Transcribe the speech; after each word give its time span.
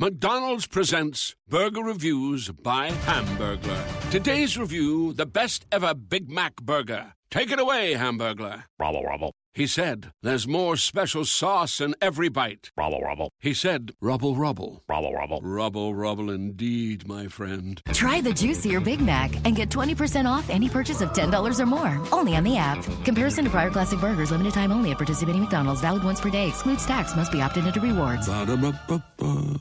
McDonald's 0.00 0.68
presents 0.68 1.34
Burger 1.48 1.82
Reviews 1.82 2.50
by 2.50 2.90
Hamburglar. 2.90 4.10
Today's 4.12 4.56
review 4.56 5.12
the 5.12 5.26
best 5.26 5.66
ever 5.72 5.92
Big 5.92 6.30
Mac 6.30 6.54
burger. 6.62 7.14
Take 7.32 7.50
it 7.50 7.58
away, 7.58 7.94
Hamburglar. 7.94 8.62
Rubble, 8.78 9.02
rubble. 9.02 9.32
He 9.54 9.66
said, 9.66 10.12
There's 10.22 10.46
more 10.46 10.76
special 10.76 11.24
sauce 11.24 11.80
in 11.80 11.96
every 12.00 12.28
bite. 12.28 12.70
Rubble, 12.76 13.00
rubble. 13.00 13.30
He 13.40 13.52
said, 13.52 13.90
Rubble, 14.00 14.36
rubble. 14.36 14.84
Rubble, 14.88 15.14
rubble. 15.14 15.40
Rubble, 15.42 15.92
rubble 15.96 16.30
indeed, 16.30 17.08
my 17.08 17.26
friend. 17.26 17.82
Try 17.92 18.20
the 18.20 18.32
juicier 18.32 18.78
Big 18.78 19.00
Mac 19.00 19.34
and 19.44 19.56
get 19.56 19.68
20% 19.68 20.26
off 20.26 20.48
any 20.48 20.68
purchase 20.68 21.00
of 21.00 21.12
$10 21.12 21.58
or 21.58 21.66
more. 21.66 22.00
Only 22.12 22.36
on 22.36 22.44
the 22.44 22.56
app. 22.56 22.84
Comparison 23.04 23.46
to 23.46 23.50
prior 23.50 23.70
classic 23.70 23.98
burgers, 23.98 24.30
limited 24.30 24.54
time 24.54 24.70
only 24.70 24.92
at 24.92 24.98
participating 24.98 25.40
McDonald's. 25.40 25.80
Valid 25.80 26.04
once 26.04 26.20
per 26.20 26.30
day. 26.30 26.46
Excludes 26.46 26.86
tax. 26.86 27.16
Must 27.16 27.32
be 27.32 27.40
opted 27.40 27.66
into 27.66 27.80
rewards. 27.80 28.28
Ba-da-ba-ba-ba. 28.28 29.60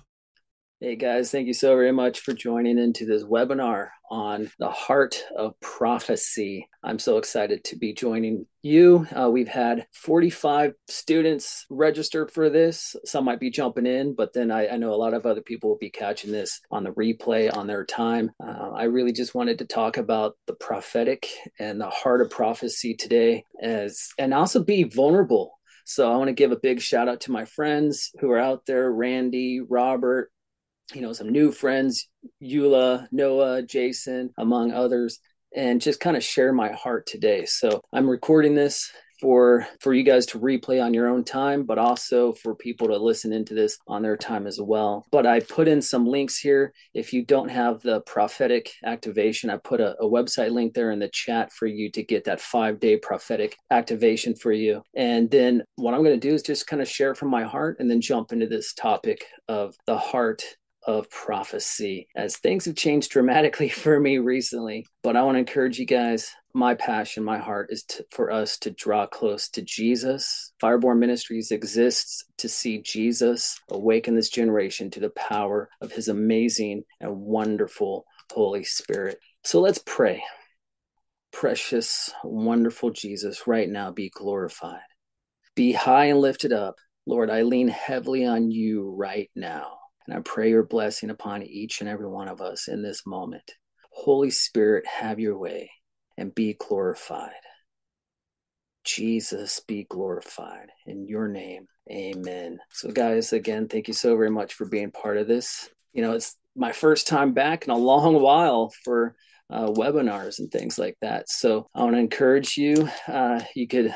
Hey 0.80 0.96
guys, 0.96 1.32
thank 1.32 1.48
you 1.48 1.56
so 1.56 1.76
very 1.76 1.92
much 1.92 2.20
for 2.20 2.34
joining 2.34 2.78
into 2.78 3.04
this 3.04 3.24
webinar 3.24 3.88
on 4.12 4.52
the 4.60 4.70
heart 4.70 5.24
of 5.36 5.60
prophecy. 5.60 6.70
I'm 6.84 7.00
so 7.00 7.18
excited 7.18 7.64
to 7.64 7.76
be 7.76 7.96
joining 7.96 8.46
you. 8.62 9.08
Uh, 9.12 9.32
we've 9.32 9.48
had 9.48 9.88
45 9.94 10.74
students 10.88 11.66
register 11.72 12.28
for 12.28 12.52
this. 12.52 12.96
Some 13.06 13.26
might 13.26 13.40
be 13.40 13.50
jumping 13.50 13.88
in, 13.88 14.14
but 14.14 14.34
then 14.34 14.52
I, 14.52 14.68
I 14.68 14.78
know 14.78 14.94
a 14.94 15.02
lot 15.02 15.16
of 15.16 15.26
other 15.26 15.42
people 15.42 15.72
will 15.72 15.80
be 15.80 15.90
catching 15.90 16.32
this 16.32 16.62
on 16.70 16.84
the 16.84 16.92
replay 16.92 17.52
on 17.58 17.66
their 17.66 17.84
time. 17.84 18.30
Uh, 18.40 18.70
I 18.76 18.84
really 18.84 19.14
just 19.14 19.34
wanted 19.34 19.58
to 19.58 19.66
talk 19.66 19.98
about 19.98 20.36
the 20.46 20.54
prophetic 20.54 21.28
and 21.58 21.82
the 21.82 21.90
heart 21.90 22.22
of 22.22 22.30
prophecy 22.30 22.94
today, 22.94 23.46
as 23.64 24.10
and 24.20 24.32
also 24.32 24.64
be 24.64 24.84
vulnerable. 24.84 25.58
So 25.86 26.12
I 26.12 26.18
want 26.18 26.28
to 26.28 26.34
give 26.34 26.52
a 26.52 26.60
big 26.62 26.82
shout 26.82 27.08
out 27.08 27.22
to 27.22 27.32
my 27.32 27.46
friends 27.46 28.12
who 28.20 28.30
are 28.30 28.38
out 28.38 28.68
there: 28.68 28.92
Randy, 28.92 29.62
Robert, 29.62 30.30
you 30.94 31.02
know, 31.02 31.14
some 31.14 31.30
new 31.30 31.52
friends, 31.52 32.08
Eula, 32.42 33.08
Noah, 33.12 33.62
Jason, 33.64 34.32
among 34.38 34.72
others, 34.72 35.20
and 35.56 35.82
just 35.82 36.00
kind 36.00 36.18
of 36.18 36.24
share 36.24 36.54
my 36.54 36.72
heart 36.72 37.08
today. 37.08 37.46
So 37.46 37.82
I'm 37.94 38.10
recording 38.10 38.56
this 38.56 38.92
for 39.20 39.66
for 39.80 39.94
you 39.94 40.04
guys 40.04 40.26
to 40.28 40.40
replay 40.40 40.84
on 40.84 40.94
your 40.94 41.08
own 41.08 41.24
time 41.24 41.64
but 41.64 41.80
also 41.80 42.34
for 42.34 42.54
people 42.54 42.88
to 42.88 42.98
listen 42.98 43.34
into 43.34 43.56
this 43.56 43.78
on 43.88 44.02
their 44.02 44.18
time 44.18 44.46
as 44.46 44.60
well. 44.62 45.06
But 45.12 45.26
i 45.26 45.40
put 45.40 45.68
in 45.68 45.82
some 45.82 46.06
links 46.06 46.38
here. 46.38 46.74
If 46.94 47.14
you 47.14 47.26
don't 47.26 47.50
have 47.50 47.82
the 47.82 48.02
prophetic 48.02 48.72
activation 48.86 49.50
i 49.50 49.58
put 49.58 49.82
a, 49.82 49.96
a 50.00 50.06
website 50.06 50.52
link 50.52 50.74
there 50.74 50.92
in 50.92 51.00
the 51.00 51.10
chat 51.10 51.52
for 51.52 51.66
you 51.66 51.92
to 51.92 52.04
get 52.04 52.26
that 52.26 52.42
five 52.42 52.80
day 52.80 52.98
prophetic 52.98 53.58
activation 53.72 54.36
for 54.36 54.52
you. 54.52 54.84
And 54.96 55.30
then 55.32 55.64
what 55.76 55.94
i'm 55.94 56.04
going 56.04 56.20
to 56.20 56.30
do 56.30 56.36
is 56.36 56.44
just 56.44 56.68
kind 56.68 56.82
of 56.82 56.88
share 56.88 57.16
from 57.16 57.30
my 57.30 57.44
heart 57.44 57.78
and 57.80 57.90
then 57.90 58.02
jump 58.02 58.32
into 58.32 58.48
this 58.48 58.74
topic 58.74 59.26
of 59.48 59.76
the 59.88 59.98
heart 59.98 60.44
of 60.88 61.10
prophecy 61.10 62.08
as 62.16 62.38
things 62.38 62.66
have 62.66 62.76
changed 62.76 63.12
dramatically 63.12 63.70
for 63.70 64.00
me 64.00 64.18
recently. 64.18 64.86
But 65.04 65.16
I 65.16 65.22
want 65.22 65.36
to 65.36 65.40
encourage 65.40 65.78
you 65.78 65.86
guys. 65.86 66.32
My 66.54 66.74
passion, 66.74 67.24
my 67.24 67.38
heart 67.38 67.68
is 67.70 67.84
to, 67.84 68.06
for 68.12 68.32
us 68.32 68.58
to 68.60 68.72
draw 68.72 69.06
close 69.06 69.50
to 69.50 69.62
Jesus. 69.62 70.54
Fireborn 70.64 70.98
Ministries 70.98 71.52
exists 71.52 72.24
to 72.38 72.50
see 72.50 72.82
Jesus 72.82 73.60
awaken 73.70 74.16
this 74.16 74.30
generation 74.30 74.90
to 74.92 75.00
the 75.00 75.12
power 75.12 75.70
of 75.82 75.92
his 75.92 76.08
amazing 76.08 76.84
and 77.00 77.16
wonderful 77.20 78.06
Holy 78.34 78.64
Spirit. 78.64 79.20
So 79.44 79.62
let's 79.62 79.82
pray. 79.86 80.24
Precious, 81.32 82.12
wonderful 82.24 82.90
Jesus, 82.90 83.46
right 83.46 83.70
now 83.70 83.92
be 83.92 84.10
glorified. 84.10 84.80
Be 85.56 85.74
high 85.74 86.06
and 86.06 86.20
lifted 86.20 86.54
up. 86.54 86.76
Lord, 87.06 87.30
I 87.30 87.44
lean 87.44 87.68
heavily 87.68 88.26
on 88.26 88.50
you 88.50 88.90
right 88.90 89.30
now. 89.36 89.78
And 90.08 90.18
I 90.18 90.22
pray 90.22 90.50
your 90.50 90.64
blessing 90.64 91.10
upon 91.10 91.44
each 91.44 91.82
and 91.82 91.90
every 91.90 92.08
one 92.08 92.28
of 92.28 92.42
us 92.42 92.68
in 92.68 92.82
this 92.82 93.06
moment. 93.06 93.52
Holy 93.92 94.30
Spirit, 94.30 94.86
have 94.86 95.20
your 95.20 95.38
way 95.38 95.72
and 96.18 96.34
be 96.34 96.54
glorified. 96.54 97.32
Jesus, 98.84 99.60
be 99.68 99.86
glorified. 99.90 100.70
In 100.86 101.06
your 101.08 101.28
name, 101.28 101.68
amen. 101.92 102.60
So, 102.72 102.90
guys, 102.90 103.34
again, 103.34 103.68
thank 103.68 103.90
you 103.90 103.94
so 103.94 104.16
very 104.16 104.30
much 104.30 104.54
for 104.54 104.66
being 104.66 104.92
part 104.92 105.18
of 105.18 105.28
this. 105.28 105.70
You 105.92 106.04
know, 106.04 106.14
it's 106.14 106.38
my 106.56 106.72
first 106.72 107.08
time 107.08 107.34
back 107.34 107.66
in 107.66 107.72
a 107.72 107.78
long 107.78 108.22
while 108.22 108.72
for 108.86 109.16
uh, 109.50 109.68
webinars 109.68 110.40
and 110.40 110.50
things 110.50 110.78
like 110.78 110.96
that. 111.02 111.30
So, 111.30 111.68
I 111.76 111.84
want 111.84 111.96
to 111.96 112.00
encourage 112.00 112.56
you. 112.56 112.90
Uh, 113.08 113.42
you 113.56 113.68
could 113.68 113.94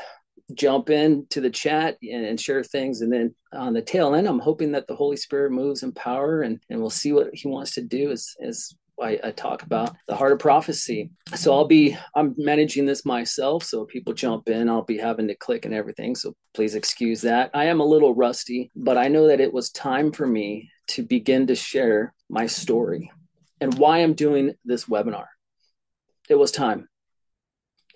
jump 0.54 0.90
in 0.90 1.26
to 1.30 1.40
the 1.40 1.50
chat 1.50 1.96
and, 2.02 2.24
and, 2.24 2.40
share 2.40 2.62
things. 2.62 3.00
And 3.00 3.12
then 3.12 3.34
on 3.52 3.72
the 3.72 3.82
tail 3.82 4.14
end, 4.14 4.26
I'm 4.26 4.38
hoping 4.38 4.72
that 4.72 4.86
the 4.86 4.96
Holy 4.96 5.16
Spirit 5.16 5.52
moves 5.52 5.82
in 5.82 5.92
power 5.92 6.42
and, 6.42 6.60
and 6.68 6.80
we'll 6.80 6.90
see 6.90 7.12
what 7.12 7.34
he 7.34 7.48
wants 7.48 7.74
to 7.74 7.82
do 7.82 8.10
as, 8.10 8.34
as 8.42 8.74
I, 9.00 9.18
I, 9.24 9.30
talk 9.30 9.62
about 9.62 9.96
the 10.06 10.16
heart 10.16 10.32
of 10.32 10.38
prophecy. 10.38 11.10
So 11.34 11.52
I'll 11.54 11.66
be, 11.66 11.96
I'm 12.14 12.34
managing 12.36 12.86
this 12.86 13.04
myself. 13.04 13.64
So 13.64 13.84
people 13.84 14.12
jump 14.12 14.48
in, 14.48 14.68
I'll 14.68 14.82
be 14.82 14.98
having 14.98 15.28
to 15.28 15.34
click 15.34 15.64
and 15.64 15.74
everything. 15.74 16.14
So 16.14 16.34
please 16.54 16.74
excuse 16.74 17.22
that. 17.22 17.50
I 17.54 17.66
am 17.66 17.80
a 17.80 17.86
little 17.86 18.14
rusty, 18.14 18.70
but 18.76 18.98
I 18.98 19.08
know 19.08 19.28
that 19.28 19.40
it 19.40 19.52
was 19.52 19.70
time 19.70 20.12
for 20.12 20.26
me 20.26 20.70
to 20.88 21.02
begin 21.02 21.46
to 21.46 21.54
share 21.54 22.14
my 22.28 22.46
story 22.46 23.10
and 23.60 23.74
why 23.78 23.98
I'm 23.98 24.14
doing 24.14 24.54
this 24.64 24.86
webinar. 24.86 25.26
It 26.28 26.34
was 26.36 26.50
time. 26.50 26.88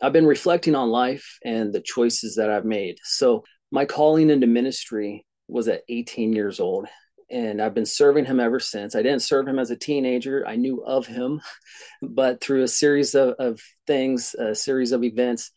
I've 0.02 0.12
been 0.12 0.26
reflecting 0.26 0.74
on 0.74 0.90
life 0.90 1.38
and 1.44 1.72
the 1.72 1.80
choices 1.80 2.36
that 2.36 2.50
I've 2.50 2.64
made. 2.64 2.98
So, 3.02 3.44
my 3.70 3.84
calling 3.84 4.30
into 4.30 4.46
ministry 4.46 5.26
was 5.48 5.68
at 5.68 5.82
18 5.88 6.32
years 6.32 6.60
old, 6.60 6.86
and 7.30 7.60
I've 7.60 7.74
been 7.74 7.86
serving 7.86 8.24
him 8.24 8.38
ever 8.38 8.60
since. 8.60 8.94
I 8.94 9.02
didn't 9.02 9.22
serve 9.22 9.48
him 9.48 9.58
as 9.58 9.70
a 9.70 9.76
teenager, 9.76 10.46
I 10.46 10.56
knew 10.56 10.84
of 10.84 11.06
him, 11.06 11.40
but 12.02 12.40
through 12.40 12.62
a 12.62 12.68
series 12.68 13.14
of, 13.14 13.34
of 13.38 13.60
things, 13.86 14.34
a 14.38 14.54
series 14.54 14.92
of 14.92 15.02
events, 15.02 15.50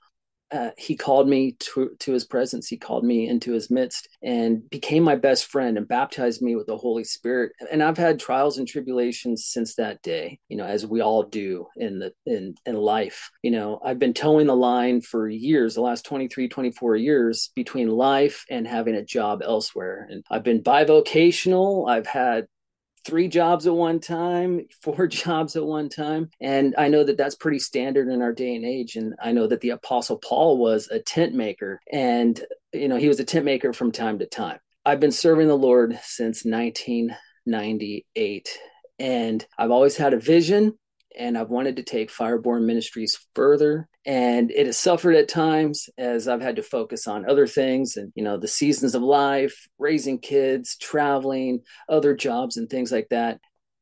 uh, 0.52 0.72
he 0.78 0.96
called 0.96 1.28
me 1.28 1.54
to, 1.60 1.92
to 2.00 2.12
his 2.12 2.26
presence. 2.26 2.68
He 2.68 2.78
called 2.78 3.04
me 3.04 3.28
into 3.28 3.54
his 3.54 3.70
midst 3.70 4.10
and 4.24 4.68
became 4.70 5.04
my 5.04 5.16
best 5.16 5.46
friend 5.46 5.78
and 5.78 5.88
baptized 5.88 6.42
me 6.42 6.56
with 6.56 6.68
the 6.68 6.78
Holy 6.78 7.04
Spirit. 7.04 7.52
And 7.72 7.84
I've 7.84 7.98
had 7.98 8.20
trials 8.20 8.58
and 8.58 8.68
tribulations 8.68 9.46
since 9.46 9.76
that 9.76 10.02
day, 10.02 10.40
you 10.50 10.58
know, 10.58 10.66
as 10.66 10.86
we 10.86 11.02
all 11.02 11.24
do 11.24 11.68
in 11.78 12.00
the 12.00 12.14
in 12.26 12.56
in 12.66 12.76
life. 12.76 13.30
You 13.44 13.52
know, 13.52 13.80
I've 13.84 14.00
been 14.00 14.14
toeing 14.14 14.48
the 14.48 14.56
line 14.56 15.02
for 15.02 15.30
years, 15.30 15.76
the 15.76 15.82
last 15.82 16.06
23, 16.06 16.48
24 16.48 16.96
years 16.96 17.52
between 17.56 17.90
life 17.90 18.46
and 18.50 18.68
having 18.68 18.96
a 18.96 19.06
job 19.06 19.42
elsewhere. 19.44 20.08
And 20.10 20.24
I've 20.30 20.44
been 20.44 20.64
bivocational. 20.64 21.90
I've 21.90 22.08
had 22.08 22.48
three 23.06 23.28
jobs 23.28 23.68
at 23.68 23.74
one 23.74 24.00
time, 24.00 24.66
four 24.82 25.08
jobs 25.08 25.56
at 25.56 25.66
one 25.66 25.90
time. 25.90 26.30
And 26.42 26.76
I 26.78 26.88
know 26.88 27.04
that 27.04 27.18
that's 27.18 27.36
pretty 27.36 27.60
standard 27.60 28.08
in 28.08 28.22
our 28.22 28.34
day 28.34 28.56
and 28.56 28.66
age. 28.66 28.96
And 28.96 29.16
I 29.22 29.32
know 29.32 29.48
that 29.48 29.62
the 29.62 29.72
Apostle 29.72 30.18
Paul 30.18 30.58
was 30.58 30.88
a 30.90 31.00
tent 31.00 31.34
maker 31.34 31.80
and, 31.92 32.40
you 32.74 32.88
know, 32.88 32.98
he 32.98 33.08
was 33.08 33.20
a 33.20 33.26
tent 33.26 33.46
maker 33.46 33.74
from 33.74 33.92
time 33.92 34.20
to 34.20 34.26
time. 34.26 34.60
I've 34.86 35.00
been 35.00 35.12
serving 35.12 35.48
the 35.48 35.58
Lord 35.58 36.00
since 36.04 36.46
1998. 36.46 38.60
And 38.98 39.46
I've 39.58 39.72
always 39.72 39.98
had 39.98 40.14
a 40.14 40.20
vision 40.20 40.78
and 41.20 41.38
I've 41.38 41.50
wanted 41.50 41.76
to 41.76 41.84
take 41.84 42.10
Fireborn 42.10 42.64
Ministries 42.64 43.20
further. 43.36 43.88
And 44.06 44.50
it 44.50 44.66
has 44.66 44.78
suffered 44.78 45.16
at 45.16 45.28
times 45.28 45.90
as 45.98 46.28
I've 46.28 46.42
had 46.42 46.56
to 46.56 46.64
focus 46.64 47.08
on 47.08 47.30
other 47.30 47.46
things 47.46 47.98
and, 47.98 48.12
you 48.16 48.24
know, 48.24 48.38
the 48.38 48.48
seasons 48.48 48.96
of 48.96 49.04
life, 49.04 49.68
raising 49.78 50.20
kids, 50.20 50.78
traveling, 50.78 51.62
other 51.90 52.16
jobs, 52.16 52.58
and 52.58 52.70
things 52.70 52.92
like 52.92 53.10
that. 53.10 53.40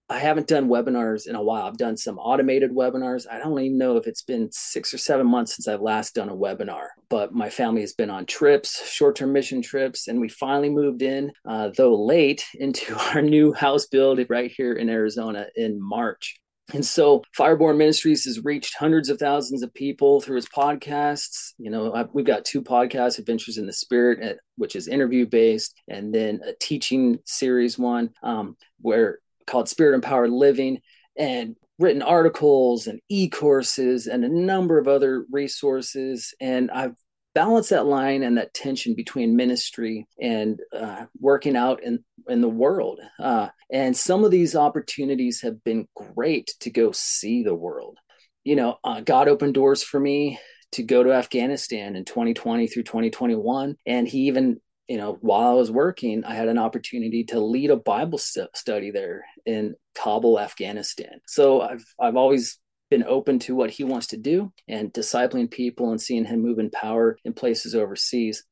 I 0.10 0.20
haven't 0.20 0.48
done 0.48 0.70
webinars 0.70 1.28
in 1.28 1.36
a 1.36 1.44
while. 1.44 1.66
I've 1.66 1.78
done 1.78 1.98
some 1.98 2.18
automated 2.18 2.72
webinars. 2.72 3.26
I 3.30 3.40
don't 3.40 3.60
even 3.60 3.78
know 3.78 3.98
if 3.98 4.08
it's 4.08 4.24
been 4.24 4.50
six 4.54 4.94
or 4.94 4.98
seven 4.98 5.28
months 5.28 5.56
since 5.56 5.68
I've 5.68 5.82
last 5.82 6.16
done 6.16 6.30
a 6.30 6.36
webinar, 6.36 6.88
but 7.10 7.34
my 7.34 7.50
family 7.50 7.82
has 7.82 7.94
been 7.94 8.10
on 8.10 8.26
trips, 8.26 8.90
short 8.90 9.18
term 9.18 9.34
mission 9.34 9.62
trips, 9.62 10.08
and 10.08 10.22
we 10.22 10.30
finally 10.30 10.70
moved 10.70 11.02
in, 11.02 11.34
uh, 11.46 11.72
though 11.76 11.94
late, 11.94 12.46
into 12.54 12.98
our 12.98 13.22
new 13.22 13.52
house 13.52 13.86
build 13.88 14.22
right 14.30 14.50
here 14.50 14.74
in 14.74 14.90
Arizona 14.90 15.48
in 15.56 15.78
March 15.82 16.40
And 16.74 16.86
so 16.86 17.24
Fireborn 17.38 17.78
Ministries 17.78 18.26
has 18.26 18.44
reached 18.44 18.76
hundreds 18.76 19.10
of 19.10 19.20
thousands 19.20 19.64
of 19.64 19.74
people 19.74 20.20
through 20.20 20.36
his 20.36 20.50
podcasts. 20.50 21.54
You 21.58 21.72
know, 21.72 21.94
I've, 21.94 22.10
we've 22.14 22.26
got 22.26 22.44
two 22.44 22.62
podcasts, 22.62 23.20
Adventures 23.20 23.58
in 23.58 23.66
the 23.66 23.74
Spirit, 23.74 24.20
eh, 24.22 24.34
which 24.58 24.76
is 24.76 24.88
interview 24.88 25.26
based, 25.26 25.76
and 25.88 26.14
then 26.14 26.42
a 26.46 26.54
teaching 26.60 27.20
series 27.26 27.80
one 27.80 28.10
um, 28.22 28.58
where 28.82 29.20
called 29.46 29.70
Spirit 29.70 29.96
Empowered 29.96 30.30
Living, 30.30 30.82
and 31.18 31.56
written 31.80 32.02
articles 32.02 32.88
and 32.88 33.00
e-courses 33.08 34.08
and 34.08 34.26
a 34.26 34.30
number 34.30 34.78
of 34.78 34.88
other 34.88 35.26
resources. 35.32 36.34
And 36.42 36.72
I've 36.72 36.96
balance 37.38 37.70
that 37.70 37.86
line 37.86 38.24
and 38.24 38.36
that 38.40 38.52
tension 38.52 38.96
between 38.96 39.36
ministry 39.36 40.08
and 40.20 40.60
uh, 40.76 41.06
working 41.20 41.56
out 41.56 41.84
in, 41.84 42.04
in 42.28 42.42
the 42.42 42.50
world. 42.50 43.00
Uh, 43.20 43.50
and 43.72 43.96
some 43.96 44.24
of 44.24 44.32
these 44.32 44.56
opportunities 44.56 45.42
have 45.42 45.64
been 45.64 45.88
great 46.16 46.52
to 46.62 46.72
go 46.72 46.92
see 46.92 47.44
the 47.44 47.54
world. 47.54 48.00
You 48.44 48.56
know, 48.56 48.78
uh, 48.84 49.02
God 49.02 49.28
opened 49.28 49.54
doors 49.54 49.84
for 49.84 50.00
me 50.00 50.40
to 50.72 50.82
go 50.82 51.04
to 51.04 51.14
Afghanistan 51.14 51.96
in 51.96 52.06
2020 52.06 52.66
through 52.66 52.84
2021. 52.84 53.76
And 53.86 54.08
he 54.08 54.22
even, 54.22 54.60
you 54.88 54.98
know, 54.98 55.20
while 55.22 55.52
I 55.52 55.54
was 55.54 55.70
working, 55.70 56.24
I 56.24 56.34
had 56.34 56.48
an 56.48 56.58
opportunity 56.58 57.24
to 57.26 57.40
lead 57.40 57.70
a 57.70 57.78
Bible 57.78 58.18
study 58.18 58.90
there 58.90 59.26
in 59.46 59.76
Kabul, 59.94 60.40
Afghanistan. 60.40 61.22
So 61.28 61.62
I've 61.62 61.86
I've 62.02 62.16
always 62.16 62.58
been 62.90 63.04
open 63.04 63.40
to 63.40 63.56
what 63.56 63.70
he 63.70 63.84
wants 63.84 64.08
to 64.08 64.18
do 64.18 64.52
and 64.68 64.94
discipling 64.94 65.50
people 65.52 65.92
and 65.92 66.02
seeing 66.02 66.26
him 66.26 66.42
move 66.42 66.60
in 66.60 66.70
power 66.70 67.18
in 67.26 67.34
places 67.34 67.76
overseas. 67.76 68.44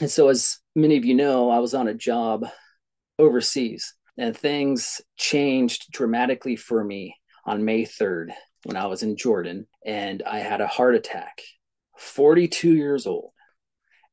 And 0.00 0.10
so, 0.10 0.28
as 0.28 0.58
many 0.74 0.96
of 0.96 1.04
you 1.04 1.14
know, 1.14 1.50
I 1.50 1.58
was 1.58 1.74
on 1.74 1.88
a 1.88 1.94
job 1.94 2.46
overseas 3.18 3.94
and 4.18 4.36
things 4.36 5.00
changed 5.16 5.90
dramatically 5.90 6.56
for 6.56 6.82
me 6.82 7.16
on 7.44 7.64
May 7.64 7.84
3rd 7.84 8.32
when 8.64 8.76
I 8.76 8.86
was 8.86 9.02
in 9.02 9.16
Jordan 9.16 9.66
and 9.84 10.22
I 10.22 10.40
had 10.40 10.60
a 10.60 10.66
heart 10.66 10.94
attack, 10.94 11.40
42 11.98 12.74
years 12.74 13.06
old. 13.06 13.30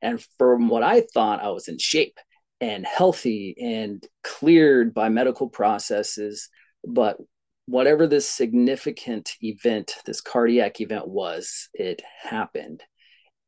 And 0.02 0.24
from 0.38 0.68
what 0.68 0.84
I 0.84 1.02
thought, 1.14 1.44
I 1.44 1.50
was 1.50 1.68
in 1.68 1.78
shape 1.78 2.18
and 2.60 2.86
healthy 2.86 3.56
and 3.60 4.06
cleared 4.24 4.94
by 4.94 5.10
medical 5.10 5.50
processes. 5.50 6.50
But 6.86 7.18
whatever 7.66 8.08
this 8.08 8.30
significant 8.30 9.32
event, 9.42 9.94
this 10.06 10.22
cardiac 10.22 10.82
event 10.82 11.08
was, 11.08 11.70
it 11.74 12.02
happened 12.22 12.84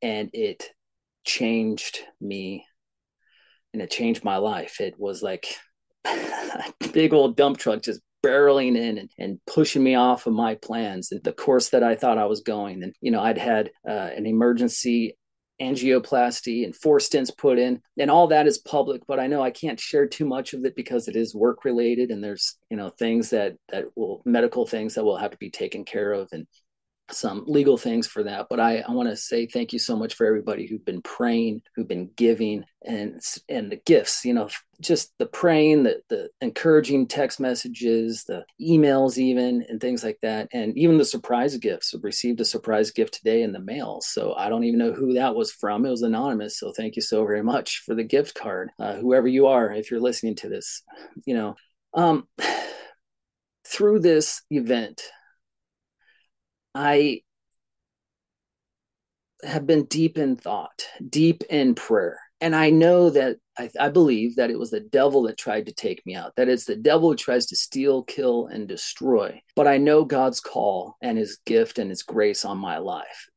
and 0.01 0.29
it 0.33 0.71
changed 1.25 1.99
me 2.21 2.65
and 3.73 3.81
it 3.81 3.91
changed 3.91 4.23
my 4.23 4.37
life. 4.37 4.79
It 4.79 4.95
was 4.97 5.21
like 5.21 5.47
a 6.05 6.73
big 6.93 7.13
old 7.13 7.35
dump 7.35 7.57
truck 7.57 7.81
just 7.81 8.01
barreling 8.25 8.77
in 8.77 8.97
and, 8.97 9.11
and, 9.19 9.39
pushing 9.45 9.83
me 9.83 9.93
off 9.93 10.25
of 10.25 10.33
my 10.33 10.55
plans 10.55 11.11
and 11.11 11.23
the 11.23 11.31
course 11.31 11.69
that 11.69 11.83
I 11.83 11.95
thought 11.95 12.17
I 12.17 12.25
was 12.25 12.41
going. 12.41 12.81
And, 12.81 12.93
you 12.99 13.11
know, 13.11 13.21
I'd 13.21 13.37
had 13.37 13.69
uh, 13.87 13.91
an 13.91 14.25
emergency 14.25 15.15
angioplasty 15.61 16.65
and 16.65 16.75
four 16.75 16.99
stents 16.99 17.35
put 17.35 17.57
in 17.57 17.81
and 17.97 18.11
all 18.11 18.27
that 18.27 18.45
is 18.45 18.57
public 18.57 19.01
but 19.07 19.21
i 19.21 19.27
know 19.27 19.41
i 19.41 19.49
can't 19.51 19.79
share 19.79 20.05
too 20.05 20.25
much 20.25 20.53
of 20.53 20.65
it 20.65 20.75
because 20.75 21.07
it 21.07 21.15
is 21.15 21.33
work 21.33 21.63
related 21.63 22.11
and 22.11 22.21
there's 22.21 22.57
you 22.69 22.75
know 22.75 22.89
things 22.89 23.29
that 23.29 23.55
that 23.69 23.85
will 23.95 24.21
medical 24.25 24.67
things 24.67 24.95
that 24.95 25.05
will 25.05 25.15
have 25.15 25.31
to 25.31 25.37
be 25.37 25.49
taken 25.49 25.85
care 25.85 26.11
of 26.11 26.27
and 26.33 26.45
some 27.11 27.43
legal 27.45 27.77
things 27.77 28.07
for 28.07 28.23
that. 28.23 28.47
But 28.49 28.59
I, 28.59 28.79
I 28.79 28.91
want 28.91 29.09
to 29.09 29.15
say 29.15 29.45
thank 29.45 29.73
you 29.73 29.79
so 29.79 29.95
much 29.95 30.15
for 30.15 30.25
everybody 30.25 30.65
who've 30.65 30.83
been 30.83 31.01
praying, 31.01 31.61
who've 31.75 31.87
been 31.87 32.09
giving, 32.15 32.65
and 32.83 33.21
and 33.47 33.71
the 33.71 33.79
gifts. 33.85 34.25
You 34.25 34.33
know, 34.33 34.49
just 34.81 35.13
the 35.19 35.27
praying, 35.27 35.83
the 35.83 36.01
the 36.09 36.29
encouraging 36.41 37.07
text 37.07 37.39
messages, 37.39 38.23
the 38.23 38.43
emails, 38.59 39.17
even 39.17 39.65
and 39.69 39.79
things 39.79 40.03
like 40.03 40.17
that, 40.23 40.49
and 40.51 40.75
even 40.77 40.97
the 40.97 41.05
surprise 41.05 41.55
gifts. 41.57 41.93
I 41.93 41.99
received 42.01 42.41
a 42.41 42.45
surprise 42.45 42.91
gift 42.91 43.15
today 43.15 43.43
in 43.43 43.51
the 43.51 43.59
mail, 43.59 44.01
so 44.01 44.33
I 44.33 44.49
don't 44.49 44.63
even 44.63 44.79
know 44.79 44.93
who 44.93 45.13
that 45.13 45.35
was 45.35 45.51
from. 45.51 45.85
It 45.85 45.91
was 45.91 46.01
anonymous, 46.01 46.59
so 46.59 46.71
thank 46.71 46.95
you 46.95 47.01
so 47.01 47.25
very 47.25 47.43
much 47.43 47.83
for 47.85 47.93
the 47.93 48.03
gift 48.03 48.35
card, 48.35 48.69
uh, 48.79 48.95
whoever 48.95 49.27
you 49.27 49.47
are, 49.47 49.71
if 49.71 49.91
you're 49.91 49.99
listening 49.99 50.35
to 50.37 50.49
this. 50.49 50.81
You 51.25 51.35
know, 51.35 51.55
um, 51.93 52.27
through 53.67 53.99
this 53.99 54.41
event 54.49 55.01
I 56.75 57.21
have 59.43 59.65
been 59.65 59.85
deep 59.85 60.17
in 60.17 60.35
thought, 60.35 60.85
deep 61.09 61.43
in 61.49 61.73
prayer. 61.73 62.19
And 62.41 62.53
I 62.53 62.69
know 62.69 63.09
that 63.11 63.37
I, 63.57 63.69
I, 63.79 63.89
believe 63.89 64.35
that 64.35 64.51
it 64.51 64.59
was 64.59 64.71
the 64.71 64.81
devil 64.81 65.23
that 65.23 65.37
tried 65.37 65.67
to 65.67 65.73
take 65.73 66.05
me 66.05 66.15
out, 66.15 66.33
that 66.35 66.49
it's 66.49 66.65
the 66.65 66.75
devil 66.75 67.09
who 67.09 67.15
tries 67.15 67.45
to 67.47 67.55
steal, 67.55 68.03
kill, 68.03 68.47
and 68.47 68.67
destroy. 68.67 69.41
But 69.55 69.67
I 69.67 69.77
know 69.77 70.03
God's 70.03 70.41
call 70.41 70.97
and 71.01 71.17
his 71.17 71.37
gift 71.45 71.79
and 71.79 71.89
his 71.89 72.03
grace 72.03 72.43
on 72.43 72.57
my 72.57 72.77
life. 72.77 73.29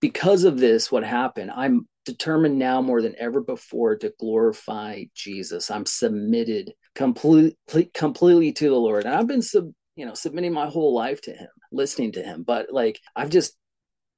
Because 0.00 0.44
of 0.44 0.58
this, 0.58 0.92
what 0.92 1.02
happened, 1.02 1.50
I'm 1.50 1.88
determined 2.04 2.58
now 2.58 2.80
more 2.80 3.02
than 3.02 3.16
ever 3.18 3.40
before 3.40 3.96
to 3.96 4.12
glorify 4.20 5.04
Jesus. 5.14 5.70
I'm 5.70 5.86
submitted 5.86 6.72
completely, 6.94 7.90
completely 7.94 8.52
to 8.52 8.68
the 8.68 8.76
Lord. 8.76 9.06
And 9.06 9.14
I've 9.14 9.26
been 9.26 9.42
sub, 9.42 9.72
you 9.96 10.06
know 10.06 10.14
submitting 10.14 10.52
my 10.52 10.66
whole 10.66 10.94
life 10.94 11.20
to 11.22 11.32
him 11.32 11.48
listening 11.72 12.12
to 12.12 12.22
him. 12.22 12.42
But 12.42 12.66
like 12.70 13.00
i've 13.16 13.30
just 13.30 13.56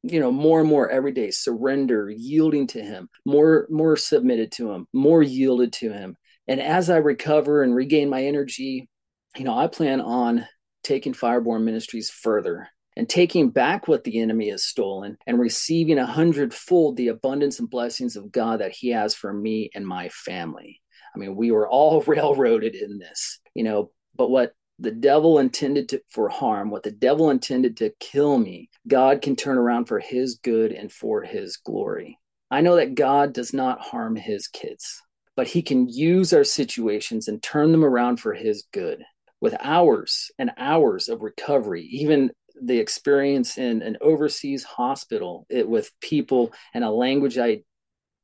you 0.02 0.20
know 0.20 0.30
more 0.30 0.60
and 0.60 0.68
more 0.68 0.88
every 0.88 1.12
day 1.12 1.30
surrender 1.30 2.10
yielding 2.10 2.66
to 2.68 2.80
him 2.80 3.08
more 3.24 3.66
more 3.70 3.96
submitted 3.96 4.52
to 4.52 4.70
him 4.70 4.86
more 4.92 5.22
yielded 5.22 5.72
to 5.74 5.92
him. 5.92 6.16
And 6.48 6.60
as 6.60 6.90
i 6.90 6.96
recover 6.96 7.62
and 7.62 7.74
regain 7.74 8.08
my 8.08 8.24
energy 8.24 8.88
you 9.36 9.44
know 9.44 9.56
i 9.56 9.66
plan 9.66 10.00
on 10.00 10.46
taking 10.84 11.12
fireborn 11.12 11.64
ministries 11.64 12.10
further 12.10 12.68
and 12.96 13.08
taking 13.08 13.50
back 13.50 13.88
what 13.88 14.04
the 14.04 14.20
enemy 14.20 14.48
has 14.48 14.64
stolen 14.64 15.18
and 15.26 15.38
receiving 15.38 15.98
a 15.98 16.06
hundredfold 16.06 16.96
the 16.96 17.08
abundance 17.08 17.58
and 17.58 17.68
blessings 17.68 18.16
of 18.16 18.30
god 18.30 18.60
that 18.60 18.72
he 18.72 18.90
has 18.90 19.14
for 19.14 19.32
me 19.32 19.70
and 19.74 19.86
my 19.86 20.08
family. 20.10 20.80
I 21.14 21.18
mean 21.18 21.34
we 21.34 21.50
were 21.50 21.68
all 21.68 22.00
railroaded 22.06 22.74
in 22.74 22.98
this 22.98 23.40
you 23.54 23.64
know 23.64 23.90
but 24.16 24.30
what 24.30 24.52
the 24.78 24.90
devil 24.90 25.38
intended 25.38 25.88
to, 25.90 26.02
for 26.10 26.28
harm, 26.28 26.70
what 26.70 26.82
the 26.82 26.90
devil 26.90 27.30
intended 27.30 27.76
to 27.78 27.92
kill 27.98 28.38
me, 28.38 28.68
God 28.86 29.22
can 29.22 29.36
turn 29.36 29.58
around 29.58 29.86
for 29.86 29.98
his 29.98 30.36
good 30.36 30.72
and 30.72 30.92
for 30.92 31.22
his 31.22 31.56
glory. 31.56 32.18
I 32.50 32.60
know 32.60 32.76
that 32.76 32.94
God 32.94 33.32
does 33.32 33.52
not 33.52 33.80
harm 33.80 34.16
his 34.16 34.46
kids, 34.48 35.02
but 35.34 35.46
he 35.46 35.62
can 35.62 35.88
use 35.88 36.32
our 36.32 36.44
situations 36.44 37.28
and 37.28 37.42
turn 37.42 37.72
them 37.72 37.84
around 37.84 38.18
for 38.18 38.34
his 38.34 38.64
good. 38.72 39.02
With 39.40 39.56
hours 39.60 40.30
and 40.38 40.50
hours 40.56 41.08
of 41.08 41.22
recovery, 41.22 41.82
even 41.90 42.30
the 42.60 42.78
experience 42.78 43.58
in 43.58 43.82
an 43.82 43.98
overseas 44.00 44.64
hospital 44.64 45.46
it, 45.50 45.68
with 45.68 45.90
people 46.00 46.52
and 46.72 46.84
a 46.84 46.90
language 46.90 47.36
I 47.36 47.62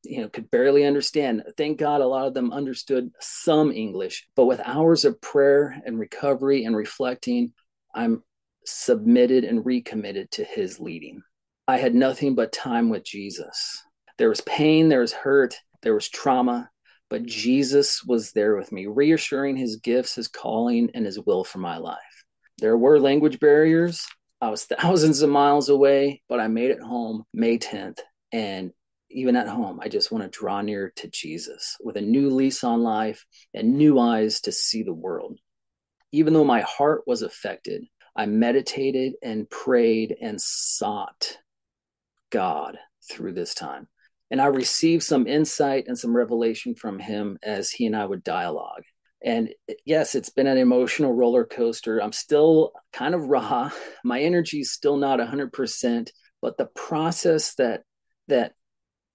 you 0.04 0.20
know 0.20 0.28
could 0.28 0.50
barely 0.50 0.84
understand. 0.84 1.42
Thank 1.56 1.78
god 1.78 2.00
a 2.00 2.06
lot 2.06 2.26
of 2.26 2.34
them 2.34 2.52
understood 2.52 3.10
some 3.20 3.70
english 3.72 4.26
but 4.34 4.46
with 4.46 4.60
hours 4.64 5.04
of 5.04 5.20
prayer 5.20 5.80
and 5.86 5.98
recovery 5.98 6.64
and 6.64 6.76
reflecting 6.76 7.52
i'm 7.94 8.22
submitted 8.64 9.44
and 9.44 9.66
recommitted 9.66 10.30
to 10.30 10.44
his 10.44 10.78
leading. 10.78 11.20
I 11.66 11.78
had 11.78 11.94
nothing 11.94 12.34
but 12.34 12.52
time 12.52 12.88
with 12.88 13.04
jesus. 13.04 13.82
There 14.18 14.28
was 14.28 14.40
pain 14.42 14.88
there 14.88 15.00
was 15.00 15.12
hurt 15.12 15.56
there 15.82 15.94
was 15.94 16.08
trauma 16.08 16.70
but 17.10 17.26
jesus 17.26 18.04
was 18.04 18.32
there 18.32 18.56
with 18.56 18.70
me 18.72 18.86
reassuring 18.86 19.56
his 19.56 19.76
gifts 19.76 20.14
his 20.14 20.28
calling 20.28 20.90
and 20.94 21.04
his 21.06 21.20
will 21.20 21.44
for 21.44 21.58
my 21.58 21.78
life. 21.78 21.98
There 22.58 22.76
were 22.76 23.00
language 23.00 23.40
barriers. 23.40 24.04
I 24.40 24.50
was 24.50 24.64
thousands 24.64 25.22
of 25.22 25.30
miles 25.30 25.68
away 25.68 26.22
but 26.28 26.40
i 26.40 26.48
made 26.48 26.70
it 26.70 26.80
home 26.80 27.24
may 27.32 27.58
10th 27.58 27.98
and 28.32 28.72
even 29.12 29.36
at 29.36 29.48
home, 29.48 29.80
I 29.82 29.88
just 29.88 30.10
want 30.10 30.24
to 30.24 30.38
draw 30.38 30.60
near 30.60 30.92
to 30.96 31.08
Jesus 31.08 31.76
with 31.80 31.96
a 31.96 32.02
new 32.02 32.30
lease 32.30 32.64
on 32.64 32.82
life 32.82 33.24
and 33.54 33.76
new 33.76 33.98
eyes 33.98 34.40
to 34.42 34.52
see 34.52 34.82
the 34.82 34.94
world. 34.94 35.38
Even 36.12 36.32
though 36.32 36.44
my 36.44 36.60
heart 36.62 37.02
was 37.06 37.22
affected, 37.22 37.84
I 38.14 38.26
meditated 38.26 39.14
and 39.22 39.48
prayed 39.48 40.16
and 40.20 40.40
sought 40.40 41.38
God 42.30 42.76
through 43.10 43.32
this 43.32 43.54
time. 43.54 43.88
And 44.30 44.40
I 44.40 44.46
received 44.46 45.02
some 45.02 45.26
insight 45.26 45.84
and 45.88 45.98
some 45.98 46.16
revelation 46.16 46.74
from 46.74 46.98
him 46.98 47.38
as 47.42 47.70
he 47.70 47.86
and 47.86 47.96
I 47.96 48.04
would 48.04 48.24
dialogue. 48.24 48.82
And 49.24 49.50
yes, 49.84 50.14
it's 50.14 50.30
been 50.30 50.46
an 50.46 50.58
emotional 50.58 51.12
roller 51.12 51.44
coaster. 51.44 52.02
I'm 52.02 52.12
still 52.12 52.72
kind 52.92 53.14
of 53.14 53.26
raw. 53.26 53.70
My 54.04 54.20
energy 54.20 54.60
is 54.60 54.72
still 54.72 54.96
not 54.96 55.20
100%, 55.20 56.10
but 56.40 56.56
the 56.56 56.66
process 56.66 57.54
that 57.54 57.82
that 58.28 58.54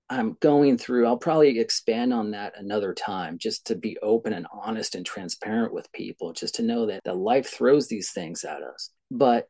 I'm 0.09 0.37
going 0.39 0.77
through, 0.77 1.05
I'll 1.05 1.17
probably 1.17 1.59
expand 1.59 2.13
on 2.13 2.31
that 2.31 2.53
another 2.57 2.93
time 2.93 3.37
just 3.37 3.67
to 3.67 3.75
be 3.75 3.97
open 4.01 4.31
and 4.33 4.47
honest 4.51 4.95
and 4.95 5.05
transparent 5.05 5.73
with 5.73 5.91
people, 5.91 6.31
just 6.31 6.55
to 6.55 6.63
know 6.63 6.85
that 6.85 7.01
the 7.03 7.13
life 7.13 7.49
throws 7.49 7.87
these 7.87 8.11
things 8.11 8.45
at 8.45 8.61
us. 8.61 8.91
But 9.11 9.47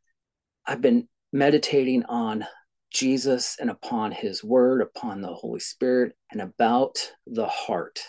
I've 0.66 0.82
been 0.82 1.08
meditating 1.32 2.06
on 2.06 2.46
Jesus 2.92 3.58
and 3.60 3.70
upon 3.70 4.12
his 4.12 4.44
word, 4.44 4.82
upon 4.82 5.22
the 5.22 5.34
Holy 5.34 5.60
Spirit, 5.60 6.14
and 6.32 6.42
about 6.42 7.12
the 7.28 7.48
heart. 7.48 8.00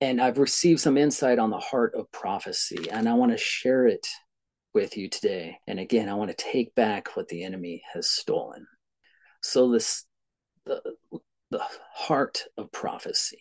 And 0.00 0.20
I've 0.20 0.38
received 0.38 0.80
some 0.80 0.96
insight 0.96 1.38
on 1.38 1.50
the 1.50 1.58
heart 1.58 1.94
of 1.94 2.10
prophecy, 2.10 2.88
and 2.90 3.08
I 3.08 3.14
want 3.14 3.32
to 3.32 3.38
share 3.38 3.86
it 3.86 4.06
with 4.72 4.96
you 4.96 5.10
today. 5.10 5.58
And 5.66 5.78
again, 5.78 6.08
I 6.08 6.14
want 6.14 6.30
to 6.30 6.44
take 6.44 6.74
back 6.74 7.16
what 7.16 7.28
the 7.28 7.42
enemy 7.42 7.82
has 7.92 8.08
stolen. 8.10 8.66
So 9.42 9.70
this 9.70 10.04
the 10.68 11.18
the 11.50 11.62
heart 11.94 12.44
of 12.56 12.70
prophecy. 12.72 13.40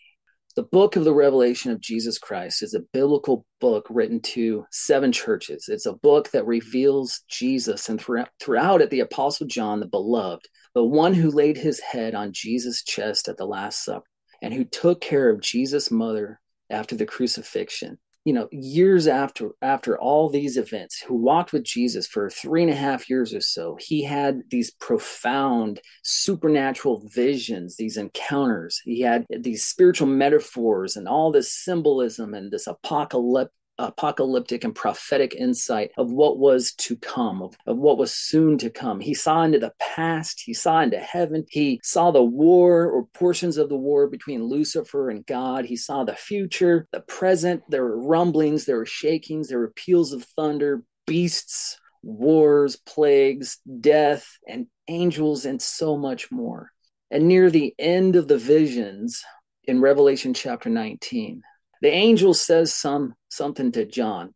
The 0.55 0.63
book 0.63 0.96
of 0.96 1.03
the 1.03 1.13
Revelation 1.13 1.72
of 1.72 1.81
Jesus 1.81 2.17
Christ 2.17 2.63
is 2.63 2.74
a 2.74 2.86
biblical 2.91 3.46
book 3.60 3.86
written 3.89 4.22
to 4.22 4.65
seven 4.72 5.12
churches. 5.12 5.65
It's 5.67 5.86
a 5.86 5.93
book 5.93 6.31
that 6.31 6.48
reveals 6.48 7.22
Jesus, 7.29 7.89
and 7.89 8.01
throughout, 8.01 8.29
throughout 8.39 8.81
it, 8.81 8.89
the 8.89 9.01
Apostle 9.01 9.46
John, 9.46 9.79
the 9.79 9.88
beloved, 9.88 10.48
the 10.74 10.84
one 10.84 11.13
who 11.13 11.29
laid 11.29 11.57
his 11.57 11.79
head 11.79 12.15
on 12.15 12.34
Jesus' 12.34 12.84
chest 12.84 13.27
at 13.27 13.38
the 13.38 13.46
Last 13.46 13.84
Supper, 13.84 14.07
and 14.41 14.53
who 14.53 14.63
took 14.63 15.00
care 15.00 15.29
of 15.29 15.41
Jesus' 15.41 15.91
mother 15.91 16.39
after 16.69 16.96
the 16.96 17.05
crucifixion, 17.05 18.00
you 18.27 18.34
know 18.34 18.48
years 18.51 19.07
after 19.07 19.51
after 19.62 19.98
all 19.98 20.29
these 20.29 20.57
events 20.57 21.00
who 21.00 21.15
walked 21.15 21.53
with 21.53 21.63
jesus 21.63 22.05
for 22.05 22.29
three 22.29 22.62
and 22.62 22.72
a 22.72 22.75
half 22.75 23.10
years 23.10 23.34
or 23.34 23.41
so 23.41 23.77
he 23.79 24.03
had 24.03 24.41
these 24.50 24.72
profound 24.72 25.79
supernatural 26.03 27.07
visions 27.13 27.77
these 27.77 27.98
encounters. 27.98 28.81
He 28.84 29.01
had 29.01 29.25
these 29.29 29.63
spiritual 29.63 30.07
metaphors 30.07 30.96
and 30.96 31.07
all 31.07 31.31
this 31.31 31.53
symbolism 31.53 32.34
and 32.34 32.51
this 32.51 32.67
apocalyptic 32.67 33.53
apocalyptic 33.79 34.63
and 34.63 34.74
prophetic 34.74 35.36
insight 35.36 35.91
of 35.98 36.12
what 36.12 36.38
was 36.38 36.74
to 36.74 36.96
come, 36.96 37.41
of, 37.41 37.57
of 37.65 37.77
what 37.77 37.98
was 37.98 38.12
soon 38.12 38.57
to 38.57 38.69
come. 38.69 39.00
He 39.00 39.13
saw 39.13 39.43
into 39.43 39.60
the 39.60 39.74
past, 39.79 40.41
he 40.46 40.53
saw 40.53 40.81
into 40.81 41.00
heaven, 41.00 41.46
he 41.50 41.79
saw 41.84 42.12
the 42.12 42.24
war 42.24 42.89
or 42.89 43.05
portions 43.13 43.57
of 43.57 43.69
the 43.69 43.77
war 43.77 44.07
between 44.07 44.43
Lucifer 44.43 45.10
and 45.10 45.25
God, 45.25 45.65
he 45.65 45.75
saw 45.75 46.03
the 46.03 46.15
future, 46.15 46.88
the 46.91 47.01
present. 47.01 47.63
There 47.69 47.84
were 47.84 48.01
rumblings, 48.01 48.65
there 48.65 48.77
were 48.77 48.86
shakings, 48.86 49.50
there 49.50 49.60
were 49.60 49.74
peals 49.75 50.13
of 50.13 50.24
thunder, 50.24 50.84
beasts, 51.05 51.79
wars, 52.03 52.75
plagues, 52.75 53.60
death, 53.79 54.38
and 54.48 54.67
angels, 54.88 55.46
and 55.46 55.62
so 55.62 55.98
much 55.98 56.31
more. 56.31 56.72
And 57.12 57.27
near 57.27 57.50
the 57.50 57.74
end 57.79 58.15
of 58.15 58.27
the 58.27 58.38
visions 58.38 59.24
in 59.63 59.81
Revelation 59.81 60.34
chapter 60.34 60.69
19, 60.69 61.41
the 61.81 61.89
angel 61.89 62.34
says 62.34 62.74
some 62.74 63.15
something 63.29 63.72
to 63.74 63.86
John 63.86 64.34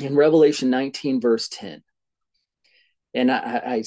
in 0.00 0.16
Revelation 0.16 0.70
19, 0.70 1.20
verse 1.20 1.48
10. 1.48 1.82
And 3.14 3.30
I, 3.30 3.62
I 3.64 3.84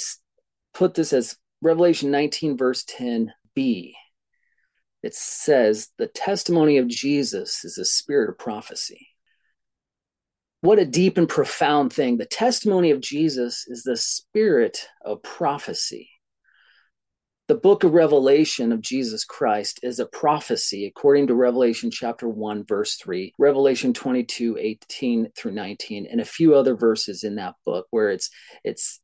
put 0.73 0.93
this 0.93 1.13
as 1.13 1.37
Revelation 1.61 2.11
19, 2.11 2.57
verse 2.57 2.83
10b. 2.85 3.93
It 5.03 5.13
says, 5.15 5.89
The 5.97 6.07
testimony 6.07 6.77
of 6.77 6.87
Jesus 6.87 7.65
is 7.65 7.77
a 7.77 7.85
spirit 7.85 8.29
of 8.29 8.37
prophecy. 8.37 9.07
What 10.61 10.79
a 10.79 10.85
deep 10.85 11.17
and 11.17 11.29
profound 11.29 11.93
thing. 11.93 12.17
The 12.17 12.25
testimony 12.25 12.91
of 12.91 13.01
Jesus 13.01 13.65
is 13.67 13.83
the 13.83 13.97
spirit 13.97 14.87
of 15.03 15.21
prophecy 15.21 16.09
the 17.47 17.55
book 17.55 17.83
of 17.83 17.93
Revelation 17.93 18.71
of 18.71 18.81
Jesus 18.81 19.23
Christ 19.23 19.79
is 19.83 19.99
a 19.99 20.07
prophecy 20.07 20.87
according 20.87 21.27
to 21.27 21.35
Revelation 21.35 21.91
chapter 21.91 22.27
1, 22.27 22.65
verse 22.65 22.95
3, 22.95 23.33
Revelation 23.37 23.93
22, 23.93 24.57
18 24.59 25.31
through 25.35 25.51
19, 25.51 26.07
and 26.09 26.19
a 26.19 26.25
few 26.25 26.55
other 26.55 26.75
verses 26.75 27.23
in 27.23 27.35
that 27.35 27.55
book 27.63 27.85
where 27.91 28.09
it's 28.09 28.29
it's 28.63 28.99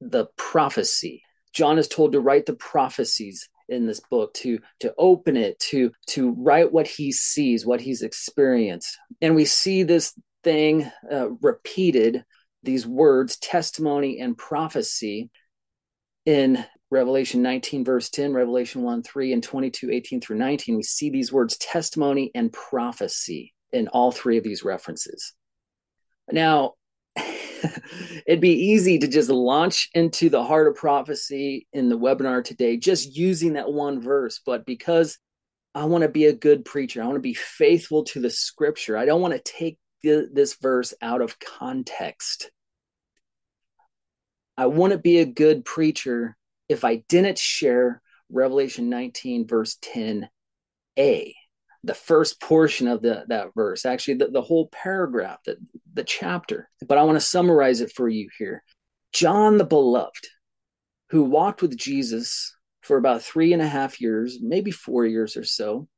the 0.00 0.26
prophecy. 0.36 1.22
John 1.52 1.78
is 1.78 1.88
told 1.88 2.12
to 2.12 2.20
write 2.20 2.46
the 2.46 2.54
prophecies 2.54 3.48
in 3.68 3.86
this 3.86 4.00
book 4.00 4.32
to 4.34 4.60
to 4.80 4.94
open 4.98 5.36
it 5.36 5.58
to 5.58 5.90
to 6.06 6.30
write 6.38 6.72
what 6.72 6.86
he 6.86 7.10
sees 7.10 7.64
what 7.64 7.80
he's 7.80 8.02
experienced 8.02 8.98
and 9.20 9.34
we 9.34 9.44
see 9.44 9.82
this 9.82 10.14
thing 10.42 10.90
uh, 11.10 11.30
repeated 11.40 12.24
these 12.64 12.86
words 12.86 13.38
testimony 13.38 14.18
and 14.20 14.36
prophecy 14.36 15.30
in 16.26 16.64
Revelation 16.92 17.40
19, 17.40 17.86
verse 17.86 18.10
10, 18.10 18.34
Revelation 18.34 18.82
1, 18.82 19.02
3, 19.02 19.32
and 19.32 19.42
22, 19.42 19.90
18 19.90 20.20
through 20.20 20.36
19, 20.36 20.76
we 20.76 20.82
see 20.82 21.08
these 21.08 21.32
words 21.32 21.56
testimony 21.56 22.30
and 22.34 22.52
prophecy 22.52 23.54
in 23.72 23.88
all 23.88 24.12
three 24.12 24.36
of 24.36 24.44
these 24.44 24.62
references. 24.62 25.32
Now, 26.30 26.74
it'd 28.26 28.42
be 28.42 28.72
easy 28.72 28.98
to 28.98 29.08
just 29.08 29.30
launch 29.30 29.88
into 29.94 30.28
the 30.28 30.44
heart 30.44 30.68
of 30.68 30.74
prophecy 30.74 31.66
in 31.72 31.88
the 31.88 31.98
webinar 31.98 32.44
today, 32.44 32.76
just 32.76 33.16
using 33.16 33.54
that 33.54 33.72
one 33.72 34.02
verse. 34.02 34.42
But 34.44 34.66
because 34.66 35.18
I 35.74 35.86
want 35.86 36.02
to 36.02 36.10
be 36.10 36.26
a 36.26 36.34
good 36.34 36.62
preacher, 36.62 37.02
I 37.02 37.06
want 37.06 37.16
to 37.16 37.20
be 37.20 37.32
faithful 37.32 38.04
to 38.04 38.20
the 38.20 38.28
scripture, 38.28 38.98
I 38.98 39.06
don't 39.06 39.22
want 39.22 39.32
to 39.32 39.40
take 39.40 39.78
this 40.02 40.56
verse 40.60 40.92
out 41.00 41.22
of 41.22 41.38
context. 41.38 42.50
I 44.58 44.66
want 44.66 44.92
to 44.92 44.98
be 44.98 45.20
a 45.20 45.24
good 45.24 45.64
preacher 45.64 46.36
if 46.68 46.84
I 46.84 47.04
didn't 47.08 47.38
share 47.38 48.00
Revelation 48.30 48.88
19, 48.88 49.46
verse 49.46 49.76
10a, 49.76 50.28
the 51.84 51.94
first 51.94 52.40
portion 52.40 52.88
of 52.88 53.02
the, 53.02 53.24
that 53.28 53.54
verse, 53.54 53.84
actually, 53.84 54.14
the, 54.14 54.28
the 54.28 54.42
whole 54.42 54.68
paragraph, 54.68 55.38
the, 55.44 55.56
the 55.92 56.04
chapter. 56.04 56.68
But 56.86 56.98
I 56.98 57.02
want 57.02 57.16
to 57.16 57.20
summarize 57.20 57.80
it 57.80 57.92
for 57.92 58.08
you 58.08 58.28
here. 58.38 58.62
John 59.12 59.58
the 59.58 59.64
Beloved, 59.64 60.28
who 61.10 61.24
walked 61.24 61.60
with 61.60 61.76
Jesus 61.76 62.54
for 62.80 62.96
about 62.96 63.22
three 63.22 63.52
and 63.52 63.60
a 63.60 63.68
half 63.68 64.00
years, 64.00 64.38
maybe 64.40 64.70
four 64.70 65.04
years 65.04 65.36
or 65.36 65.44
so, 65.44 65.88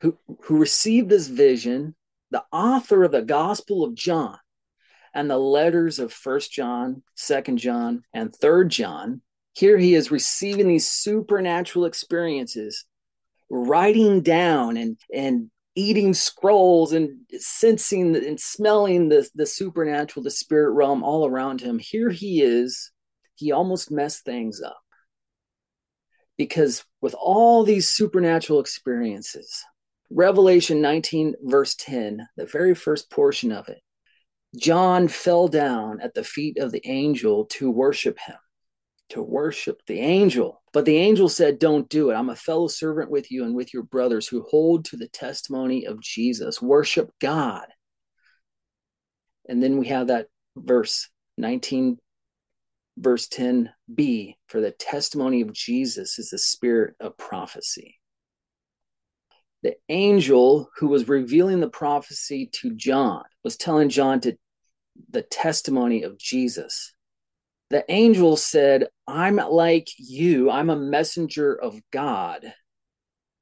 who, 0.00 0.16
who 0.42 0.58
received 0.58 1.08
this 1.08 1.26
vision, 1.26 1.96
the 2.30 2.44
author 2.52 3.04
of 3.04 3.12
the 3.12 3.22
Gospel 3.22 3.84
of 3.84 3.94
John 3.94 4.38
and 5.14 5.28
the 5.28 5.38
letters 5.38 5.98
of 5.98 6.12
First 6.12 6.52
John, 6.52 7.02
Second 7.16 7.58
John, 7.58 8.02
and 8.14 8.32
Third 8.32 8.70
John, 8.70 9.22
here 9.58 9.76
he 9.76 9.94
is 9.94 10.12
receiving 10.12 10.68
these 10.68 10.88
supernatural 10.88 11.84
experiences, 11.84 12.84
writing 13.50 14.22
down 14.22 14.76
and 14.76 14.96
and 15.12 15.50
eating 15.74 16.14
scrolls 16.14 16.92
and 16.92 17.18
sensing 17.38 18.14
and 18.14 18.38
smelling 18.38 19.08
the, 19.08 19.28
the 19.34 19.46
supernatural, 19.46 20.22
the 20.22 20.30
spirit 20.30 20.70
realm 20.70 21.02
all 21.02 21.26
around 21.26 21.60
him. 21.60 21.80
Here 21.80 22.10
he 22.10 22.40
is. 22.40 22.92
He 23.34 23.50
almost 23.50 23.90
messed 23.90 24.24
things 24.24 24.60
up. 24.60 24.78
Because 26.36 26.84
with 27.00 27.14
all 27.14 27.64
these 27.64 27.88
supernatural 27.88 28.60
experiences, 28.60 29.64
Revelation 30.08 30.80
19, 30.80 31.34
verse 31.42 31.74
10, 31.76 32.28
the 32.36 32.46
very 32.46 32.74
first 32.74 33.10
portion 33.10 33.50
of 33.50 33.68
it, 33.68 33.80
John 34.56 35.08
fell 35.08 35.48
down 35.48 36.00
at 36.00 36.14
the 36.14 36.24
feet 36.24 36.58
of 36.58 36.70
the 36.70 36.82
angel 36.88 37.46
to 37.46 37.70
worship 37.70 38.18
him 38.20 38.36
to 39.10 39.22
worship 39.22 39.80
the 39.86 40.00
angel. 40.00 40.62
But 40.72 40.84
the 40.84 40.96
angel 40.96 41.28
said, 41.28 41.58
Don't 41.58 41.88
do 41.88 42.10
it. 42.10 42.14
I'm 42.14 42.30
a 42.30 42.36
fellow 42.36 42.68
servant 42.68 43.10
with 43.10 43.30
you 43.30 43.44
and 43.44 43.54
with 43.54 43.72
your 43.72 43.82
brothers 43.82 44.28
who 44.28 44.42
hold 44.48 44.84
to 44.86 44.96
the 44.96 45.08
testimony 45.08 45.86
of 45.86 46.00
Jesus. 46.00 46.60
Worship 46.60 47.10
God. 47.20 47.66
And 49.48 49.62
then 49.62 49.78
we 49.78 49.86
have 49.88 50.08
that 50.08 50.26
verse 50.56 51.08
19, 51.38 51.98
verse 52.98 53.28
10b 53.28 54.36
for 54.46 54.60
the 54.60 54.72
testimony 54.72 55.40
of 55.40 55.52
Jesus 55.52 56.18
is 56.18 56.30
the 56.30 56.38
spirit 56.38 56.94
of 57.00 57.16
prophecy. 57.16 57.96
The 59.62 59.74
angel 59.88 60.70
who 60.76 60.88
was 60.88 61.08
revealing 61.08 61.60
the 61.60 61.70
prophecy 61.70 62.48
to 62.60 62.74
John 62.74 63.24
was 63.42 63.56
telling 63.56 63.88
John 63.88 64.20
to 64.20 64.36
the 65.10 65.22
testimony 65.22 66.02
of 66.02 66.18
Jesus 66.18 66.94
the 67.70 67.84
angel 67.88 68.36
said, 68.36 68.88
I'm 69.06 69.36
like 69.36 69.88
you. 69.98 70.50
I'm 70.50 70.70
a 70.70 70.76
messenger 70.76 71.54
of 71.54 71.80
God. 71.92 72.52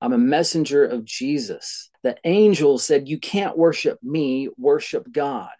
I'm 0.00 0.12
a 0.12 0.18
messenger 0.18 0.84
of 0.84 1.04
Jesus. 1.04 1.90
The 2.02 2.16
angel 2.24 2.78
said, 2.78 3.08
You 3.08 3.18
can't 3.18 3.56
worship 3.56 3.98
me, 4.02 4.48
worship 4.56 5.10
God 5.10 5.50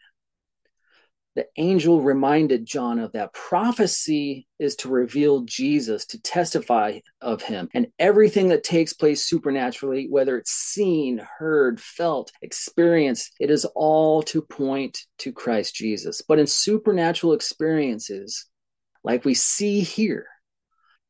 the 1.37 1.47
angel 1.59 2.01
reminded 2.01 2.65
John 2.65 2.99
of 2.99 3.13
that. 3.13 3.35
Prophecy 3.35 4.49
is 4.59 4.75
to 4.77 4.89
reveal 4.89 5.43
Jesus, 5.43 6.07
to 6.07 6.21
testify 6.21 7.01
of 7.21 7.43
him. 7.43 7.69
And 7.75 7.89
everything 7.99 8.49
that 8.49 8.65
takes 8.65 8.95
place 8.95 9.27
supernaturally, 9.27 10.09
whether 10.09 10.39
it's 10.39 10.53
seen, 10.53 11.21
heard, 11.39 11.79
felt, 11.79 12.33
experienced, 12.41 13.35
it 13.39 13.51
is 13.51 13.67
all 13.77 14.23
to 14.25 14.41
point 14.41 14.99
to 15.19 15.31
Christ 15.31 15.75
Jesus. 15.75 16.23
But 16.27 16.39
in 16.39 16.47
supernatural 16.47 17.35
experiences, 17.35 18.47
like 19.07 19.25
we 19.25 19.35
see 19.35 19.81
here, 19.81 20.27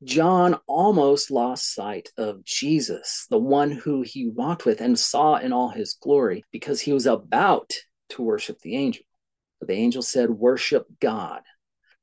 John 0.05 0.59
almost 0.67 1.31
lost 1.31 1.75
sight 1.75 2.11
of 2.19 2.45
Jesus, 2.45 3.27
the 3.31 3.39
one 3.39 3.71
who 3.71 4.03
he 4.03 4.29
walked 4.29 4.67
with 4.67 4.83
and 4.83 4.99
saw 4.99 5.37
in 5.37 5.51
all 5.55 5.71
his 5.71 5.95
glory, 5.95 6.45
because 6.53 6.79
he 6.79 6.93
was 6.93 7.07
about 7.07 7.73
to 8.11 8.23
worship 8.23 8.61
the 8.61 8.77
angel. 8.77 9.03
But 9.59 9.69
the 9.69 9.77
angel 9.77 10.03
said, 10.03 10.29
Worship 10.29 10.87
God. 11.01 11.41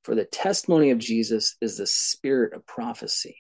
For 0.04 0.16
the 0.16 0.26
testimony 0.26 0.90
of 0.90 0.98
Jesus 0.98 1.58
is 1.62 1.78
the 1.78 1.86
spirit 1.86 2.54
of 2.54 2.66
prophecy. 2.66 3.38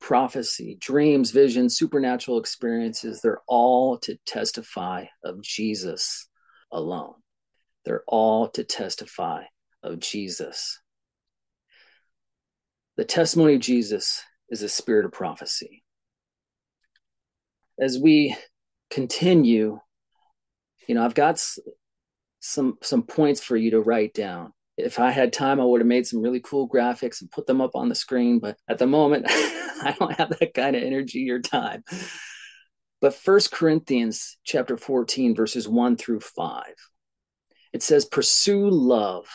Prophecy, 0.00 0.78
dreams, 0.80 1.32
visions, 1.32 1.76
supernatural 1.76 2.38
experiences, 2.38 3.20
they're 3.20 3.42
all 3.46 3.98
to 3.98 4.18
testify 4.24 5.04
of 5.22 5.42
Jesus 5.42 6.28
alone. 6.72 7.14
They're 7.84 8.04
all 8.08 8.48
to 8.48 8.64
testify 8.64 9.44
of 9.82 9.98
Jesus. 9.98 10.80
The 12.96 13.04
testimony 13.04 13.54
of 13.54 13.60
Jesus 13.60 14.22
is 14.48 14.62
a 14.62 14.68
spirit 14.68 15.04
of 15.04 15.12
prophecy. 15.12 15.82
As 17.78 17.98
we 17.98 18.34
continue, 18.90 19.80
you 20.88 20.94
know, 20.94 21.04
I've 21.04 21.14
got 21.14 21.42
some 22.40 22.78
some 22.82 23.02
points 23.02 23.42
for 23.42 23.56
you 23.56 23.72
to 23.72 23.80
write 23.80 24.14
down. 24.14 24.52
If 24.78 24.98
I 24.98 25.10
had 25.10 25.32
time, 25.32 25.60
I 25.60 25.64
would 25.64 25.80
have 25.80 25.88
made 25.88 26.06
some 26.06 26.22
really 26.22 26.40
cool 26.40 26.68
graphics 26.68 27.20
and 27.20 27.30
put 27.30 27.46
them 27.46 27.60
up 27.60 27.74
on 27.74 27.88
the 27.88 27.94
screen. 27.94 28.38
But 28.38 28.56
at 28.68 28.78
the 28.78 28.86
moment, 28.86 29.26
I 29.28 29.94
don't 29.98 30.14
have 30.14 30.30
that 30.38 30.54
kind 30.54 30.74
of 30.74 30.82
energy 30.82 31.30
or 31.30 31.40
time. 31.40 31.84
But 33.00 33.14
First 33.14 33.52
Corinthians 33.52 34.38
chapter 34.42 34.78
14, 34.78 35.34
verses 35.34 35.68
1 35.68 35.96
through 35.96 36.20
5, 36.20 36.62
it 37.74 37.82
says, 37.82 38.06
Pursue 38.06 38.70
love 38.70 39.26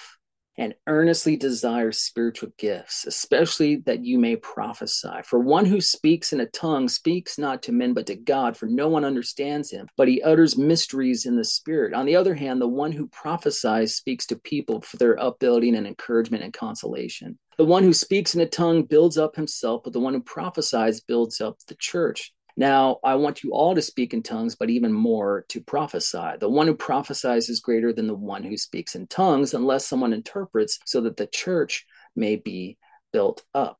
and 0.57 0.75
earnestly 0.87 1.37
desire 1.37 1.91
spiritual 1.91 2.49
gifts, 2.57 3.05
especially 3.07 3.77
that 3.77 4.03
you 4.03 4.19
may 4.19 4.35
prophesy. 4.35 5.21
For 5.23 5.39
one 5.39 5.65
who 5.65 5.81
speaks 5.81 6.33
in 6.33 6.41
a 6.41 6.45
tongue 6.45 6.87
speaks 6.87 7.37
not 7.37 7.63
to 7.63 7.71
men 7.71 7.93
but 7.93 8.05
to 8.07 8.15
God, 8.15 8.57
for 8.57 8.65
no 8.65 8.87
one 8.87 9.05
understands 9.05 9.71
him, 9.71 9.87
but 9.97 10.07
he 10.07 10.21
utters 10.21 10.57
mysteries 10.57 11.25
in 11.25 11.35
the 11.35 11.45
spirit. 11.45 11.93
On 11.93 12.05
the 12.05 12.15
other 12.15 12.35
hand, 12.35 12.61
the 12.61 12.67
one 12.67 12.91
who 12.91 13.07
prophesies 13.07 13.95
speaks 13.95 14.25
to 14.27 14.35
people 14.35 14.81
for 14.81 14.97
their 14.97 15.21
upbuilding 15.21 15.75
and 15.75 15.87
encouragement 15.87 16.43
and 16.43 16.53
consolation. 16.53 17.37
The 17.57 17.65
one 17.65 17.83
who 17.83 17.93
speaks 17.93 18.33
in 18.33 18.41
a 18.41 18.45
tongue 18.45 18.83
builds 18.83 19.17
up 19.17 19.35
himself, 19.35 19.81
but 19.83 19.93
the 19.93 19.99
one 19.99 20.13
who 20.13 20.21
prophesies 20.21 21.01
builds 21.01 21.41
up 21.41 21.57
the 21.67 21.75
church. 21.75 22.33
Now, 22.61 22.99
I 23.03 23.15
want 23.15 23.43
you 23.43 23.53
all 23.53 23.73
to 23.73 23.81
speak 23.81 24.13
in 24.13 24.21
tongues, 24.21 24.55
but 24.55 24.69
even 24.69 24.93
more 24.93 25.45
to 25.49 25.61
prophesy. 25.61 26.33
The 26.39 26.47
one 26.47 26.67
who 26.67 26.75
prophesies 26.75 27.49
is 27.49 27.59
greater 27.59 27.91
than 27.91 28.05
the 28.05 28.13
one 28.13 28.43
who 28.43 28.55
speaks 28.55 28.93
in 28.93 29.07
tongues, 29.07 29.55
unless 29.55 29.87
someone 29.87 30.13
interprets, 30.13 30.77
so 30.85 31.01
that 31.01 31.17
the 31.17 31.25
church 31.25 31.87
may 32.15 32.35
be 32.35 32.77
built 33.11 33.41
up. 33.55 33.79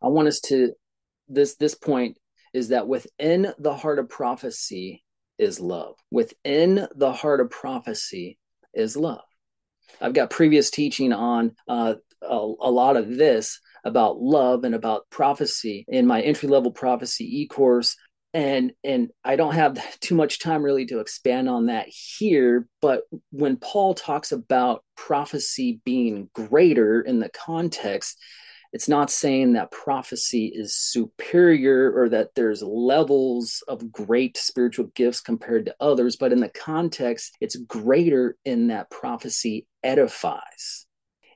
I 0.00 0.06
want 0.06 0.28
us 0.28 0.38
to 0.42 0.74
this 1.26 1.56
this 1.56 1.74
point 1.74 2.16
is 2.54 2.68
that 2.68 2.86
within 2.86 3.52
the 3.58 3.74
heart 3.74 3.98
of 3.98 4.08
prophecy 4.08 5.02
is 5.36 5.58
love. 5.58 5.96
Within 6.12 6.86
the 6.94 7.12
heart 7.12 7.40
of 7.40 7.50
prophecy 7.50 8.38
is 8.72 8.96
love. 8.96 9.24
I've 10.00 10.14
got 10.14 10.30
previous 10.30 10.70
teaching 10.70 11.12
on 11.12 11.56
uh, 11.66 11.94
a, 12.22 12.36
a 12.36 12.70
lot 12.70 12.96
of 12.96 13.16
this, 13.16 13.60
about 13.86 14.20
love 14.20 14.64
and 14.64 14.74
about 14.74 15.08
prophecy 15.10 15.84
in 15.88 16.06
my 16.06 16.20
entry 16.20 16.48
level 16.48 16.72
prophecy 16.72 17.42
e-course. 17.42 17.96
And 18.34 18.72
and 18.84 19.10
I 19.24 19.36
don't 19.36 19.54
have 19.54 19.78
too 20.00 20.16
much 20.16 20.40
time 20.40 20.62
really 20.62 20.86
to 20.86 20.98
expand 20.98 21.48
on 21.48 21.66
that 21.66 21.86
here 21.88 22.68
but 22.82 23.04
when 23.30 23.56
Paul 23.56 23.94
talks 23.94 24.32
about 24.32 24.84
prophecy 24.96 25.80
being 25.84 26.28
greater 26.34 27.00
in 27.00 27.20
the 27.20 27.30
context 27.30 28.18
it's 28.72 28.88
not 28.88 29.10
saying 29.10 29.52
that 29.52 29.70
prophecy 29.70 30.52
is 30.54 30.74
superior 30.74 31.92
or 31.96 32.08
that 32.10 32.34
there's 32.34 32.62
levels 32.62 33.62
of 33.68 33.90
great 33.90 34.36
spiritual 34.36 34.86
gifts 34.94 35.20
compared 35.20 35.64
to 35.66 35.76
others 35.80 36.16
but 36.16 36.32
in 36.32 36.40
the 36.40 36.50
context 36.50 37.36
it's 37.40 37.56
greater 37.56 38.36
in 38.44 38.66
that 38.66 38.90
prophecy 38.90 39.66
edifies. 39.82 40.86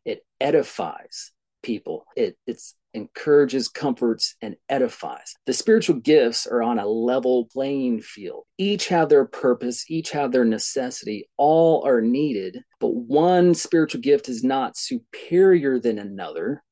It 0.05 0.27
edifies 0.41 1.33
people. 1.63 2.05
It 2.17 2.37
it's 2.47 2.75
encourages, 2.95 3.69
comforts, 3.69 4.35
and 4.43 4.57
edifies. 4.69 5.35
The 5.47 5.53
spiritual 5.53 5.97
gifts 5.97 6.47
are 6.47 6.63
on 6.63 6.79
a 6.79 6.87
level 6.87 7.49
playing 7.53 8.01
field. 8.01 8.45
Each 8.59 8.89
have 8.89 9.09
their 9.09 9.25
purpose, 9.25 9.89
each 9.89 10.11
have 10.11 10.33
their 10.33 10.45
necessity, 10.45 11.29
all 11.37 11.87
are 11.87 12.01
needed, 12.01 12.63
but 12.81 12.95
one 12.95 13.55
spiritual 13.55 14.01
gift 14.01 14.29
is 14.29 14.43
not 14.43 14.77
superior 14.77 15.79
than 15.79 15.99
another, 15.99 16.63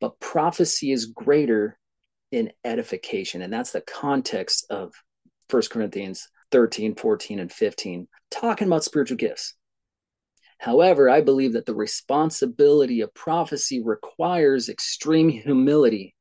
but 0.00 0.20
prophecy 0.20 0.92
is 0.92 1.06
greater 1.06 1.78
in 2.30 2.52
edification. 2.64 3.42
And 3.42 3.52
that's 3.52 3.72
the 3.72 3.80
context 3.80 4.66
of 4.70 4.92
First 5.48 5.70
Corinthians 5.70 6.28
13, 6.52 6.94
14, 6.94 7.40
and 7.40 7.52
15, 7.52 8.08
talking 8.30 8.66
about 8.66 8.84
spiritual 8.84 9.16
gifts. 9.16 9.54
However, 10.58 11.08
I 11.10 11.20
believe 11.20 11.52
that 11.52 11.66
the 11.66 11.74
responsibility 11.74 13.00
of 13.02 13.14
prophecy 13.14 13.82
requires 13.82 14.68
extreme 14.68 15.28
humility 15.28 16.14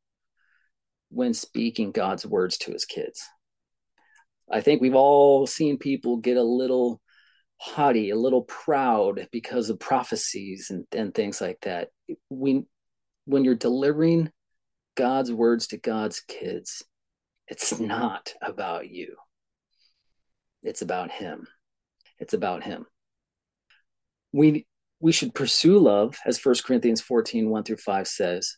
when 1.09 1.33
speaking 1.33 1.91
God's 1.91 2.25
words 2.25 2.57
to 2.59 2.71
his 2.71 2.85
kids. 2.85 3.23
I 4.51 4.61
think 4.61 4.81
we've 4.81 4.95
all 4.95 5.47
seen 5.47 5.77
people 5.77 6.17
get 6.17 6.37
a 6.37 6.43
little 6.43 7.01
haughty, 7.57 8.09
a 8.09 8.15
little 8.15 8.43
proud 8.43 9.27
because 9.31 9.69
of 9.69 9.79
prophecies 9.79 10.69
and, 10.69 10.85
and 10.91 11.13
things 11.13 11.39
like 11.39 11.59
that. 11.61 11.89
We, 12.29 12.63
when 13.25 13.45
you're 13.45 13.55
delivering 13.55 14.31
God's 14.95 15.31
words 15.31 15.67
to 15.67 15.77
God's 15.77 16.19
kids, 16.19 16.83
it's 17.47 17.79
not 17.79 18.33
about 18.41 18.89
you. 18.89 19.15
It's 20.61 20.81
about 20.81 21.11
Him. 21.11 21.47
It's 22.19 22.33
about 22.33 22.63
Him 22.63 22.85
we 24.35 24.65
we 24.99 25.11
should 25.11 25.33
pursue 25.33 25.77
love, 25.77 26.17
as 26.25 26.43
1 26.43 26.55
Corinthians 26.65 27.01
14, 27.01 27.49
1 27.49 27.63
through 27.63 27.77
5 27.77 28.07
says, 28.07 28.57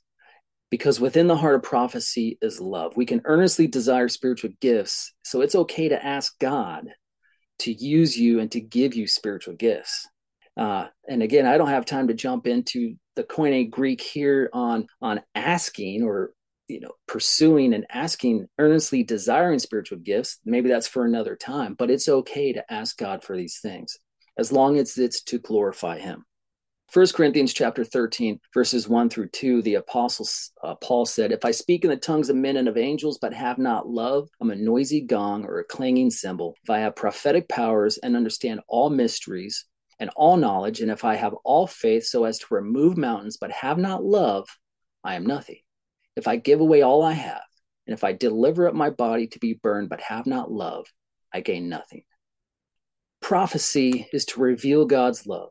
because 0.70 1.00
within 1.00 1.28
the 1.28 1.36
heart 1.36 1.56
of 1.56 1.64
prophecy 1.64 2.38
is 2.42 2.60
love. 2.60 2.96
We 2.96 3.06
can 3.06 3.22
earnestly 3.26 3.68
desire 3.68 4.08
spiritual 4.08 4.52
gifts. 4.62 5.14
So 5.24 5.42
it's 5.42 5.56
okay 5.56 5.90
to 5.90 6.06
ask 6.06 6.38
God 6.40 6.88
to 7.60 7.72
use 7.72 8.18
you 8.18 8.40
and 8.40 8.52
to 8.52 8.62
give 8.62 8.94
you 8.94 9.08
spiritual 9.08 9.56
gifts. 9.56 10.08
Uh, 10.56 10.88
and 11.08 11.22
again, 11.24 11.46
I 11.46 11.58
don't 11.58 11.70
have 11.70 11.86
time 11.86 12.08
to 12.08 12.14
jump 12.14 12.48
into 12.48 12.96
the 13.16 13.24
Koine 13.24 13.70
Greek 13.70 14.02
here 14.02 14.50
on 14.54 14.88
on 15.02 15.22
asking 15.36 16.04
or 16.04 16.32
you 16.68 16.80
know 16.80 16.92
pursuing 17.08 17.74
and 17.74 17.86
asking 17.90 18.48
earnestly 18.60 19.04
desiring 19.04 19.60
spiritual 19.60 20.00
gifts. 20.00 20.40
Maybe 20.46 20.70
that's 20.70 20.88
for 20.88 21.06
another 21.06 21.36
time, 21.36 21.76
but 21.78 21.92
it's 21.92 22.10
okay 22.10 22.54
to 22.54 22.72
ask 22.72 22.98
God 22.98 23.24
for 23.24 23.36
these 23.36 23.60
things 23.60 23.98
as 24.38 24.52
long 24.52 24.78
as 24.78 24.98
it's 24.98 25.22
to 25.24 25.40
glorify 25.40 25.98
him. 25.98 26.26
1 26.94 27.08
Corinthians 27.14 27.52
chapter 27.52 27.84
13, 27.84 28.40
verses 28.54 28.88
1 28.88 29.10
through 29.10 29.28
2, 29.28 29.62
the 29.62 29.76
apostle 29.76 30.26
uh, 30.64 30.74
Paul 30.76 31.06
said, 31.06 31.34
If 31.34 31.44
I 31.44 31.52
speak 31.52 31.84
in 31.84 31.90
the 31.90 31.98
tongues 31.98 32.30
of 32.30 32.38
men 32.38 32.56
and 32.56 32.70
of 32.70 32.78
angels, 32.78 33.18
but 33.18 33.34
have 33.34 33.58
not 33.58 33.90
love, 33.90 34.30
I'm 34.40 34.52
a 34.52 34.56
noisy 34.56 35.02
gong 35.02 35.44
or 35.44 35.60
a 35.60 35.66
clanging 35.66 36.12
cymbal. 36.12 36.56
If 36.64 36.70
I 36.70 36.80
have 36.80 36.96
prophetic 36.96 37.50
powers 37.50 37.98
and 37.98 38.16
understand 38.16 38.62
all 38.70 38.90
mysteries 38.90 39.66
and 40.00 40.10
all 40.16 40.38
knowledge, 40.38 40.80
and 40.80 40.90
if 40.90 41.04
I 41.04 41.16
have 41.16 41.34
all 41.44 41.68
faith 41.68 42.06
so 42.06 42.24
as 42.24 42.40
to 42.40 42.46
remove 42.52 42.96
mountains, 42.96 43.36
but 43.36 43.52
have 43.52 43.78
not 43.78 44.06
love, 44.06 44.48
I 45.04 45.16
am 45.16 45.26
nothing. 45.26 45.60
If 46.16 46.26
I 46.26 46.38
give 46.38 46.62
away 46.62 46.84
all 46.84 47.04
I 47.04 47.14
have, 47.14 47.44
and 47.86 47.94
if 47.94 48.06
I 48.06 48.14
deliver 48.14 48.66
up 48.70 48.76
my 48.76 48.92
body 48.92 49.28
to 49.28 49.40
be 49.40 49.60
burned, 49.62 49.90
but 49.90 50.00
have 50.00 50.26
not 50.26 50.50
love, 50.50 50.88
I 51.34 51.42
gain 51.42 51.68
nothing. 51.68 52.04
Prophecy 53.22 54.08
is 54.14 54.26
to 54.26 54.40
reveal 54.40 54.86
God's 54.86 55.28
love. 55.28 55.50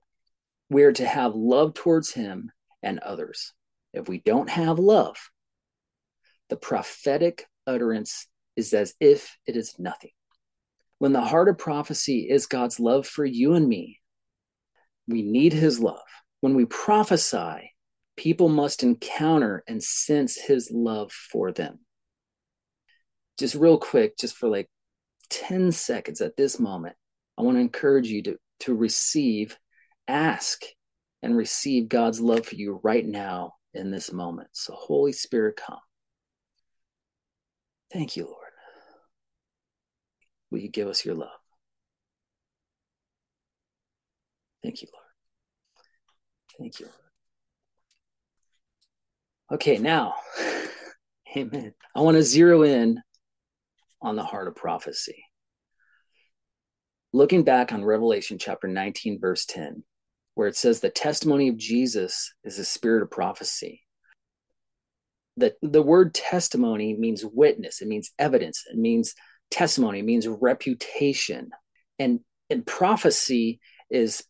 We 0.71 0.85
are 0.85 0.93
to 0.93 1.07
have 1.07 1.35
love 1.35 1.75
towards 1.75 2.13
Him 2.13 2.51
and 2.83 2.99
others. 3.01 3.53
If 3.93 4.09
we 4.09 4.19
don't 4.19 4.51
have 4.51 4.79
love, 4.79 5.17
the 6.49 6.57
prophetic 6.57 7.47
utterance 7.67 8.27
is 8.57 8.73
as 8.73 8.95
if 9.01 9.37
it 9.47 9.57
is 9.57 9.79
nothing. 9.79 10.11
When 10.99 11.13
the 11.13 11.21
heart 11.21 11.49
of 11.49 11.59
prophecy 11.59 12.29
is 12.31 12.47
God's 12.47 12.81
love 12.81 13.07
for 13.07 13.25
you 13.25 13.55
and 13.55 13.69
me, 13.69 14.01
we 15.07 15.23
need 15.23 15.53
His 15.53 15.79
love. 15.79 16.01
When 16.41 16.55
we 16.55 16.65
prophesy, 16.65 17.73
people 18.17 18.49
must 18.49 18.83
encounter 18.83 19.63
and 19.69 19.83
sense 19.83 20.37
His 20.37 20.71
love 20.73 21.13
for 21.13 21.53
them. 21.53 21.81
Just 23.39 23.55
real 23.55 23.79
quick, 23.79 24.17
just 24.19 24.37
for 24.37 24.49
like 24.49 24.69
10 25.29 25.73
seconds 25.73 26.21
at 26.21 26.37
this 26.37 26.59
moment, 26.59 26.97
I 27.38 27.42
want 27.42 27.57
to 27.57 27.61
encourage 27.61 28.09
you 28.09 28.22
to, 28.25 28.37
to 28.61 28.75
receive, 28.75 29.59
ask, 30.09 30.62
and 31.22 31.37
receive 31.37 31.88
God's 31.88 32.20
love 32.20 32.46
for 32.46 32.55
you 32.55 32.81
right 32.83 33.05
now 33.07 33.55
in 33.75 33.90
this 33.90 34.12
moment. 34.12 34.49
So, 34.53 34.75
Holy 34.75 35.12
Spirit, 35.12 35.57
come. 35.57 35.79
Thank 37.92 38.16
you, 38.16 38.25
Lord. 38.25 38.37
Will 40.51 40.61
you 40.61 40.70
give 40.70 40.88
us 40.88 41.05
your 41.05 41.14
love? 41.14 41.29
Thank 44.62 44.83
you, 44.83 44.88
Lord. 44.92 45.05
Thank 46.59 46.81
you, 46.81 46.87
Lord. 46.87 46.96
Okay, 49.53 49.79
now, 49.79 50.14
amen. 51.37 51.75
I 51.94 52.01
want 52.01 52.16
to 52.16 52.22
zero 52.22 52.62
in 52.62 53.01
on 54.01 54.16
the 54.16 54.25
heart 54.25 54.49
of 54.49 54.57
prophecy 54.57 55.25
looking 57.17 57.45
back 57.45 57.73
on 57.73 57.83
Revelation 57.83 58.37
chapter 58.37 58.69
19, 58.69 59.19
verse 59.19 59.47
10, 59.47 59.83
where 60.35 60.49
it 60.49 60.57
says 60.57 60.81
the 60.81 60.91
testimony 60.91 61.49
of 61.49 61.57
Jesus 61.57 62.35
is 62.45 62.59
a 62.59 62.65
spirit 62.65 63.03
of 63.03 63.11
prophecy. 63.11 63.83
The, 65.39 65.55
the 65.63 65.83
word 65.83 66.13
testimony 66.13 66.95
means 66.95 67.25
witness, 67.25 67.81
it 67.81 67.89
means 67.89 68.13
evidence, 68.19 68.65
it 68.71 68.77
means 68.77 69.15
testimony, 69.51 70.01
it 70.01 70.05
means 70.05 70.29
reputation. 70.29 71.51
And, 71.99 72.21
and 72.51 72.67
prophecy 72.67 73.61
is 73.89 74.23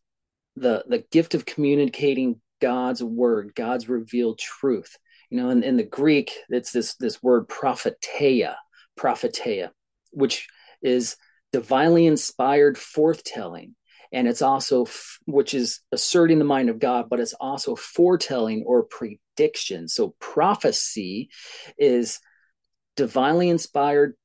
the 0.54 0.84
the 0.88 1.04
gift 1.10 1.34
of 1.34 1.44
communicating 1.44 2.40
God's 2.62 3.02
word, 3.02 3.52
God's 3.54 3.88
revealed 3.88 4.38
truth. 4.38 4.96
You 5.28 5.42
know, 5.42 5.50
in, 5.50 5.64
in 5.64 5.76
the 5.76 5.82
Greek, 5.82 6.32
it's 6.48 6.70
this 6.70 6.94
this 6.96 7.20
word 7.20 7.48
propheteia, 7.48 8.56
propheteia, 8.96 9.72
which 10.12 10.46
is 10.82 11.16
divinely 11.56 12.04
inspired 12.04 12.76
forthtelling 12.76 13.70
and 14.12 14.28
it's 14.28 14.42
also 14.42 14.86
which 15.24 15.54
is 15.54 15.80
asserting 15.90 16.38
the 16.38 16.44
mind 16.44 16.68
of 16.68 16.78
god 16.78 17.06
but 17.08 17.18
it's 17.18 17.32
also 17.32 17.74
foretelling 17.74 18.62
or 18.66 18.82
prediction. 18.82 19.88
So 19.88 20.14
prophecy 20.20 21.30
is 21.78 22.20
divinely 22.94 23.48
inspired 23.48 24.16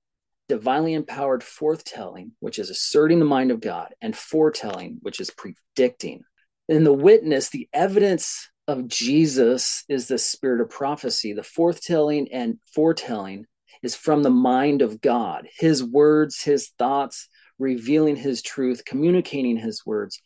divinely 0.49 0.93
empowered 0.93 1.41
forthtelling 1.41 2.31
which 2.41 2.59
is 2.59 2.69
asserting 2.69 3.19
the 3.19 3.33
mind 3.37 3.49
of 3.49 3.61
god 3.61 3.95
and 4.01 4.13
foretelling 4.13 4.97
which 5.01 5.21
is 5.21 5.31
predicting. 5.31 6.23
In 6.67 6.83
the 6.83 6.91
witness 6.91 7.47
the 7.47 7.69
evidence 7.71 8.49
of 8.67 8.89
jesus 8.89 9.85
is 9.87 10.09
the 10.09 10.17
spirit 10.17 10.59
of 10.59 10.69
prophecy 10.69 11.31
the 11.31 11.43
forthtelling 11.43 12.27
and 12.33 12.59
foretelling 12.75 13.45
is 13.83 13.95
from 13.95 14.23
the 14.23 14.29
mind 14.29 14.81
of 14.81 15.01
god 15.01 15.47
his 15.57 15.83
words 15.83 16.41
his 16.41 16.69
thoughts 16.77 17.27
revealing 17.61 18.15
his 18.15 18.41
truth, 18.41 18.83
communicating 18.83 19.55
his 19.55 19.85
words. 19.85 20.21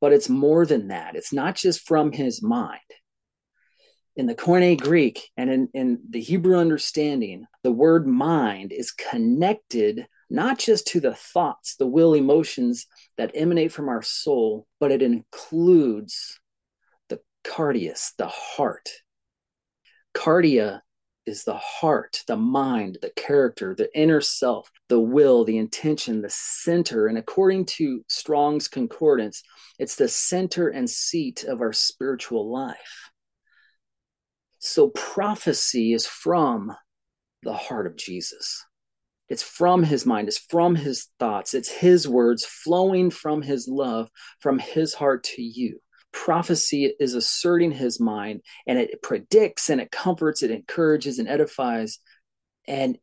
But 0.00 0.12
it's 0.12 0.28
more 0.28 0.66
than 0.66 0.88
that. 0.88 1.16
It's 1.16 1.32
not 1.32 1.54
just 1.54 1.86
from 1.86 2.12
his 2.12 2.42
mind. 2.42 2.80
In 4.16 4.26
the 4.26 4.34
Koine 4.34 4.78
Greek 4.78 5.30
and 5.36 5.50
in, 5.50 5.68
in 5.72 6.00
the 6.10 6.20
Hebrew 6.20 6.58
understanding, 6.58 7.46
the 7.62 7.72
word 7.72 8.06
mind 8.06 8.72
is 8.72 8.90
connected 8.90 10.06
not 10.28 10.58
just 10.58 10.88
to 10.88 11.00
the 11.00 11.14
thoughts, 11.14 11.76
the 11.76 11.86
will, 11.86 12.14
emotions 12.14 12.86
that 13.16 13.30
emanate 13.34 13.72
from 13.72 13.88
our 13.88 14.02
soul, 14.02 14.66
but 14.78 14.92
it 14.92 15.00
includes 15.00 16.38
the 17.08 17.20
cardias, 17.44 18.12
the 18.18 18.28
heart. 18.28 18.90
Cardia 20.14 20.80
is 21.26 21.44
the 21.44 21.56
heart, 21.56 22.22
the 22.26 22.36
mind, 22.36 22.98
the 23.02 23.10
character, 23.10 23.74
the 23.74 23.94
inner 23.98 24.20
self, 24.20 24.70
the 24.88 25.00
will, 25.00 25.44
the 25.44 25.58
intention, 25.58 26.22
the 26.22 26.30
center. 26.30 27.06
And 27.06 27.18
according 27.18 27.66
to 27.66 28.04
Strong's 28.08 28.68
Concordance, 28.68 29.42
it's 29.78 29.96
the 29.96 30.08
center 30.08 30.68
and 30.68 30.88
seat 30.88 31.44
of 31.44 31.60
our 31.60 31.72
spiritual 31.72 32.50
life. 32.50 33.10
So 34.58 34.88
prophecy 34.88 35.92
is 35.92 36.06
from 36.06 36.74
the 37.42 37.54
heart 37.54 37.86
of 37.86 37.96
Jesus. 37.96 38.64
It's 39.28 39.42
from 39.42 39.84
his 39.84 40.04
mind, 40.04 40.26
it's 40.26 40.38
from 40.38 40.74
his 40.74 41.06
thoughts, 41.20 41.54
it's 41.54 41.70
his 41.70 42.08
words 42.08 42.44
flowing 42.44 43.10
from 43.10 43.42
his 43.42 43.68
love, 43.68 44.10
from 44.40 44.58
his 44.58 44.92
heart 44.92 45.22
to 45.24 45.42
you 45.42 45.80
prophecy 46.12 46.92
is 46.98 47.14
asserting 47.14 47.72
his 47.72 48.00
mind 48.00 48.42
and 48.66 48.78
it 48.78 49.02
predicts 49.02 49.70
and 49.70 49.80
it 49.80 49.90
comforts, 49.90 50.42
it 50.42 50.50
encourages 50.50 51.18
and 51.18 51.28
edifies, 51.28 51.98
and 52.66 52.98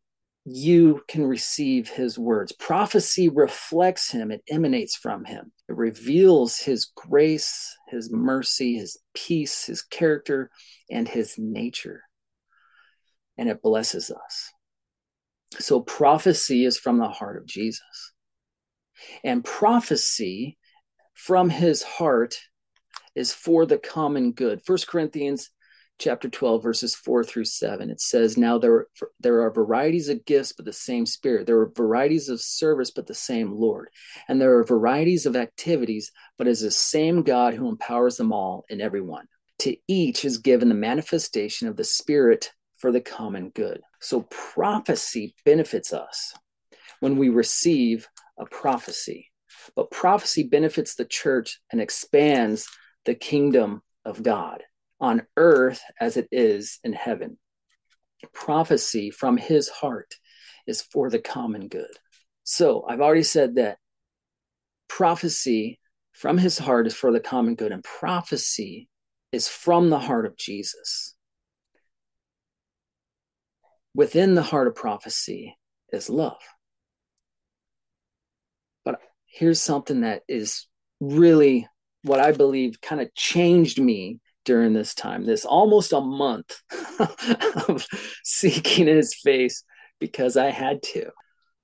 you 0.45 1.01
can 1.09 1.25
receive 1.25 1.89
his 1.89 2.17
words. 2.17 2.53
Prophecy 2.53 3.27
reflects 3.27 4.09
him, 4.09 4.31
it 4.31 4.41
emanates 4.49 4.95
from 4.95 5.25
him, 5.25 5.51
it 5.67 5.75
reveals 5.75 6.57
his 6.57 6.91
grace, 6.95 7.75
his 7.89 8.11
mercy, 8.11 8.77
his 8.77 8.97
peace, 9.13 9.65
his 9.65 9.81
character, 9.81 10.49
and 10.89 11.07
his 11.07 11.35
nature. 11.37 12.03
And 13.37 13.49
it 13.49 13.61
blesses 13.61 14.09
us. 14.09 14.51
So 15.59 15.81
prophecy 15.81 16.65
is 16.65 16.77
from 16.77 16.97
the 16.97 17.09
heart 17.09 17.37
of 17.37 17.45
Jesus. 17.45 18.13
And 19.23 19.43
prophecy 19.43 20.57
from 21.13 21.49
his 21.49 21.83
heart 21.83 22.35
is 23.17 23.34
for 23.34 23.65
the 23.65 23.77
common 23.77 24.32
good. 24.32 24.62
First 24.65 24.88
Corinthians 24.88 25.49
chapter 25.99 26.30
12 26.30 26.62
verses 26.62 26.93
4 26.93 27.23
through 27.23 27.43
7 27.43 27.89
it 27.89 27.99
says 27.99 28.38
now 28.38 28.60
there 28.60 28.86
there 29.19 29.41
are 29.41 29.49
varieties 29.49 30.10
of 30.10 30.23
gifts 30.25 30.53
but 30.53 30.65
the 30.65 30.73
same 30.73 31.06
spirit. 31.06 31.47
There 31.47 31.60
are 31.60 31.71
varieties 31.75 32.30
of 32.30 32.39
service 32.39 32.91
but 32.91 33.08
the 33.08 33.15
same 33.15 33.51
lord. 33.51 33.89
And 34.27 34.39
there 34.39 34.58
are 34.58 34.63
varieties 34.63 35.25
of 35.25 35.36
activities 35.36 36.12
but 36.38 36.47
is 36.47 36.62
the 36.62 36.71
same 36.71 37.23
god 37.23 37.56
who 37.56 37.67
empowers 37.67 38.17
them 38.17 38.32
all 38.32 38.65
in 38.69 38.80
everyone 38.80 39.27
to 39.60 39.75
each 39.88 40.23
is 40.23 40.38
given 40.38 40.69
the 40.69 40.75
manifestation 40.75 41.67
of 41.67 41.75
the 41.75 41.84
spirit 41.84 42.51
for 42.77 42.91
the 42.91 43.01
common 43.01 43.49
good. 43.49 43.82
So 43.99 44.21
prophecy 44.30 45.36
benefits 45.45 45.93
us 45.93 46.34
when 46.99 47.17
we 47.17 47.30
receive 47.30 48.08
a 48.38 48.45
prophecy. 48.45 49.32
But 49.75 49.91
prophecy 49.91 50.43
benefits 50.43 50.95
the 50.95 51.06
church 51.06 51.60
and 51.71 51.82
expands 51.82 52.67
the 53.07 53.15
kingdom 53.15 53.81
of 54.03 54.21
God 54.21 54.61
on 54.99 55.25
earth 55.37 55.81
as 55.99 56.17
it 56.17 56.27
is 56.29 56.79
in 56.83 56.91
heaven. 56.91 57.39
Prophecy 58.33 59.11
from 59.11 59.37
his 59.37 59.69
heart 59.69 60.13
is 60.67 60.81
for 60.81 61.09
the 61.09 61.19
common 61.19 61.69
good. 61.69 61.97
So 62.43 62.85
I've 62.87 62.99
already 62.99 63.23
said 63.23 63.55
that 63.55 63.77
prophecy 64.89 65.79
from 66.11 66.37
his 66.37 66.57
heart 66.57 66.85
is 66.85 66.95
for 66.95 67.13
the 67.13 67.21
common 67.21 67.55
good, 67.55 67.71
and 67.71 67.83
prophecy 67.83 68.89
is 69.31 69.47
from 69.47 69.89
the 69.89 69.99
heart 69.99 70.25
of 70.25 70.35
Jesus. 70.35 71.15
Within 73.95 74.35
the 74.35 74.43
heart 74.43 74.67
of 74.67 74.75
prophecy 74.75 75.57
is 75.93 76.09
love. 76.09 76.41
But 78.83 78.99
here's 79.27 79.61
something 79.61 80.01
that 80.01 80.23
is 80.27 80.67
really 80.99 81.69
what 82.03 82.19
I 82.19 82.31
believe 82.31 82.81
kind 82.81 83.01
of 83.01 83.13
changed 83.15 83.81
me 83.81 84.19
during 84.45 84.73
this 84.73 84.95
time, 84.95 85.25
this 85.25 85.45
almost 85.45 85.91
a 85.91 85.99
month 85.99 86.62
of 87.67 87.86
seeking 88.23 88.88
his 88.88 89.13
face 89.13 89.63
because 89.99 90.38
I 90.38 90.51
had 90.51 90.81
to. 90.93 91.10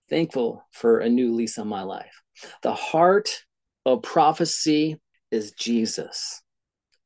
Thankful 0.10 0.66
for 0.72 1.00
a 1.00 1.10
new 1.10 1.34
lease 1.34 1.58
on 1.58 1.68
my 1.68 1.84
life. 1.84 2.22
The 2.62 2.74
heart 2.74 3.44
of 3.86 4.04
prophecy 4.04 5.00
is 5.32 5.52
Jesus. 5.54 6.42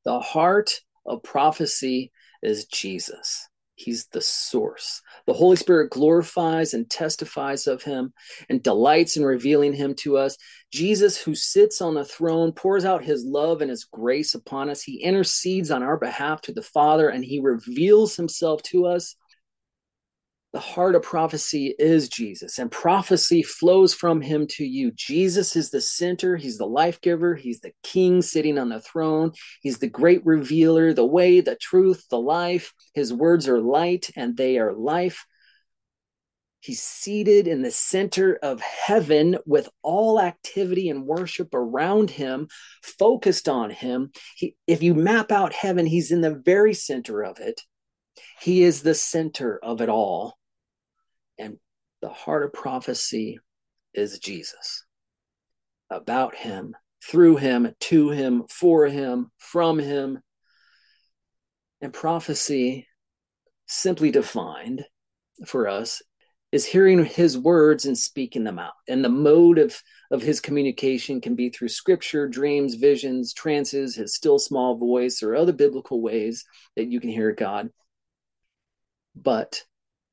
The 0.04 0.20
heart 0.20 0.82
of 1.06 1.22
prophecy 1.22 2.12
is 2.42 2.66
Jesus. 2.66 3.48
He's 3.78 4.08
the 4.08 4.22
source. 4.22 5.04
The 5.28 5.34
Holy 5.34 5.56
Spirit 5.56 5.92
glorifies 5.92 6.74
and 6.74 6.90
testifies 6.90 7.68
of 7.68 7.84
him 7.84 8.12
and 8.50 8.64
delights 8.64 9.18
in 9.18 9.24
revealing 9.24 9.72
him 9.72 9.94
to 10.00 10.18
us. 10.18 10.36
Jesus, 10.74 11.16
who 11.16 11.36
sits 11.36 11.80
on 11.80 11.94
the 11.94 12.04
throne, 12.04 12.52
pours 12.52 12.86
out 12.86 13.04
his 13.04 13.24
love 13.24 13.62
and 13.62 13.70
his 13.70 13.84
grace 13.84 14.34
upon 14.34 14.72
us. 14.72 14.82
He 14.82 15.04
intercedes 15.04 15.70
on 15.70 15.84
our 15.84 15.96
behalf 15.96 16.42
to 16.42 16.54
the 16.54 16.64
Father 16.64 17.08
and 17.10 17.24
he 17.24 17.40
reveals 17.40 18.16
himself 18.16 18.64
to 18.64 18.88
us 18.88 19.16
the 20.58 20.62
heart 20.62 20.96
of 20.96 21.04
prophecy 21.04 21.76
is 21.78 22.10
Jesus, 22.10 22.58
and 22.58 22.72
prophecy 22.72 23.44
flows 23.44 23.94
from 23.94 24.22
him 24.22 24.48
to 24.48 24.66
you. 24.66 24.92
Jesus 24.92 25.56
is 25.56 25.70
the 25.70 25.80
center, 25.80 26.36
he's 26.36 26.58
the 26.58 26.66
life 26.66 27.00
giver, 27.00 27.36
he's 27.36 27.62
the 27.62 27.74
king 27.84 28.24
sitting 28.24 28.58
on 28.58 28.70
the 28.70 28.82
throne, 28.82 29.34
he's 29.62 29.78
the 29.78 29.88
great 29.88 30.26
revealer, 30.26 30.94
the 30.94 31.06
way, 31.06 31.42
the 31.42 31.58
truth, 31.58 32.06
the 32.10 32.20
life. 32.20 32.74
His 32.96 33.14
words 33.14 33.48
are 33.48 33.62
light 33.62 34.10
and 34.16 34.36
they 34.36 34.58
are 34.58 34.74
life. 34.74 35.28
He's 36.60 36.82
seated 36.82 37.48
in 37.48 37.62
the 37.62 37.70
center 37.70 38.40
of 38.42 38.60
heaven 38.60 39.38
with 39.46 39.70
all 39.84 40.20
activity 40.20 40.90
and 40.90 41.06
worship 41.06 41.54
around 41.54 42.10
him, 42.10 42.48
focused 42.82 43.48
on 43.48 43.70
him. 43.70 44.10
He, 44.36 44.56
if 44.66 44.82
you 44.82 44.96
map 44.96 45.32
out 45.32 45.54
heaven, 45.54 45.86
he's 45.86 46.10
in 46.10 46.22
the 46.22 46.42
very 46.44 46.74
center 46.74 47.24
of 47.24 47.38
it. 47.38 47.62
He 48.42 48.64
is 48.64 48.82
the 48.82 48.96
center 48.96 49.60
of 49.62 49.82
it 49.82 49.90
all. 49.90 50.37
And 51.38 51.58
the 52.02 52.10
heart 52.10 52.44
of 52.44 52.54
prophecy 52.54 53.40
is 53.94 54.20
Jesus. 54.20 54.86
About 55.90 56.36
him, 56.36 56.76
through 57.04 57.38
him, 57.38 57.74
to 57.80 58.10
him, 58.10 58.44
for 58.50 58.86
him, 58.88 59.32
from 59.38 59.80
him. 59.80 60.20
And 61.82 61.94
prophecy, 61.94 62.88
simply 63.68 64.12
defined 64.12 64.86
for 65.46 65.68
us, 65.68 66.02
is 66.52 66.66
hearing 66.66 67.04
his 67.04 67.38
words 67.38 67.86
and 67.86 67.98
speaking 67.98 68.44
them 68.44 68.58
out. 68.58 68.74
And 68.88 69.04
the 69.04 69.10
mode 69.10 69.58
of, 69.58 69.82
of 70.12 70.22
his 70.22 70.40
communication 70.40 71.20
can 71.20 71.36
be 71.36 71.50
through 71.50 71.68
scripture, 71.70 72.28
dreams, 72.28 72.76
visions, 72.76 73.34
trances, 73.34 73.96
his 73.96 74.16
still 74.16 74.40
small 74.40 74.78
voice, 74.78 75.22
or 75.22 75.36
other 75.36 75.52
biblical 75.52 76.02
ways 76.02 76.46
that 76.76 76.88
you 76.88 77.00
can 77.02 77.10
hear 77.10 77.34
God. 77.34 77.70
But 79.16 79.64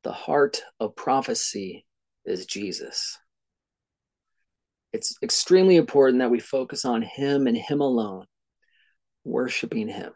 the 0.05 0.13
heart 0.13 0.63
of 0.79 0.95
prophecy 0.95 1.85
is 2.25 2.47
Jesus. 2.47 3.19
It's 4.93 5.17
extremely 5.23 5.77
important 5.77 6.21
that 6.21 6.31
we 6.31 6.39
focus 6.39 6.85
on 6.85 7.03
Him 7.03 7.49
and 7.49 7.57
Him 7.57 7.81
alone, 7.81 8.27
worshiping 9.25 9.89
Him. 9.89 10.13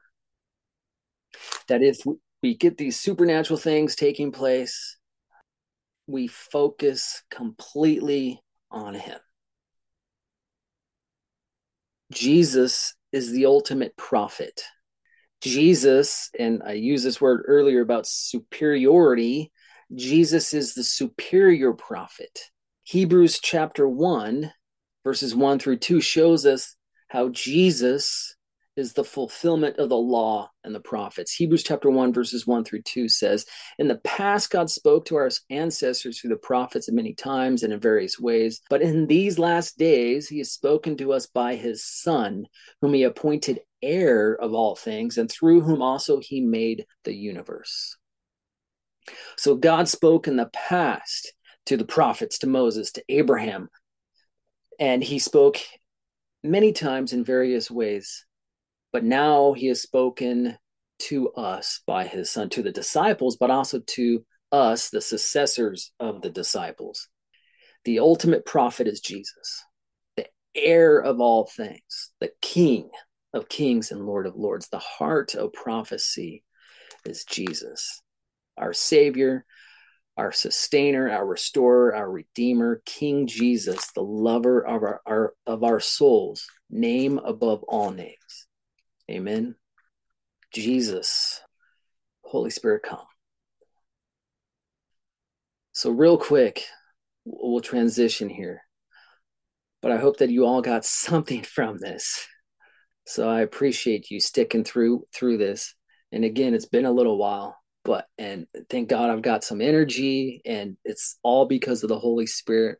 That 1.66 1.82
if 1.82 1.98
we 2.42 2.56
get 2.56 2.78
these 2.78 3.00
supernatural 3.00 3.58
things 3.58 3.96
taking 3.96 4.30
place, 4.30 4.96
we 6.06 6.28
focus 6.28 7.22
completely 7.30 8.40
on 8.70 8.94
Him. 8.94 9.18
Jesus 12.12 12.94
is 13.12 13.32
the 13.32 13.46
ultimate 13.46 13.96
prophet. 13.96 14.62
Jesus, 15.40 16.30
and 16.38 16.62
I 16.64 16.72
used 16.72 17.04
this 17.04 17.20
word 17.20 17.44
earlier 17.46 17.80
about 17.80 18.06
superiority, 18.06 19.52
Jesus 19.94 20.52
is 20.52 20.74
the 20.74 20.84
superior 20.84 21.72
prophet. 21.72 22.40
Hebrews 22.82 23.40
chapter 23.40 23.88
1, 23.88 24.52
verses 25.04 25.34
1 25.34 25.58
through 25.58 25.78
2 25.78 26.00
shows 26.00 26.44
us 26.44 26.76
how 27.08 27.30
Jesus 27.30 28.36
is 28.78 28.92
the 28.92 29.04
fulfillment 29.04 29.76
of 29.78 29.88
the 29.88 29.96
law 29.96 30.50
and 30.62 30.74
the 30.74 30.80
prophets. 30.80 31.34
Hebrews 31.34 31.64
chapter 31.64 31.90
1, 31.90 32.12
verses 32.12 32.46
1 32.46 32.64
through 32.64 32.82
2 32.82 33.08
says, 33.08 33.44
In 33.78 33.88
the 33.88 33.98
past, 34.04 34.50
God 34.50 34.70
spoke 34.70 35.04
to 35.06 35.16
our 35.16 35.30
ancestors 35.50 36.20
through 36.20 36.30
the 36.30 36.36
prophets 36.36 36.88
at 36.88 36.94
many 36.94 37.12
times 37.12 37.62
and 37.62 37.72
in 37.72 37.80
various 37.80 38.20
ways. 38.20 38.60
But 38.70 38.82
in 38.82 39.06
these 39.06 39.38
last 39.38 39.78
days, 39.78 40.28
he 40.28 40.38
has 40.38 40.52
spoken 40.52 40.96
to 40.98 41.12
us 41.12 41.26
by 41.26 41.56
his 41.56 41.84
Son, 41.84 42.46
whom 42.80 42.94
he 42.94 43.02
appointed 43.02 43.60
heir 43.82 44.34
of 44.34 44.54
all 44.54 44.76
things, 44.76 45.18
and 45.18 45.30
through 45.30 45.62
whom 45.62 45.82
also 45.82 46.20
he 46.20 46.40
made 46.40 46.86
the 47.04 47.14
universe. 47.14 47.97
So 49.36 49.54
God 49.54 49.88
spoke 49.88 50.28
in 50.28 50.36
the 50.36 50.50
past 50.52 51.32
to 51.66 51.76
the 51.76 51.84
prophets, 51.84 52.38
to 52.38 52.46
Moses, 52.46 52.92
to 52.92 53.04
Abraham, 53.08 53.68
and 54.80 55.02
he 55.02 55.18
spoke 55.18 55.58
many 56.42 56.72
times 56.72 57.12
in 57.12 57.24
various 57.24 57.70
ways 57.70 58.24
but 58.92 59.04
now 59.04 59.52
he 59.52 59.66
has 59.68 59.82
spoken 59.82 60.56
to 61.00 61.30
us 61.30 61.82
by 61.86 62.06
his 62.06 62.30
son, 62.30 62.48
to 62.50 62.62
the 62.62 62.72
disciples, 62.72 63.36
but 63.36 63.50
also 63.50 63.80
to 63.80 64.24
us, 64.50 64.90
the 64.90 65.00
successors 65.00 65.92
of 66.00 66.22
the 66.22 66.30
disciples. 66.30 67.08
The 67.84 68.00
ultimate 68.00 68.46
prophet 68.46 68.88
is 68.88 69.00
Jesus, 69.00 69.64
the 70.16 70.26
heir 70.54 70.98
of 70.98 71.20
all 71.20 71.46
things, 71.46 72.10
the 72.20 72.32
king 72.40 72.90
of 73.34 73.48
kings 73.48 73.92
and 73.92 74.06
lord 74.06 74.26
of 74.26 74.36
lords. 74.36 74.68
The 74.68 74.78
heart 74.78 75.34
of 75.34 75.52
prophecy 75.52 76.42
is 77.04 77.24
Jesus, 77.24 78.02
our 78.58 78.72
savior, 78.72 79.44
our 80.16 80.32
sustainer, 80.32 81.10
our 81.10 81.26
restorer, 81.26 81.94
our 81.94 82.10
redeemer, 82.10 82.82
King 82.84 83.26
Jesus, 83.26 83.92
the 83.92 84.02
lover 84.02 84.66
of 84.66 84.82
our, 84.82 85.00
our 85.06 85.34
of 85.46 85.62
our 85.62 85.80
souls, 85.80 86.46
name 86.70 87.18
above 87.18 87.62
all 87.64 87.90
names. 87.90 88.46
Amen. 89.10 89.54
Jesus, 90.52 91.40
Holy 92.22 92.50
Spirit, 92.50 92.82
come. 92.82 93.06
So, 95.72 95.90
real 95.90 96.18
quick, 96.18 96.64
we'll 97.24 97.60
transition 97.60 98.28
here. 98.28 98.62
But 99.80 99.92
I 99.92 99.98
hope 99.98 100.18
that 100.18 100.30
you 100.30 100.44
all 100.44 100.62
got 100.62 100.84
something 100.84 101.42
from 101.42 101.78
this. 101.78 102.26
So 103.08 103.26
I 103.26 103.40
appreciate 103.40 104.10
you 104.10 104.20
sticking 104.20 104.64
through 104.64 105.06
through 105.14 105.38
this. 105.38 105.74
And 106.12 106.24
again, 106.24 106.52
it's 106.52 106.66
been 106.66 106.84
a 106.84 106.92
little 106.92 107.16
while, 107.16 107.56
but 107.88 108.04
and 108.18 108.46
thank 108.68 108.90
God 108.90 109.08
I've 109.08 109.22
got 109.22 109.42
some 109.42 109.62
energy 109.62 110.42
and 110.44 110.76
it's 110.84 111.18
all 111.22 111.46
because 111.46 111.82
of 111.82 111.88
the 111.88 111.98
Holy 111.98 112.26
Spirit. 112.26 112.78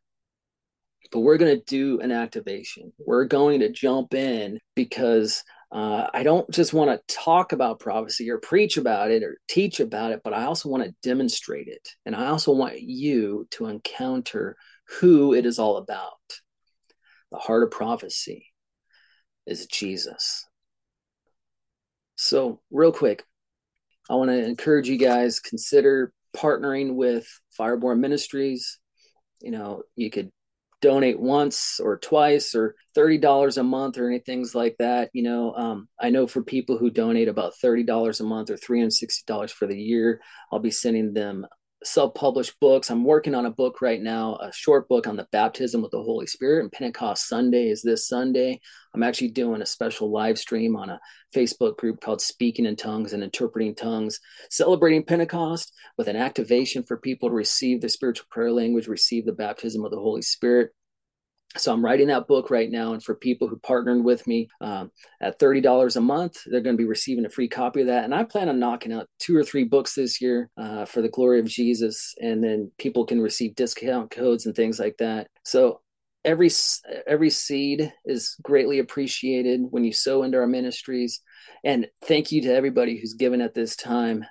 But 1.11 1.21
we're 1.21 1.39
going 1.39 1.57
to 1.57 1.65
do 1.65 1.99
an 2.01 2.13
activation. 2.13 2.93
We're 2.99 3.25
going 3.25 3.61
to 3.61 3.73
jump 3.73 4.13
in 4.13 4.59
because 4.77 5.43
uh, 5.73 6.09
I 6.13 6.25
don't 6.25 6.49
just 6.51 6.75
want 6.75 6.91
to 6.91 7.15
talk 7.15 7.53
about 7.53 7.81
prophecy 7.81 8.31
or 8.31 8.37
preach 8.37 8.77
about 8.77 9.11
it 9.11 9.23
or 9.23 9.39
teach 9.49 9.81
about 9.81 10.13
it, 10.13 10.21
but 10.23 10.35
I 10.35 10.45
also 10.45 10.69
want 10.69 10.85
to 10.85 10.95
demonstrate 11.03 11.69
it. 11.69 11.89
And 12.05 12.15
I 12.15 12.27
also 12.27 12.53
want 12.53 12.79
you 12.79 13.49
to 13.53 13.69
encounter 13.69 14.57
who 15.01 15.33
it 15.33 15.47
is 15.47 15.59
all 15.59 15.79
about. 15.79 16.13
The 17.33 17.39
heart 17.39 17.63
of 17.63 17.71
prophecy 17.71 18.45
is 19.47 19.65
Jesus. 19.65 20.45
So, 22.17 22.61
real 22.71 22.93
quick, 22.93 23.25
I 24.09 24.15
want 24.15 24.31
to 24.31 24.45
encourage 24.45 24.89
you 24.89 24.97
guys 24.97 25.41
consider 25.41 26.13
partnering 26.37 26.95
with 26.95 27.27
Fireborn 27.59 27.99
Ministries. 27.99 28.79
You 29.41 29.51
know, 29.51 29.83
you 29.97 30.11
could 30.11 30.31
donate 30.81 31.19
once 31.19 31.81
or 31.81 31.99
twice 31.99 32.55
or 32.55 32.77
$30 32.97 33.59
a 33.59 33.63
month 33.63 33.99
or 33.99 34.09
anything 34.09 34.47
like 34.55 34.77
that 34.79 35.11
you 35.13 35.23
know 35.23 35.53
um, 35.55 35.89
i 36.01 36.09
know 36.09 36.27
for 36.27 36.43
people 36.43 36.79
who 36.79 36.91
donate 36.91 37.29
about 37.29 37.55
$30 37.63 38.21
a 38.21 38.25
month 38.25 38.51
or 38.51 38.57
$360 38.57 39.51
for 39.51 39.67
the 39.67 39.77
year 39.77 40.21
i'll 40.53 40.61
be 40.61 40.71
sending 40.71 41.13
them 41.13 41.47
self-published 41.85 42.59
books. 42.61 42.91
I'm 42.91 43.05
working 43.05 43.35
on 43.35 43.47
a 43.47 43.51
book 43.51 43.81
right 43.81 44.01
now 44.01 44.37
a 44.37 44.53
short 44.53 44.89
book 44.89 45.07
on 45.07 45.17
the 45.17 45.29
baptism 45.31 45.81
with 45.81 45.93
the 45.93 46.03
holy 46.03 46.27
spirit 46.27 46.63
and 46.63 46.73
pentecost 46.73 47.29
sunday 47.29 47.69
is 47.69 47.83
this 47.83 48.09
sunday. 48.09 48.61
I'm 48.95 49.03
actually 49.03 49.31
doing 49.31 49.63
a 49.63 49.67
special 49.67 50.11
live 50.11 50.39
stream 50.39 50.75
on 50.75 50.91
a 50.91 51.01
facebook 51.35 51.77
group 51.77 52.01
called 52.01 52.21
speaking 52.21 52.67
in 52.67 52.75
tongues 52.75 53.13
and 53.13 53.23
interpreting 53.23 53.75
tongues 53.75 54.19
celebrating 54.51 55.05
pentecost 55.05 55.73
with 55.97 56.09
an 56.09 56.17
activation 56.17 56.83
for 56.83 56.97
people 56.97 57.29
to 57.29 57.35
receive 57.35 57.81
the 57.81 57.89
spiritual 57.89 58.27
prayer 58.31 58.51
language 58.51 58.89
receive 58.89 59.25
the 59.25 59.33
baptism 59.33 59.85
of 59.85 59.91
the 59.91 60.01
holy 60.01 60.23
spirit 60.23 60.73
so 61.57 61.73
I'm 61.73 61.85
writing 61.85 62.09
that 62.09 62.29
book 62.29 62.51
right 62.51 62.71
now, 62.71 62.93
and 62.93 63.03
for 63.03 63.15
people 63.15 63.49
who 63.49 63.59
partnered 63.59 64.05
with 64.05 64.27
me 64.27 64.49
um, 64.61 64.91
at 65.21 65.39
thirty 65.39 65.61
dollars 65.61 65.97
a 65.97 66.01
month, 66.01 66.43
they're 66.47 66.61
going 66.61 66.77
to 66.77 66.83
be 66.83 66.89
receiving 66.89 67.25
a 67.25 67.31
free 67.31 67.49
copy 67.49 67.81
of 67.81 67.87
that. 67.87 68.05
And 68.05 68.15
I 68.15 68.25
plan 68.25 68.49
on 68.49 68.61
knocking 68.61 68.93
out 68.93 69.09
two 69.19 69.37
or 69.37 69.43
three 69.43 69.65
books 69.65 69.95
this 69.95 70.21
year 70.21 70.51
uh, 70.59 70.85
for 70.85 71.01
the 71.01 71.09
glory 71.09 71.41
of 71.41 71.47
Jesus, 71.47 72.15
and 72.21 72.45
then 72.45 72.71
people 72.79 73.07
can 73.07 73.21
receive 73.21 73.55
discount 73.55 74.11
codes 74.11 74.47
and 74.47 74.55
things 74.55 74.79
like 74.79 74.97
that. 74.99 75.29
So 75.45 75.81
every 76.25 76.51
every 77.07 77.31
seed 77.31 77.93
is 78.05 78.37
greatly 78.43 78.79
appreciated 78.79 79.63
when 79.71 79.85
you 79.85 79.93
sow 79.93 80.25
into 80.25 80.39
our 80.39 80.47
ministries, 80.47 81.23
and 81.65 81.89
thank 82.05 82.31
you 82.31 82.43
to 82.43 82.55
everybody 82.55 83.01
who's 83.01 83.15
given 83.15 83.41
at 83.41 83.55
this 83.55 83.75
time 83.75 84.25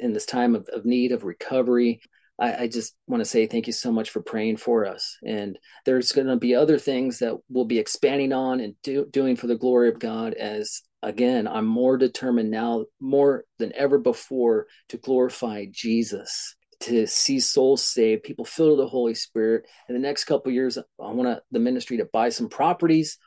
in 0.00 0.12
this 0.12 0.26
time 0.26 0.56
of, 0.56 0.68
of 0.72 0.84
need 0.84 1.12
of 1.12 1.22
recovery 1.22 2.00
I, 2.38 2.64
I 2.64 2.68
just 2.68 2.94
want 3.06 3.20
to 3.22 3.24
say 3.24 3.46
thank 3.46 3.66
you 3.66 3.72
so 3.72 3.90
much 3.90 4.10
for 4.10 4.20
praying 4.20 4.58
for 4.58 4.86
us. 4.86 5.16
And 5.24 5.58
there's 5.84 6.12
going 6.12 6.26
to 6.26 6.36
be 6.36 6.54
other 6.54 6.78
things 6.78 7.18
that 7.20 7.34
we'll 7.48 7.64
be 7.64 7.78
expanding 7.78 8.32
on 8.32 8.60
and 8.60 8.74
do, 8.82 9.06
doing 9.10 9.36
for 9.36 9.46
the 9.46 9.56
glory 9.56 9.88
of 9.88 9.98
God 9.98 10.34
as 10.34 10.82
again, 11.02 11.46
I'm 11.46 11.66
more 11.66 11.96
determined 11.96 12.50
now, 12.50 12.86
more 13.00 13.44
than 13.58 13.72
ever 13.74 13.98
before, 13.98 14.66
to 14.88 14.96
glorify 14.96 15.66
Jesus, 15.70 16.56
to 16.80 17.06
see 17.06 17.40
souls 17.40 17.84
saved, 17.84 18.24
people 18.24 18.44
filled 18.44 18.70
with 18.70 18.86
the 18.86 18.88
Holy 18.88 19.14
Spirit. 19.14 19.64
In 19.88 19.94
the 19.94 20.00
next 20.00 20.24
couple 20.24 20.52
years, 20.52 20.76
I 20.78 20.82
want 20.98 21.40
the 21.50 21.58
ministry 21.58 21.98
to 21.98 22.08
buy 22.12 22.28
some 22.30 22.48
properties 22.48 23.18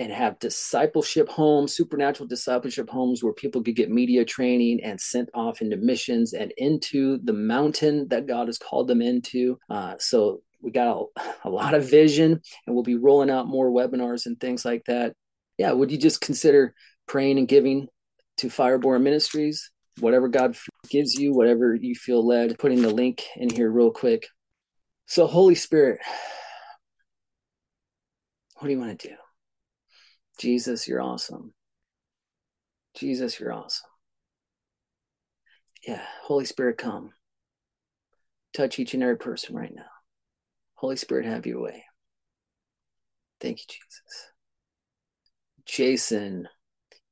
and 0.00 0.10
have 0.10 0.38
discipleship 0.38 1.28
homes, 1.28 1.76
supernatural 1.76 2.26
discipleship 2.26 2.88
homes 2.88 3.22
where 3.22 3.34
people 3.34 3.62
could 3.62 3.76
get 3.76 3.90
media 3.90 4.24
training 4.24 4.82
and 4.82 4.98
sent 4.98 5.28
off 5.34 5.60
into 5.60 5.76
missions 5.76 6.32
and 6.32 6.54
into 6.56 7.18
the 7.18 7.34
mountain 7.34 8.08
that 8.08 8.26
God 8.26 8.48
has 8.48 8.56
called 8.56 8.88
them 8.88 9.02
into. 9.02 9.58
Uh, 9.68 9.96
so 9.98 10.40
we 10.62 10.70
got 10.70 10.96
a, 10.96 11.04
a 11.48 11.50
lot 11.50 11.74
of 11.74 11.88
vision 11.88 12.40
and 12.66 12.74
we'll 12.74 12.82
be 12.82 12.96
rolling 12.96 13.28
out 13.28 13.46
more 13.46 13.70
webinars 13.70 14.24
and 14.24 14.40
things 14.40 14.64
like 14.64 14.82
that. 14.86 15.12
Yeah, 15.58 15.72
would 15.72 15.92
you 15.92 15.98
just 15.98 16.22
consider 16.22 16.74
praying 17.06 17.36
and 17.36 17.46
giving 17.46 17.86
to 18.38 18.48
Fireborn 18.48 19.02
Ministries? 19.02 19.70
Whatever 19.98 20.28
God 20.28 20.56
gives 20.88 21.14
you, 21.14 21.34
whatever 21.34 21.74
you 21.74 21.94
feel 21.94 22.26
led, 22.26 22.58
putting 22.58 22.80
the 22.80 22.88
link 22.88 23.22
in 23.36 23.50
here 23.50 23.70
real 23.70 23.90
quick. 23.90 24.26
So, 25.04 25.26
Holy 25.26 25.56
Spirit, 25.56 26.00
what 28.56 28.68
do 28.68 28.72
you 28.72 28.80
want 28.80 28.98
to 28.98 29.08
do? 29.08 29.14
Jesus, 30.40 30.88
you're 30.88 31.02
awesome. 31.02 31.52
Jesus, 32.96 33.38
you're 33.38 33.52
awesome. 33.52 33.90
Yeah, 35.86 36.02
Holy 36.22 36.46
Spirit, 36.46 36.78
come. 36.78 37.10
Touch 38.54 38.78
each 38.78 38.94
and 38.94 39.02
every 39.02 39.18
person 39.18 39.54
right 39.54 39.72
now. 39.74 39.84
Holy 40.76 40.96
Spirit, 40.96 41.26
have 41.26 41.44
your 41.44 41.60
way. 41.60 41.84
Thank 43.42 43.58
you, 43.58 43.64
Jesus. 43.68 44.30
Jason, 45.66 46.48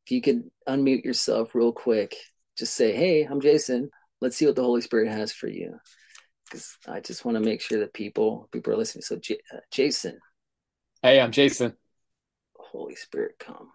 if 0.06 0.10
you 0.10 0.22
could 0.22 0.50
unmute 0.66 1.04
yourself 1.04 1.54
real 1.54 1.72
quick, 1.72 2.16
just 2.56 2.74
say, 2.74 2.96
Hey, 2.96 3.24
I'm 3.24 3.42
Jason. 3.42 3.90
Let's 4.22 4.38
see 4.38 4.46
what 4.46 4.56
the 4.56 4.64
Holy 4.64 4.80
Spirit 4.80 5.10
has 5.10 5.32
for 5.32 5.48
you. 5.48 5.76
Because 6.46 6.78
I 6.88 7.00
just 7.00 7.26
want 7.26 7.36
to 7.36 7.44
make 7.44 7.60
sure 7.60 7.80
that 7.80 7.92
people 7.92 8.48
people 8.52 8.72
are 8.72 8.78
listening. 8.78 9.02
So, 9.02 9.16
J- 9.16 9.40
uh, 9.54 9.60
Jason. 9.70 10.18
Hey, 11.02 11.20
I'm 11.20 11.30
Jason. 11.30 11.74
Holy 12.70 12.94
Spirit, 12.94 13.36
come. 13.38 13.68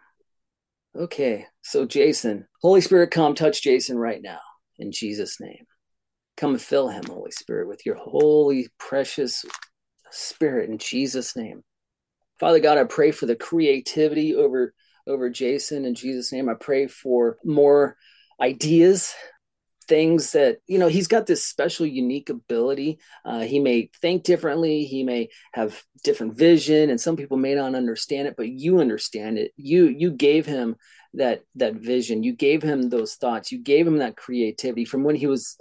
Okay, 0.96 1.48
so 1.62 1.86
Jason, 1.86 2.48
Holy 2.62 2.82
Spirit, 2.82 3.12
come 3.12 3.34
touch 3.34 3.64
Jason 3.64 3.98
right 3.98 4.22
now 4.22 4.40
in 4.78 4.92
Jesus' 4.92 5.40
name. 5.40 5.66
Come 6.38 6.58
fill 6.58 6.90
him, 6.90 7.04
Holy 7.08 7.32
Spirit, 7.32 7.68
with 7.68 7.86
your 7.86 7.96
holy, 7.96 8.68
precious 8.78 9.46
spirit 10.12 10.70
in 10.70 10.78
Jesus' 10.78 11.36
name. 11.36 11.64
Father 12.40 12.60
God, 12.60 12.78
I 12.78 12.84
pray 12.84 13.12
for 13.12 13.26
the 13.26 13.36
creativity 13.36 14.36
over 14.36 14.74
over 15.06 15.30
Jason 15.30 15.86
in 15.86 15.96
Jesus' 15.96 16.32
name. 16.32 16.48
I 16.48 16.54
pray 16.54 16.88
for 16.88 17.38
more 17.44 17.98
ideas 18.40 19.14
things 19.84 20.32
that 20.32 20.58
you 20.68 20.80
know 20.80 20.88
he's 20.88 21.08
got 21.08 21.26
this 21.26 21.46
special 21.46 21.86
unique 21.86 22.30
ability. 22.30 23.00
Uh, 23.26 23.42
he 23.42 23.60
may 23.60 23.90
think 24.02 24.24
differently 24.24 24.86
he 24.86 25.04
may 25.04 25.30
have 25.54 25.82
different 26.04 26.36
vision 26.36 26.90
and 26.90 27.00
some 27.00 27.16
people 27.16 27.38
may 27.38 27.56
not 27.56 27.76
understand 27.76 28.28
it 28.28 28.36
but 28.38 28.50
you 28.50 28.80
understand 28.80 29.38
it. 29.38 29.52
You 29.58 29.88
you 29.88 30.12
gave 30.12 30.46
him 30.46 30.76
that 31.14 31.44
that 31.56 31.76
vision. 31.76 32.24
You 32.24 32.34
gave 32.34 32.64
him 32.64 32.90
those 32.90 33.16
thoughts. 33.16 33.52
You 33.52 33.60
gave 33.60 33.88
him 33.88 33.98
that 33.98 34.18
creativity 34.18 34.86
from 34.86 35.04
when 35.04 35.16
he 35.16 35.28
was 35.28 35.58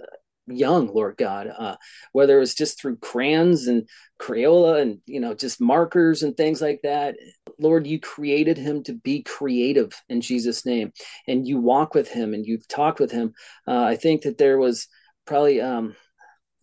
young 0.49 0.93
lord 0.93 1.17
god 1.17 1.47
uh, 1.57 1.77
whether 2.13 2.37
it 2.37 2.41
was 2.41 2.55
just 2.55 2.81
through 2.81 2.97
crayons 2.97 3.69
and 3.69 3.89
crayola 4.23 4.81
and 4.81 4.99
you 5.07 5.21
know 5.21 5.35
just 5.35 5.61
markers 5.61 6.23
and 6.23 6.37
things 6.37 6.61
like 6.63 6.81
that. 6.83 7.17
Lord 7.59 7.87
you 7.87 8.01
created 8.01 8.57
him 8.57 8.83
to 8.85 8.95
be 8.95 9.23
creative 9.23 9.93
in 10.09 10.21
jesus 10.21 10.65
name 10.65 10.93
and 11.27 11.47
you 11.47 11.59
walk 11.59 11.95
with 11.95 12.09
him 12.09 12.35
and 12.35 12.47
you've 12.47 12.67
talked 12.69 13.01
with 13.01 13.11
him. 13.11 13.35
Uh, 13.67 13.83
i 13.83 13.97
think 13.97 14.23
that 14.23 14.39
there 14.39 14.59
was 14.59 14.89
probably 15.27 15.61
um, 15.61 15.95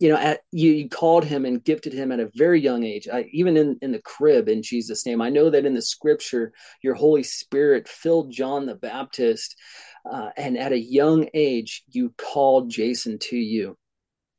you 0.00 0.08
know 0.08 0.16
at 0.16 0.40
you, 0.50 0.72
you 0.72 0.88
called 0.88 1.24
him 1.24 1.44
and 1.44 1.62
gifted 1.62 1.92
him 1.92 2.10
at 2.10 2.20
a 2.20 2.30
very 2.34 2.60
young 2.60 2.82
age 2.82 3.06
I, 3.12 3.26
even 3.32 3.56
in 3.56 3.78
in 3.82 3.92
the 3.92 4.02
crib 4.02 4.48
in 4.48 4.62
jesus 4.62 5.06
name 5.06 5.22
i 5.22 5.30
know 5.30 5.50
that 5.50 5.64
in 5.66 5.74
the 5.74 5.82
scripture 5.82 6.52
your 6.82 6.94
holy 6.94 7.22
spirit 7.22 7.86
filled 7.86 8.32
john 8.32 8.66
the 8.66 8.74
baptist 8.74 9.56
uh, 10.10 10.30
and 10.36 10.56
at 10.58 10.72
a 10.72 10.78
young 10.78 11.28
age, 11.34 11.84
you 11.90 12.14
called 12.16 12.70
Jason 12.70 13.18
to 13.18 13.36
you. 13.36 13.76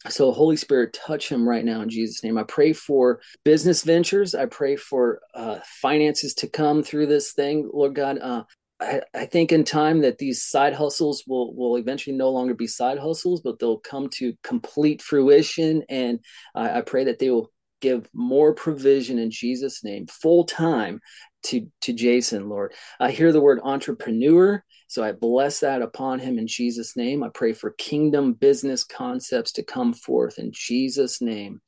So, 0.09 0.31
Holy 0.31 0.57
Spirit, 0.57 0.97
touch 1.05 1.29
him 1.29 1.47
right 1.47 1.63
now 1.63 1.81
in 1.81 1.89
Jesus' 1.89 2.23
name. 2.23 2.37
I 2.37 2.43
pray 2.43 2.73
for 2.73 3.21
business 3.45 3.83
ventures. 3.83 4.33
I 4.33 4.47
pray 4.47 4.75
for 4.75 5.21
uh, 5.35 5.59
finances 5.63 6.33
to 6.35 6.47
come 6.47 6.81
through 6.81 7.05
this 7.05 7.33
thing, 7.33 7.69
Lord 7.71 7.93
God. 7.93 8.17
Uh, 8.17 8.43
I, 8.81 9.01
I, 9.13 9.25
think 9.25 9.51
in 9.51 9.63
time 9.63 10.01
that 10.01 10.17
these 10.17 10.43
side 10.43 10.73
hustles 10.73 11.23
will 11.27 11.53
will 11.53 11.77
eventually 11.77 12.15
no 12.15 12.31
longer 12.31 12.55
be 12.55 12.67
side 12.67 12.97
hustles, 12.97 13.41
but 13.41 13.59
they'll 13.59 13.79
come 13.79 14.09
to 14.15 14.33
complete 14.43 15.01
fruition. 15.01 15.83
And 15.87 16.19
I 16.55 16.81
pray 16.81 17.03
that 17.03 17.19
they 17.19 17.29
will 17.29 17.51
give 17.79 18.09
more 18.13 18.53
provision 18.53 19.19
in 19.19 19.31
Jesus' 19.31 19.83
name, 19.83 20.07
full 20.07 20.45
time 20.45 20.99
to 21.43 21.67
to 21.81 21.93
Jason, 21.93 22.49
Lord. 22.49 22.73
I 22.99 23.11
hear 23.11 23.31
the 23.31 23.41
word 23.41 23.59
entrepreneur. 23.63 24.63
So 24.87 25.03
I 25.03 25.13
bless 25.13 25.61
that 25.61 25.81
upon 25.81 26.19
him 26.19 26.37
in 26.37 26.47
Jesus' 26.47 26.97
name. 26.97 27.23
I 27.23 27.29
pray 27.33 27.53
for 27.53 27.71
kingdom 27.71 28.33
business 28.33 28.83
concepts 28.83 29.53
to 29.53 29.63
come 29.63 29.93
forth 29.93 30.37
in 30.37 30.51
Jesus' 30.51 31.21
name. 31.21 31.61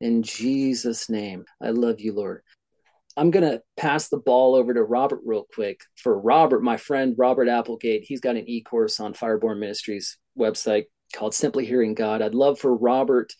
In 0.00 0.22
Jesus' 0.22 1.10
name. 1.10 1.44
I 1.60 1.70
love 1.70 2.00
you, 2.00 2.14
Lord. 2.14 2.40
I'm 3.16 3.30
going 3.30 3.48
to 3.48 3.60
pass 3.76 4.08
the 4.08 4.18
ball 4.18 4.54
over 4.54 4.72
to 4.72 4.82
Robert 4.82 5.20
real 5.24 5.46
quick. 5.54 5.80
For 5.96 6.18
Robert, 6.18 6.62
my 6.62 6.76
friend 6.76 7.14
Robert 7.18 7.48
Applegate, 7.48 8.04
he's 8.04 8.20
got 8.20 8.36
an 8.36 8.48
e 8.48 8.62
course 8.62 9.00
on 9.00 9.14
Fireborn 9.14 9.58
Ministries 9.58 10.16
website 10.38 10.84
called 11.14 11.34
Simply 11.34 11.66
Hearing 11.66 11.94
God. 11.94 12.22
I'd 12.22 12.34
love 12.34 12.58
for 12.58 12.74
Robert 12.74 13.32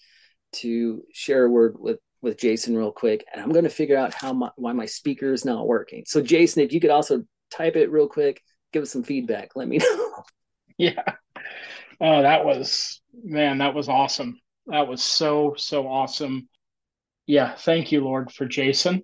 to 0.52 1.02
share 1.12 1.44
a 1.44 1.50
word 1.50 1.76
with 1.78 1.98
with 2.22 2.38
Jason 2.38 2.76
real 2.76 2.92
quick, 2.92 3.24
and 3.32 3.40
I'm 3.42 3.50
going 3.50 3.64
to 3.64 3.70
figure 3.70 3.96
out 3.96 4.12
how 4.12 4.34
my, 4.34 4.50
why 4.56 4.72
my 4.72 4.84
speaker 4.84 5.32
is 5.32 5.46
not 5.46 5.66
working. 5.66 6.04
So, 6.06 6.20
Jason, 6.20 6.62
if 6.62 6.70
you 6.70 6.78
could 6.78 6.90
also 6.90 7.24
type 7.50 7.76
it 7.76 7.90
real 7.90 8.08
quick, 8.08 8.42
give 8.74 8.82
us 8.82 8.90
some 8.90 9.02
feedback. 9.02 9.50
Let 9.54 9.68
me 9.68 9.78
know. 9.78 10.24
Yeah. 10.78 11.02
Oh, 12.00 12.22
that 12.22 12.46
was 12.46 13.02
man, 13.22 13.58
that 13.58 13.74
was 13.74 13.90
awesome. 13.90 14.40
That 14.66 14.88
was 14.88 15.02
so 15.02 15.52
so 15.58 15.86
awesome. 15.86 16.48
Yeah, 17.26 17.54
thank 17.54 17.92
you, 17.92 18.02
Lord, 18.02 18.32
for 18.32 18.46
Jason. 18.46 19.02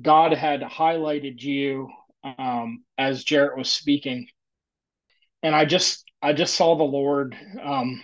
God 0.00 0.32
had 0.32 0.62
highlighted 0.62 1.40
you 1.40 1.88
um, 2.22 2.84
as 2.96 3.24
Jared 3.24 3.56
was 3.58 3.70
speaking, 3.70 4.28
and 5.42 5.54
I 5.54 5.64
just 5.64 6.04
I 6.22 6.32
just 6.32 6.54
saw 6.54 6.76
the 6.76 6.84
Lord 6.84 7.36
um, 7.62 8.02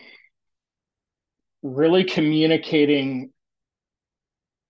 really 1.63 2.05
communicating 2.05 3.33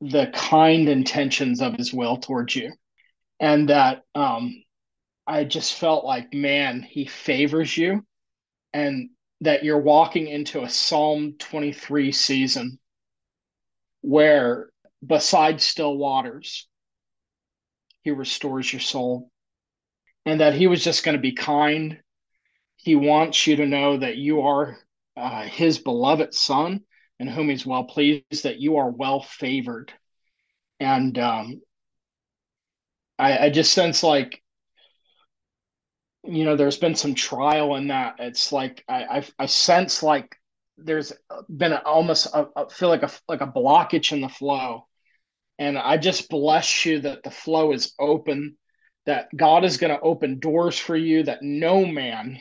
the 0.00 0.31
kind 0.35 0.88
intentions 0.88 1.62
of 1.62 1.74
His 1.74 1.92
will 1.92 2.16
towards 2.16 2.57
you, 2.57 2.72
and 3.40 3.68
that 3.68 4.03
um, 4.14 4.64
I 5.27 5.44
just 5.44 5.74
felt 5.74 6.05
like, 6.05 6.35
man, 6.35 6.83
he 6.83 7.07
favors 7.07 7.77
you 7.77 8.05
and 8.72 9.11
that 9.40 9.64
you're 9.64 9.79
walking 9.79 10.27
into 10.27 10.62
a 10.62 10.68
Psalm 10.68 11.35
23 11.38 12.12
season 12.12 12.79
where, 14.03 14.70
beside 15.05 15.61
still 15.61 15.96
waters, 15.96 16.68
he 18.04 18.10
restores 18.10 18.72
your 18.72 18.80
soul 18.80 19.30
and 20.26 20.40
that 20.40 20.54
he 20.54 20.66
was 20.66 20.84
just 20.84 21.04
going 21.04 21.16
to 21.16 21.20
be 21.20 21.32
kind. 21.32 21.98
He 22.76 22.94
wants 22.94 23.46
you 23.46 23.56
to 23.56 23.66
know 23.66 23.96
that 23.96 24.16
you 24.16 24.42
are 24.42 24.76
uh, 25.16 25.42
his 25.42 25.78
beloved 25.78 26.34
son 26.34 26.82
in 27.18 27.26
whom 27.26 27.48
he's 27.48 27.66
well 27.66 27.84
pleased, 27.84 28.44
that 28.44 28.60
you 28.60 28.76
are 28.76 28.90
well 28.90 29.22
favored. 29.22 29.92
And 30.80 31.18
um, 31.18 31.62
I, 33.18 33.46
I 33.46 33.50
just 33.50 33.72
sense 33.72 34.02
like 34.02 34.42
you 36.24 36.44
know 36.44 36.56
there's 36.56 36.78
been 36.78 36.94
some 36.94 37.14
trial 37.14 37.76
in 37.76 37.88
that 37.88 38.16
it's 38.18 38.50
like 38.50 38.82
i 38.88 39.04
i, 39.04 39.24
I 39.38 39.46
sense 39.46 40.02
like 40.02 40.34
there's 40.78 41.12
been 41.54 41.72
a, 41.72 41.82
almost 41.84 42.26
a, 42.34 42.48
a, 42.56 42.70
feel 42.70 42.88
like 42.88 43.02
a 43.02 43.10
like 43.28 43.42
a 43.42 43.46
blockage 43.46 44.12
in 44.12 44.22
the 44.22 44.28
flow 44.28 44.86
and 45.58 45.78
i 45.78 45.96
just 45.96 46.28
bless 46.28 46.84
you 46.84 47.00
that 47.00 47.22
the 47.22 47.30
flow 47.30 47.72
is 47.72 47.94
open 47.98 48.56
that 49.06 49.28
god 49.36 49.64
is 49.64 49.76
going 49.76 49.92
to 49.92 50.00
open 50.00 50.38
doors 50.38 50.78
for 50.78 50.96
you 50.96 51.22
that 51.22 51.42
no 51.42 51.84
man 51.84 52.38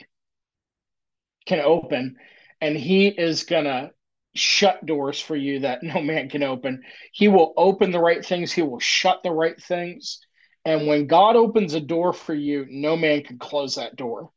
can 1.46 1.60
open 1.60 2.16
and 2.60 2.76
he 2.76 3.08
is 3.08 3.44
going 3.44 3.64
to 3.64 3.90
shut 4.34 4.84
doors 4.84 5.20
for 5.20 5.36
you 5.36 5.60
that 5.60 5.82
no 5.82 6.00
man 6.00 6.28
can 6.28 6.42
open 6.42 6.82
he 7.12 7.28
will 7.28 7.52
open 7.56 7.90
the 7.90 8.00
right 8.00 8.24
things 8.24 8.52
he 8.52 8.62
will 8.62 8.80
shut 8.80 9.22
the 9.22 9.30
right 9.30 9.62
things 9.62 10.20
and 10.64 10.86
when 10.86 11.06
God 11.06 11.36
opens 11.36 11.74
a 11.74 11.80
door 11.80 12.12
for 12.12 12.34
you, 12.34 12.66
no 12.68 12.96
man 12.96 13.22
can 13.22 13.38
close 13.38 13.74
that 13.74 13.96
door. 13.96 14.30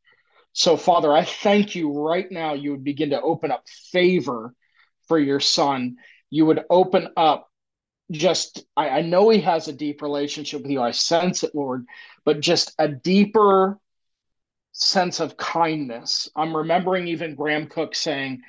So, 0.53 0.75
Father, 0.75 1.13
I 1.13 1.23
thank 1.23 1.75
you 1.75 1.91
right 1.91 2.29
now. 2.29 2.53
You 2.53 2.71
would 2.71 2.83
begin 2.83 3.11
to 3.11 3.21
open 3.21 3.51
up 3.51 3.63
favor 3.91 4.53
for 5.07 5.19
your 5.19 5.39
son. 5.39 5.97
You 6.29 6.45
would 6.47 6.65
open 6.69 7.09
up 7.15 7.46
just, 8.11 8.65
I, 8.75 8.89
I 8.89 9.01
know 9.01 9.29
he 9.29 9.41
has 9.41 9.67
a 9.67 9.73
deep 9.73 10.01
relationship 10.01 10.61
with 10.61 10.71
you. 10.71 10.81
I 10.81 10.91
sense 10.91 11.43
it, 11.43 11.53
Lord, 11.53 11.85
but 12.25 12.39
just 12.39 12.73
a 12.79 12.87
deeper 12.87 13.77
sense 14.71 15.19
of 15.19 15.37
kindness. 15.37 16.29
I'm 16.35 16.55
remembering 16.55 17.07
even 17.07 17.35
Graham 17.35 17.67
Cooke 17.67 17.95
saying, 17.95 18.41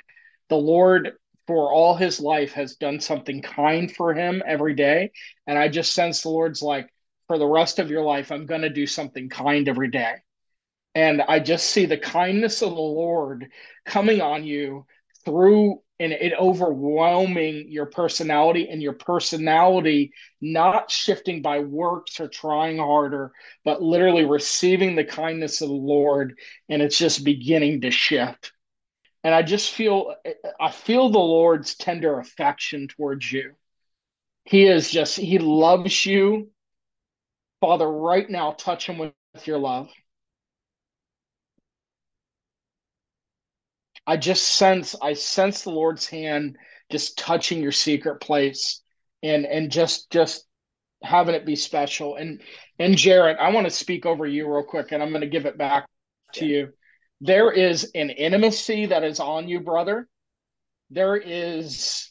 The 0.48 0.56
Lord 0.56 1.12
for 1.46 1.72
all 1.72 1.96
his 1.96 2.20
life 2.20 2.52
has 2.52 2.76
done 2.76 3.00
something 3.00 3.40
kind 3.40 3.90
for 3.90 4.12
him 4.12 4.42
every 4.46 4.74
day. 4.74 5.10
And 5.46 5.58
I 5.58 5.68
just 5.68 5.94
sense 5.94 6.22
the 6.22 6.28
Lord's 6.28 6.60
like, 6.60 6.88
for 7.26 7.38
the 7.38 7.46
rest 7.46 7.78
of 7.78 7.90
your 7.90 8.02
life, 8.04 8.30
I'm 8.30 8.46
going 8.46 8.62
to 8.62 8.70
do 8.70 8.86
something 8.86 9.28
kind 9.28 9.68
every 9.68 9.90
day. 9.90 10.14
And 10.94 11.22
I 11.22 11.40
just 11.40 11.70
see 11.70 11.86
the 11.86 11.98
kindness 11.98 12.62
of 12.62 12.70
the 12.70 12.76
Lord 12.76 13.48
coming 13.86 14.20
on 14.20 14.44
you 14.44 14.86
through 15.24 15.80
and 16.00 16.12
it 16.12 16.32
overwhelming 16.38 17.66
your 17.68 17.86
personality 17.86 18.68
and 18.68 18.80
your 18.82 18.92
personality 18.92 20.12
not 20.40 20.90
shifting 20.90 21.42
by 21.42 21.58
works 21.60 22.20
or 22.20 22.28
trying 22.28 22.78
harder, 22.78 23.32
but 23.64 23.82
literally 23.82 24.24
receiving 24.24 24.94
the 24.94 25.04
kindness 25.04 25.60
of 25.60 25.68
the 25.68 25.74
Lord 25.74 26.38
and 26.68 26.82
it's 26.82 26.98
just 26.98 27.24
beginning 27.24 27.80
to 27.82 27.90
shift. 27.90 28.52
And 29.24 29.34
I 29.34 29.42
just 29.42 29.72
feel 29.72 30.14
I 30.60 30.70
feel 30.70 31.10
the 31.10 31.18
Lord's 31.18 31.74
tender 31.74 32.18
affection 32.18 32.88
towards 32.88 33.30
you. 33.30 33.54
He 34.44 34.66
is 34.66 34.90
just 34.90 35.16
he 35.16 35.38
loves 35.38 36.06
you 36.06 36.50
Father, 37.60 37.90
right 37.90 38.28
now, 38.28 38.52
touch 38.52 38.86
him 38.86 38.98
with 38.98 39.12
your 39.46 39.58
love. 39.58 39.90
I 44.08 44.16
just 44.16 44.48
sense, 44.48 44.96
I 45.02 45.12
sense 45.12 45.62
the 45.62 45.70
Lord's 45.70 46.06
hand 46.06 46.56
just 46.90 47.18
touching 47.18 47.62
your 47.62 47.72
secret 47.72 48.22
place 48.22 48.80
and 49.22 49.44
and 49.44 49.70
just 49.70 50.10
just 50.10 50.46
having 51.02 51.34
it 51.34 51.44
be 51.44 51.56
special. 51.56 52.16
And 52.16 52.40
and 52.78 52.96
Jared, 52.96 53.36
I 53.36 53.50
want 53.50 53.66
to 53.66 53.70
speak 53.70 54.06
over 54.06 54.26
you 54.26 54.50
real 54.50 54.64
quick, 54.64 54.92
and 54.92 55.02
I'm 55.02 55.10
going 55.10 55.20
to 55.20 55.26
give 55.28 55.44
it 55.44 55.58
back 55.58 55.86
to 56.36 56.46
you. 56.46 56.70
There 57.20 57.52
is 57.52 57.90
an 57.94 58.08
intimacy 58.08 58.86
that 58.86 59.04
is 59.04 59.20
on 59.20 59.46
you, 59.46 59.60
brother. 59.60 60.08
There 60.88 61.16
is 61.16 62.10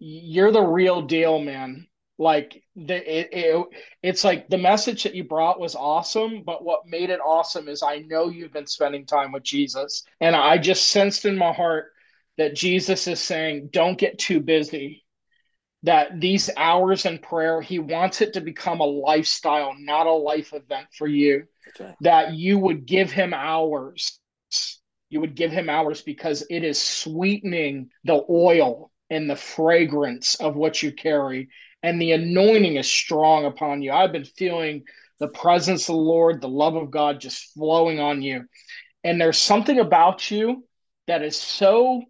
you're 0.00 0.50
the 0.50 0.60
real 0.60 1.02
deal, 1.02 1.38
man 1.38 1.86
like 2.20 2.62
the, 2.76 2.96
it, 2.96 3.30
it, 3.32 3.66
it's 4.02 4.24
like 4.24 4.46
the 4.50 4.58
message 4.58 5.04
that 5.04 5.14
you 5.14 5.24
brought 5.24 5.58
was 5.58 5.74
awesome 5.74 6.42
but 6.44 6.62
what 6.62 6.86
made 6.86 7.08
it 7.08 7.18
awesome 7.24 7.66
is 7.66 7.82
i 7.82 7.98
know 8.00 8.28
you've 8.28 8.52
been 8.52 8.66
spending 8.66 9.06
time 9.06 9.32
with 9.32 9.42
jesus 9.42 10.04
and 10.20 10.36
i 10.36 10.58
just 10.58 10.88
sensed 10.88 11.24
in 11.24 11.36
my 11.36 11.50
heart 11.50 11.86
that 12.36 12.54
jesus 12.54 13.08
is 13.08 13.20
saying 13.20 13.70
don't 13.72 13.98
get 13.98 14.18
too 14.18 14.38
busy 14.38 15.02
that 15.82 16.20
these 16.20 16.50
hours 16.58 17.06
in 17.06 17.18
prayer 17.18 17.62
he 17.62 17.78
wants 17.78 18.20
it 18.20 18.34
to 18.34 18.42
become 18.42 18.80
a 18.80 18.84
lifestyle 18.84 19.74
not 19.78 20.06
a 20.06 20.12
life 20.12 20.52
event 20.52 20.86
for 20.96 21.06
you 21.06 21.44
right. 21.80 21.96
that 22.02 22.34
you 22.34 22.58
would 22.58 22.84
give 22.84 23.10
him 23.10 23.32
hours 23.32 24.18
you 25.08 25.20
would 25.20 25.34
give 25.34 25.50
him 25.50 25.70
hours 25.70 26.02
because 26.02 26.44
it 26.50 26.62
is 26.64 26.80
sweetening 26.80 27.88
the 28.04 28.22
oil 28.28 28.90
and 29.10 29.28
the 29.28 29.36
fragrance 29.36 30.36
of 30.36 30.54
what 30.54 30.82
you 30.82 30.92
carry. 30.92 31.48
And 31.82 32.00
the 32.00 32.12
anointing 32.12 32.76
is 32.76 32.90
strong 32.90 33.46
upon 33.46 33.82
you. 33.82 33.92
I've 33.92 34.12
been 34.12 34.24
feeling 34.24 34.84
the 35.18 35.28
presence 35.28 35.82
of 35.88 35.94
the 35.94 36.00
Lord, 36.00 36.40
the 36.40 36.48
love 36.48 36.76
of 36.76 36.90
God 36.90 37.20
just 37.20 37.52
flowing 37.54 38.00
on 38.00 38.22
you. 38.22 38.44
And 39.04 39.20
there's 39.20 39.38
something 39.38 39.78
about 39.78 40.30
you 40.30 40.66
that 41.06 41.22
is 41.22 41.36
so, 41.36 42.02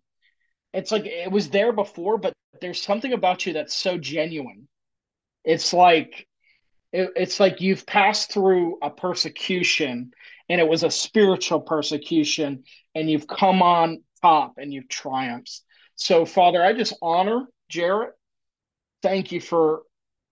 it's 0.73 0.91
like 0.91 1.07
it 1.07 1.31
was 1.31 1.51
there 1.51 1.73
before, 1.73 2.19
but 2.19 2.35
there's 2.61 2.83
something 2.83 3.13
about 3.13 3.47
you 3.47 3.53
that's 3.53 3.75
so 3.75 3.97
genuine. 3.99 4.69
It's 5.45 5.73
like, 5.73 6.27
it, 6.93 7.11
it's 7.17 7.41
like 7.41 7.61
you've 7.61 7.87
passed 7.87 8.33
through 8.33 8.79
a 8.83 8.91
persecution 8.91 10.13
and 10.49 10.61
it 10.61 10.69
was 10.69 10.83
a 10.83 10.91
spiritual 10.91 11.61
persecution 11.61 12.65
and 12.95 13.09
you've 13.09 13.29
come 13.29 13.63
on 13.63 14.03
top 14.21 14.55
and 14.59 14.73
you've 14.73 14.89
triumphed. 14.89 15.61
So, 15.95 16.25
Father, 16.25 16.63
I 16.63 16.73
just 16.73 16.97
honor 17.01 17.47
Jared. 17.69 18.11
Thank 19.03 19.33
you 19.33 19.41
for 19.41 19.83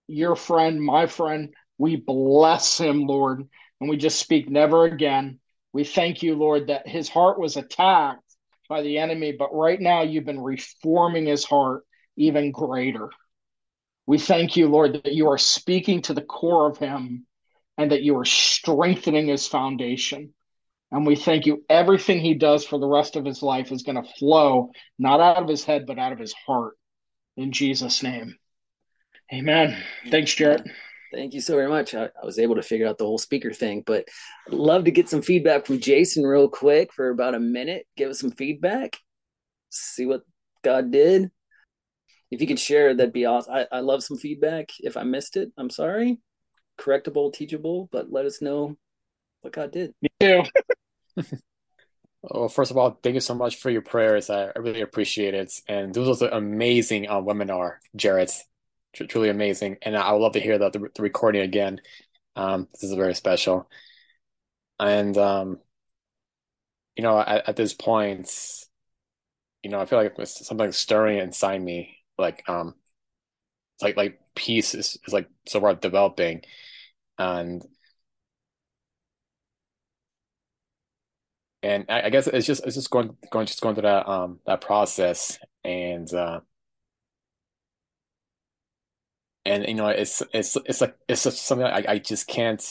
your 0.07 0.35
friend, 0.35 0.81
my 0.81 1.07
friend. 1.07 1.53
We 1.77 1.95
bless 1.95 2.77
him, 2.77 3.05
Lord, 3.05 3.47
and 3.79 3.89
we 3.89 3.97
just 3.97 4.19
speak 4.19 4.49
never 4.49 4.85
again. 4.85 5.39
We 5.71 5.83
thank 5.83 6.23
you, 6.23 6.35
Lord, 6.35 6.67
that 6.67 6.87
his 6.87 7.09
heart 7.09 7.39
was 7.39 7.57
attacked 7.57 8.23
by 8.67 8.81
the 8.81 8.97
enemy, 8.97 9.31
but 9.31 9.53
right 9.53 9.79
now 9.79 10.01
you've 10.01 10.25
been 10.25 10.41
reforming 10.41 11.25
his 11.25 11.45
heart 11.45 11.83
even 12.17 12.51
greater. 12.51 13.09
We 14.05 14.17
thank 14.17 14.57
you, 14.57 14.67
Lord, 14.67 14.93
that 14.93 15.13
you 15.13 15.29
are 15.29 15.37
speaking 15.37 16.01
to 16.03 16.13
the 16.13 16.21
core 16.21 16.67
of 16.67 16.77
him 16.77 17.25
and 17.77 17.91
that 17.91 18.01
you 18.01 18.17
are 18.17 18.25
strengthening 18.25 19.27
his 19.27 19.47
foundation. 19.47 20.33
And 20.91 21.05
we 21.05 21.15
thank 21.15 21.45
you. 21.45 21.63
Everything 21.69 22.19
he 22.19 22.33
does 22.33 22.65
for 22.65 22.79
the 22.79 22.87
rest 22.87 23.15
of 23.15 23.23
his 23.23 23.43
life 23.43 23.71
is 23.71 23.83
going 23.83 24.03
to 24.03 24.13
flow 24.17 24.71
not 24.97 25.19
out 25.19 25.37
of 25.37 25.47
his 25.47 25.63
head, 25.63 25.85
but 25.85 25.99
out 25.99 26.11
of 26.11 26.19
his 26.19 26.33
heart. 26.33 26.75
In 27.37 27.51
Jesus' 27.51 28.01
name. 28.01 28.35
Amen. 29.33 29.77
Thanks, 30.09 30.33
Jared. 30.33 30.71
Thank 31.13 31.33
you 31.33 31.41
so 31.41 31.55
very 31.55 31.69
much. 31.69 31.93
I, 31.95 32.05
I, 32.05 32.25
was 32.25 32.39
able 32.39 32.55
to 32.55 32.63
figure 32.63 32.87
out 32.87 32.97
the 32.97 33.05
whole 33.05 33.17
speaker 33.17 33.51
thing, 33.51 33.83
but 33.85 34.07
I'd 34.47 34.53
love 34.53 34.85
to 34.85 34.91
get 34.91 35.09
some 35.09 35.21
feedback 35.21 35.65
from 35.65 35.79
Jason 35.79 36.23
real 36.23 36.47
quick 36.47 36.93
for 36.93 37.09
about 37.09 37.35
a 37.35 37.39
minute. 37.39 37.87
Give 37.97 38.09
us 38.09 38.19
some 38.19 38.31
feedback. 38.31 38.97
See 39.69 40.05
what 40.05 40.21
God 40.63 40.91
did. 40.91 41.31
If 42.31 42.41
you 42.41 42.47
could 42.47 42.59
share, 42.59 42.93
that'd 42.93 43.13
be 43.13 43.25
awesome. 43.25 43.53
I, 43.53 43.67
I 43.71 43.79
love 43.79 44.03
some 44.03 44.17
feedback. 44.17 44.69
If 44.79 44.97
I 44.97 45.03
missed 45.03 45.35
it, 45.35 45.51
I'm 45.57 45.71
sorry. 45.71 46.19
Correctable, 46.79 47.33
teachable, 47.33 47.89
but 47.91 48.11
let 48.11 48.25
us 48.25 48.41
know 48.41 48.77
what 49.41 49.53
God 49.53 49.71
did. 49.71 49.93
Me 50.01 50.09
too. 50.19 50.43
well, 52.21 52.49
first 52.49 52.69
of 52.69 52.77
all, 52.77 52.99
thank 53.01 53.15
you 53.15 53.19
so 53.19 53.33
much 53.33 53.57
for 53.57 53.71
your 53.71 53.81
prayers. 53.81 54.29
I, 54.29 54.45
I 54.45 54.59
really 54.59 54.81
appreciate 54.81 55.33
it. 55.33 55.51
And 55.67 55.93
this 55.93 56.07
was 56.07 56.21
an 56.21 56.33
amazing 56.33 57.07
uh, 57.07 57.21
webinar, 57.21 57.77
Jared. 57.95 58.29
Tr- 58.93 59.05
truly 59.05 59.29
amazing. 59.29 59.77
And 59.81 59.95
I 59.95 60.11
would 60.11 60.19
love 60.21 60.33
to 60.33 60.39
hear 60.39 60.57
the, 60.57 60.69
the, 60.69 60.89
the 60.95 61.01
recording 61.01 61.41
again. 61.41 61.81
Um, 62.35 62.67
this 62.73 62.83
is 62.83 62.93
very 62.95 63.15
special. 63.15 63.69
And, 64.79 65.17
um, 65.17 65.59
you 66.95 67.03
know, 67.03 67.19
at, 67.19 67.49
at 67.49 67.55
this 67.55 67.73
point, 67.73 68.29
you 69.63 69.69
know, 69.69 69.79
I 69.79 69.85
feel 69.85 69.99
like 70.01 70.13
it's 70.17 70.45
something 70.45 70.71
stirring 70.71 71.19
inside 71.19 71.61
me. 71.61 71.97
Like, 72.17 72.43
um, 72.47 72.75
like, 73.81 73.97
like 73.97 74.19
peace 74.35 74.73
is, 74.75 74.97
is 75.07 75.13
like 75.13 75.29
so 75.47 75.59
far 75.61 75.75
developing. 75.75 76.41
And, 77.17 77.63
and 81.61 81.85
I, 81.89 82.03
I 82.03 82.09
guess 82.09 82.27
it's 82.27 82.47
just 82.47 82.65
it's 82.65 82.75
just 82.75 82.89
going 82.89 83.15
going 83.31 83.45
just 83.45 83.61
going 83.61 83.75
through 83.75 83.83
that 83.83 84.07
um 84.07 84.39
that 84.45 84.61
process 84.61 85.37
and 85.63 86.11
uh 86.13 86.39
and 89.49 89.67
you 89.67 89.73
know 89.73 89.87
it's 89.87 90.21
it's 90.33 90.55
it's 90.65 90.81
like 90.81 90.95
it's 91.07 91.23
just 91.23 91.45
something 91.45 91.65
I, 91.65 91.83
I 91.87 91.97
just 91.97 92.27
can't 92.27 92.63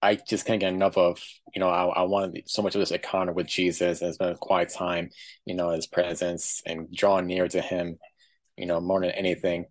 I 0.00 0.14
just 0.14 0.46
can't 0.46 0.60
get 0.60 0.72
enough 0.72 0.96
of 0.96 1.22
you 1.54 1.60
know 1.60 1.68
I, 1.68 1.86
I 1.86 2.02
wanted 2.02 2.48
so 2.48 2.62
much 2.62 2.74
of 2.74 2.80
this 2.80 2.90
encounter 2.90 3.32
with 3.32 3.46
Jesus 3.46 4.00
and 4.00 4.14
spend 4.14 4.32
a 4.32 4.38
quiet 4.38 4.70
time 4.70 5.10
you 5.44 5.54
know 5.54 5.70
his 5.70 5.86
presence 5.86 6.62
and 6.64 6.92
draw 6.92 7.20
near 7.20 7.48
to 7.48 7.60
him 7.60 7.98
you 8.56 8.66
know 8.66 8.80
more 8.80 9.00
than 9.00 9.10
anything. 9.10 9.66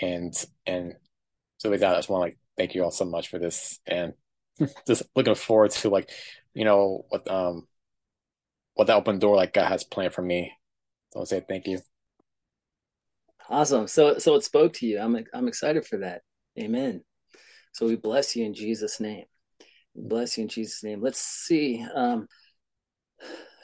And 0.00 0.32
and 0.66 0.94
so 1.58 1.70
with 1.70 1.80
that 1.80 1.94
I 1.94 1.98
just 1.98 2.08
want 2.08 2.20
to 2.20 2.24
like 2.26 2.38
thank 2.56 2.74
you 2.74 2.84
all 2.84 2.90
so 2.90 3.04
much 3.04 3.28
for 3.28 3.38
this 3.38 3.80
and 3.86 4.14
just 4.86 5.02
looking 5.14 5.34
forward 5.34 5.72
to 5.72 5.90
like 5.90 6.10
you 6.54 6.64
know 6.64 7.04
what 7.08 7.28
um 7.30 7.66
what 8.74 8.86
the 8.86 8.94
open 8.94 9.18
door 9.18 9.36
like 9.36 9.52
God 9.52 9.68
has 9.68 9.84
planned 9.84 10.14
for 10.14 10.22
me. 10.22 10.52
So 11.12 11.20
I'll 11.20 11.26
say 11.26 11.44
thank 11.46 11.66
you 11.66 11.80
Awesome. 13.48 13.86
So 13.86 14.18
so 14.18 14.34
it 14.34 14.44
spoke 14.44 14.74
to 14.74 14.86
you. 14.86 14.98
I'm 14.98 15.16
I'm 15.32 15.48
excited 15.48 15.86
for 15.86 15.98
that. 15.98 16.22
Amen. 16.58 17.02
So 17.72 17.86
we 17.86 17.96
bless 17.96 18.36
you 18.36 18.44
in 18.44 18.54
Jesus' 18.54 19.00
name. 19.00 19.24
bless 19.94 20.36
you 20.36 20.42
in 20.42 20.48
Jesus' 20.48 20.82
name. 20.82 21.00
Let's 21.00 21.20
see. 21.20 21.84
Um, 21.94 22.26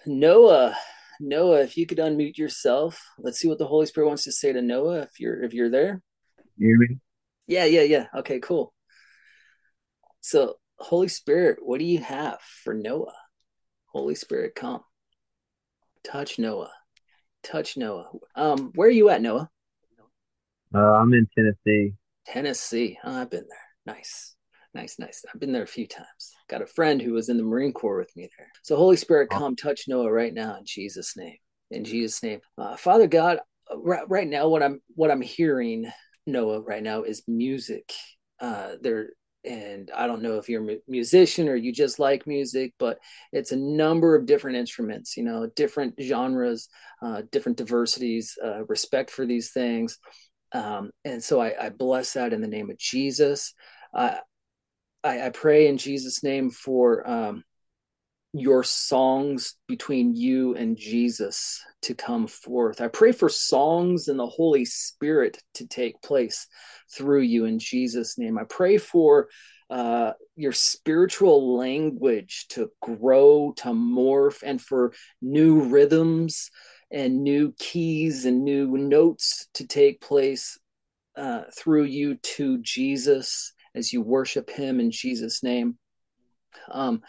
Noah, 0.07 0.76
Noah, 1.20 1.62
if 1.62 1.76
you 1.76 1.87
could 1.87 1.99
unmute 1.99 2.39
yourself, 2.39 3.03
let's 3.18 3.39
see 3.39 3.49
what 3.49 3.59
the 3.59 3.66
Holy 3.66 3.87
Spirit 3.87 4.09
wants 4.09 4.24
to 4.24 4.32
say 4.32 4.53
to 4.53 4.62
Noah. 4.62 5.03
If 5.03 5.20
you're 5.20 5.43
if 5.43 5.53
you're 5.53 5.70
there, 5.70 6.03
you 6.57 6.68
hear 6.68 6.78
me? 6.78 6.99
Yeah, 7.47 7.64
yeah, 7.64 7.82
yeah. 7.82 8.07
Okay, 8.16 8.41
cool. 8.41 8.72
So, 10.20 10.55
Holy 10.78 11.09
Spirit, 11.09 11.59
what 11.61 11.78
do 11.78 11.85
you 11.85 11.99
have 11.99 12.39
for 12.62 12.72
Noah? 12.72 13.14
Holy 13.87 14.14
Spirit, 14.14 14.55
come, 14.55 14.82
touch 16.03 16.39
Noah, 16.39 16.72
touch 17.43 17.76
Noah. 17.76 18.11
Um, 18.35 18.72
where 18.74 18.89
are 18.89 18.93
you 18.93 19.11
at, 19.11 19.22
Noah? 19.22 19.51
Uh, 20.75 20.95
I'm 20.95 21.12
in 21.14 21.29
Tennessee. 21.37 21.95
Tennessee. 22.27 22.99
Oh, 23.05 23.20
I've 23.20 23.31
been 23.31 23.47
there. 23.49 23.95
Nice. 23.95 24.35
Nice, 24.75 24.99
nice. 24.99 25.25
I've 25.33 25.41
been 25.41 25.53
there 25.53 25.62
a 25.62 25.68
few 25.68 25.87
times. 25.87 26.33
Got 26.49 26.62
a 26.62 26.66
friend 26.66 27.01
who 27.01 27.12
was 27.12 27.29
in 27.29 27.37
the 27.37 27.45
Marine 27.45 27.72
Corps 27.72 27.99
with 27.99 28.14
me 28.16 28.29
there. 28.37 28.49
So, 28.62 28.75
Holy 28.77 28.97
Spirit, 28.97 29.29
oh. 29.33 29.39
come 29.39 29.57
touch 29.57 29.83
Noah 29.87 30.11
right 30.11 30.35
now 30.35 30.57
in 30.57 30.64
Jesus' 30.64 31.16
name. 31.16 31.37
In 31.70 31.85
Jesus' 31.85 32.22
name, 32.22 32.41
uh, 32.59 32.77
Father 32.77 33.07
God, 33.07 33.39
right, 33.77 34.05
right 34.09 34.29
now, 34.29 34.49
what 34.49 34.62
I'm 34.62 34.81
what 34.95 35.11
I'm 35.11 35.22
hearing, 35.22 35.91
Noah, 36.27 36.61
right 36.61 36.83
now 36.83 37.03
is 37.03 37.22
music. 37.27 37.93
Uh, 38.41 38.72
there, 38.81 39.11
and 39.45 39.91
I 39.95 40.07
don't 40.07 40.22
know 40.22 40.39
if 40.39 40.49
you're 40.49 40.68
a 40.68 40.79
musician 40.89 41.49
or 41.49 41.57
you 41.57 41.72
just 41.72 41.99
like 41.99 42.27
music, 42.27 42.75
but 42.79 42.99
it's 43.33 43.53
a 43.53 43.57
number 43.57 44.16
of 44.16 44.27
different 44.27 44.57
instruments. 44.57 45.16
You 45.16 45.22
know, 45.25 45.49
different 45.55 45.95
genres, 46.01 46.68
uh, 47.01 47.22
different 47.31 47.59
diversities, 47.59 48.37
uh, 48.45 48.64
respect 48.66 49.11
for 49.11 49.25
these 49.25 49.53
things. 49.53 49.99
Um, 50.55 50.91
and 51.05 51.23
so 51.23 51.41
I, 51.41 51.67
I, 51.67 51.69
bless 51.71 52.13
that 52.13 52.33
in 52.33 52.41
the 52.41 52.47
name 52.47 52.71
of 52.71 52.79
Jesus. 52.79 53.55
Uh, 53.93 54.15
I, 55.03 55.27
I, 55.27 55.31
pray 55.31 55.67
in 55.67 55.79
Jesus' 55.79 56.23
name 56.23 56.51
for 56.51 57.09
um, 57.11 57.43
your 58.33 58.63
songs 58.63 59.57
between 59.67 60.15
you 60.15 60.55
and 60.55 60.77
Jesus 60.77 61.61
to 61.83 61.95
come 61.95 62.29
forth. 62.29 62.81
I 62.81 62.87
pray 62.87 63.11
for 63.11 63.29
songs 63.29 64.07
and 64.07 64.19
the 64.19 64.27
Holy 64.27 64.65
Spirit 64.65 65.39
to 65.55 65.67
take 65.67 66.01
place 66.03 66.47
through 66.97 67.23
you 67.23 67.47
in 67.47 67.59
Jesus' 67.59 68.17
name. 68.17 68.39
I 68.39 68.45
pray 68.49 68.79
for 68.79 69.29
uh, 69.71 70.13
your 70.37 70.53
spiritual 70.53 71.57
language 71.57 72.47
to 72.51 72.71
grow, 72.81 73.55
to 73.57 73.69
morph, 73.71 74.43
and 74.45 74.61
for 74.61 74.93
new 75.21 75.63
rhythms 75.63 76.51
and 76.91 77.22
new 77.22 77.53
keys 77.59 78.24
and 78.24 78.45
new 78.45 78.76
notes 78.76 79.49
to 79.55 79.66
take 79.66 80.01
place 80.01 80.59
uh, 81.16 81.43
through 81.57 81.85
you 81.85 82.16
to 82.16 82.59
Jesus 82.59 83.53
as 83.74 83.93
you 83.93 84.01
worship 84.01 84.51
Him 84.51 84.80
in 84.80 84.91
Jesus' 84.91 85.43
name. 85.43 85.78
Um, 86.70 87.03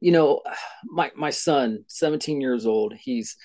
you 0.00 0.12
know, 0.12 0.42
my 0.84 1.10
my 1.16 1.30
son, 1.30 1.84
17 1.88 2.40
years 2.40 2.66
old, 2.66 2.94
he's 2.94 3.36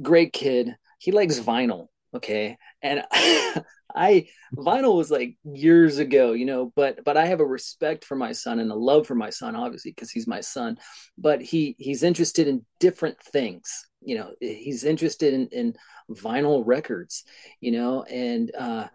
great 0.00 0.32
kid. 0.32 0.76
He 0.98 1.12
likes 1.12 1.38
vinyl, 1.38 1.88
okay, 2.14 2.56
and 2.82 3.04
I 3.94 4.26
vinyl 4.54 4.96
was 4.96 5.10
like 5.10 5.36
years 5.44 5.98
ago, 5.98 6.32
you 6.32 6.46
know, 6.46 6.72
but 6.74 7.04
but 7.04 7.16
I 7.16 7.26
have 7.26 7.40
a 7.40 7.46
respect 7.46 8.04
for 8.04 8.16
my 8.16 8.32
son 8.32 8.58
and 8.58 8.70
a 8.70 8.74
love 8.74 9.06
for 9.06 9.14
my 9.14 9.30
son, 9.30 9.54
obviously, 9.54 9.92
because 9.92 10.10
he's 10.10 10.26
my 10.26 10.40
son. 10.40 10.78
But 11.16 11.40
he 11.40 11.76
he's 11.78 12.02
interested 12.02 12.48
in 12.48 12.66
different 12.80 13.20
things, 13.22 13.86
you 14.04 14.16
know. 14.16 14.32
He's 14.40 14.84
interested 14.84 15.34
in 15.34 15.48
in 15.48 15.74
vinyl 16.10 16.62
records, 16.64 17.24
you 17.60 17.72
know, 17.72 18.02
and 18.04 18.54
uh, 18.54 18.88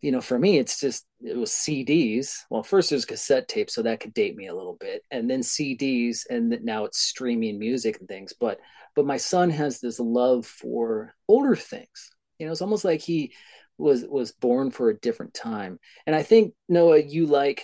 you 0.00 0.12
know, 0.12 0.20
for 0.20 0.38
me, 0.38 0.58
it's 0.58 0.80
just 0.80 1.06
it 1.20 1.36
was 1.36 1.50
CDs. 1.50 2.38
Well, 2.50 2.62
first 2.62 2.92
was 2.92 3.04
cassette 3.04 3.48
tape 3.48 3.70
so 3.70 3.82
that 3.82 4.00
could 4.00 4.14
date 4.14 4.36
me 4.36 4.48
a 4.48 4.54
little 4.54 4.76
bit, 4.78 5.02
and 5.10 5.28
then 5.30 5.40
CDs, 5.40 6.20
and 6.28 6.58
now 6.62 6.84
it's 6.84 6.98
streaming 7.00 7.58
music 7.58 7.98
and 7.98 8.08
things. 8.08 8.32
But 8.38 8.60
but 8.94 9.06
my 9.06 9.16
son 9.16 9.50
has 9.50 9.80
this 9.80 9.98
love 10.00 10.46
for 10.46 11.14
older 11.28 11.56
things. 11.56 12.10
You 12.38 12.46
know, 12.46 12.52
it's 12.52 12.62
almost 12.62 12.84
like 12.84 13.00
he 13.00 13.32
was 13.78 14.04
was 14.08 14.32
born 14.32 14.70
for 14.70 14.88
a 14.88 14.98
different 15.00 15.34
time 15.34 15.78
and 16.06 16.16
i 16.16 16.22
think 16.22 16.54
noah 16.68 16.98
you 16.98 17.26
like 17.26 17.62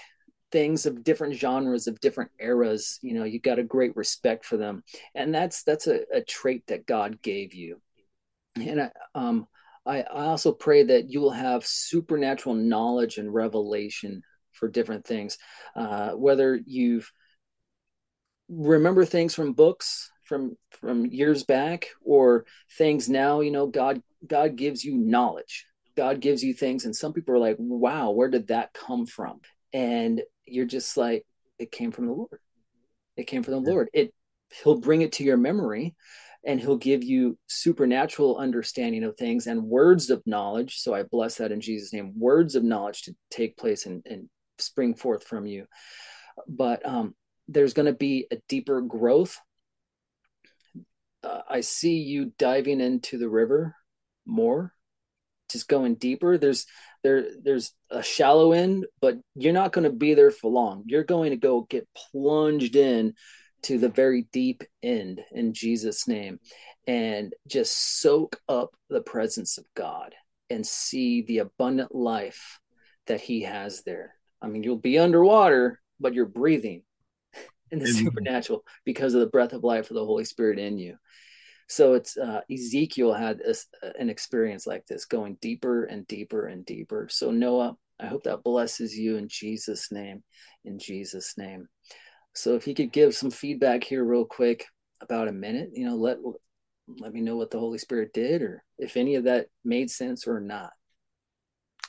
things 0.52 0.86
of 0.86 1.02
different 1.02 1.34
genres 1.34 1.86
of 1.86 1.98
different 2.00 2.30
eras 2.38 2.98
you 3.02 3.14
know 3.14 3.24
you 3.24 3.40
got 3.40 3.58
a 3.58 3.64
great 3.64 3.96
respect 3.96 4.44
for 4.44 4.56
them. 4.56 4.84
And 5.14 5.34
that's 5.34 5.62
that's 5.64 5.86
a, 5.86 6.00
a 6.12 6.20
trait 6.20 6.66
that 6.68 6.86
god 6.86 7.22
gave 7.22 7.54
you. 7.54 7.80
And 8.56 8.82
I, 8.82 8.90
um, 9.14 9.46
I, 9.86 10.02
I 10.02 10.26
also 10.26 10.52
pray 10.52 10.82
that 10.84 11.10
you 11.10 11.20
will 11.20 11.30
have 11.30 11.66
supernatural 11.66 12.54
knowledge 12.54 13.18
and 13.18 13.32
revelation 13.32 14.22
for 14.52 14.68
different 14.68 15.06
things. 15.06 15.38
Uh, 15.74 16.10
whether 16.10 16.60
you've 16.66 17.10
remember 18.48 19.04
things 19.04 19.34
from 19.34 19.54
books 19.54 20.10
from 20.24 20.56
from 20.72 21.06
years 21.06 21.42
back 21.42 21.88
or 22.04 22.44
things 22.76 23.08
now 23.08 23.40
you 23.40 23.50
know 23.50 23.66
god 23.66 24.02
god 24.26 24.56
gives 24.56 24.84
you 24.84 24.96
knowledge. 24.96 25.66
God 25.96 26.20
gives 26.20 26.42
you 26.42 26.54
things 26.54 26.84
and 26.84 26.94
some 26.94 27.12
people 27.12 27.34
are 27.34 27.38
like 27.38 27.56
wow 27.58 28.10
where 28.10 28.28
did 28.28 28.48
that 28.48 28.72
come 28.72 29.06
from? 29.06 29.40
And 29.72 30.22
you're 30.46 30.66
just 30.66 30.96
like 30.96 31.24
it 31.58 31.70
came 31.70 31.92
from 31.92 32.06
the 32.06 32.12
lord. 32.12 32.38
It 33.16 33.26
came 33.26 33.42
from 33.42 33.54
the 33.54 33.70
lord. 33.70 33.88
It 33.92 34.12
he'll 34.62 34.80
bring 34.80 35.02
it 35.02 35.12
to 35.12 35.24
your 35.24 35.36
memory 35.36 35.94
and 36.44 36.60
he'll 36.60 36.76
give 36.76 37.04
you 37.04 37.38
supernatural 37.46 38.36
understanding 38.36 39.04
of 39.04 39.16
things 39.16 39.46
and 39.46 39.64
words 39.64 40.10
of 40.10 40.22
knowledge. 40.26 40.78
So 40.78 40.94
i 40.94 41.02
bless 41.02 41.36
that 41.36 41.52
in 41.52 41.60
jesus 41.60 41.92
name. 41.92 42.12
Words 42.18 42.54
of 42.54 42.64
knowledge 42.64 43.02
to 43.02 43.14
take 43.30 43.56
place 43.56 43.86
and, 43.86 44.04
and 44.06 44.28
spring 44.58 44.94
forth 44.94 45.24
from 45.24 45.46
you. 45.46 45.66
But 46.48 46.84
um 46.86 47.14
there's 47.48 47.74
going 47.74 47.86
to 47.86 47.92
be 47.92 48.26
a 48.30 48.36
deeper 48.48 48.80
growth. 48.80 49.38
Uh, 51.24 51.42
i 51.48 51.60
see 51.60 51.98
you 51.98 52.32
diving 52.38 52.80
into 52.80 53.18
the 53.18 53.28
river 53.28 53.76
more 54.26 54.72
just 55.52 55.68
going 55.68 55.94
deeper 55.94 56.38
there's 56.38 56.66
there 57.02 57.26
there's 57.42 57.72
a 57.90 58.02
shallow 58.02 58.52
end 58.52 58.86
but 59.00 59.18
you're 59.34 59.52
not 59.52 59.72
going 59.72 59.84
to 59.84 59.90
be 59.90 60.14
there 60.14 60.30
for 60.30 60.50
long. 60.50 60.84
You're 60.86 61.04
going 61.04 61.30
to 61.30 61.36
go 61.36 61.62
get 61.62 61.88
plunged 61.94 62.76
in 62.76 63.14
to 63.64 63.78
the 63.78 63.88
very 63.88 64.26
deep 64.32 64.62
end 64.82 65.20
in 65.30 65.54
jesus 65.54 66.08
name 66.08 66.40
and 66.86 67.32
just 67.46 68.00
soak 68.00 68.40
up 68.48 68.70
the 68.88 69.00
presence 69.00 69.58
of 69.58 69.64
god 69.74 70.14
and 70.50 70.66
see 70.66 71.22
the 71.22 71.38
abundant 71.38 71.94
life 71.94 72.58
that 73.06 73.20
he 73.20 73.42
has 73.42 73.82
there. 73.82 74.14
I 74.40 74.48
mean 74.48 74.62
you'll 74.62 74.76
be 74.76 74.98
underwater 74.98 75.80
but 76.00 76.14
you're 76.14 76.26
breathing 76.26 76.82
in 77.70 77.78
the 77.78 77.86
supernatural 77.86 78.64
because 78.84 79.14
of 79.14 79.20
the 79.20 79.26
breath 79.26 79.52
of 79.52 79.64
life 79.64 79.90
of 79.90 79.94
the 79.94 80.04
holy 80.04 80.24
spirit 80.24 80.58
in 80.58 80.78
you 80.78 80.96
so 81.68 81.94
it's 81.94 82.16
uh, 82.16 82.40
Ezekiel 82.52 83.12
had 83.12 83.38
this, 83.38 83.66
uh, 83.82 83.90
an 83.98 84.10
experience 84.10 84.66
like 84.66 84.86
this, 84.86 85.04
going 85.04 85.36
deeper 85.40 85.84
and 85.84 86.06
deeper 86.06 86.46
and 86.46 86.64
deeper. 86.66 87.08
So 87.10 87.30
Noah, 87.30 87.76
I 88.00 88.06
hope 88.06 88.24
that 88.24 88.42
blesses 88.42 88.96
you 88.96 89.16
in 89.16 89.28
Jesus' 89.28 89.90
name. 89.92 90.22
In 90.64 90.78
Jesus' 90.78 91.34
name. 91.36 91.68
So 92.34 92.54
if 92.54 92.66
you 92.66 92.74
could 92.74 92.92
give 92.92 93.14
some 93.14 93.30
feedback 93.30 93.84
here, 93.84 94.04
real 94.04 94.24
quick, 94.24 94.66
about 95.00 95.28
a 95.28 95.32
minute, 95.32 95.70
you 95.74 95.84
know, 95.84 95.96
let 95.96 96.18
let 96.98 97.12
me 97.12 97.20
know 97.20 97.36
what 97.36 97.50
the 97.50 97.58
Holy 97.58 97.78
Spirit 97.78 98.12
did, 98.12 98.42
or 98.42 98.62
if 98.78 98.96
any 98.96 99.16
of 99.16 99.24
that 99.24 99.46
made 99.64 99.90
sense 99.90 100.26
or 100.26 100.40
not. 100.40 100.70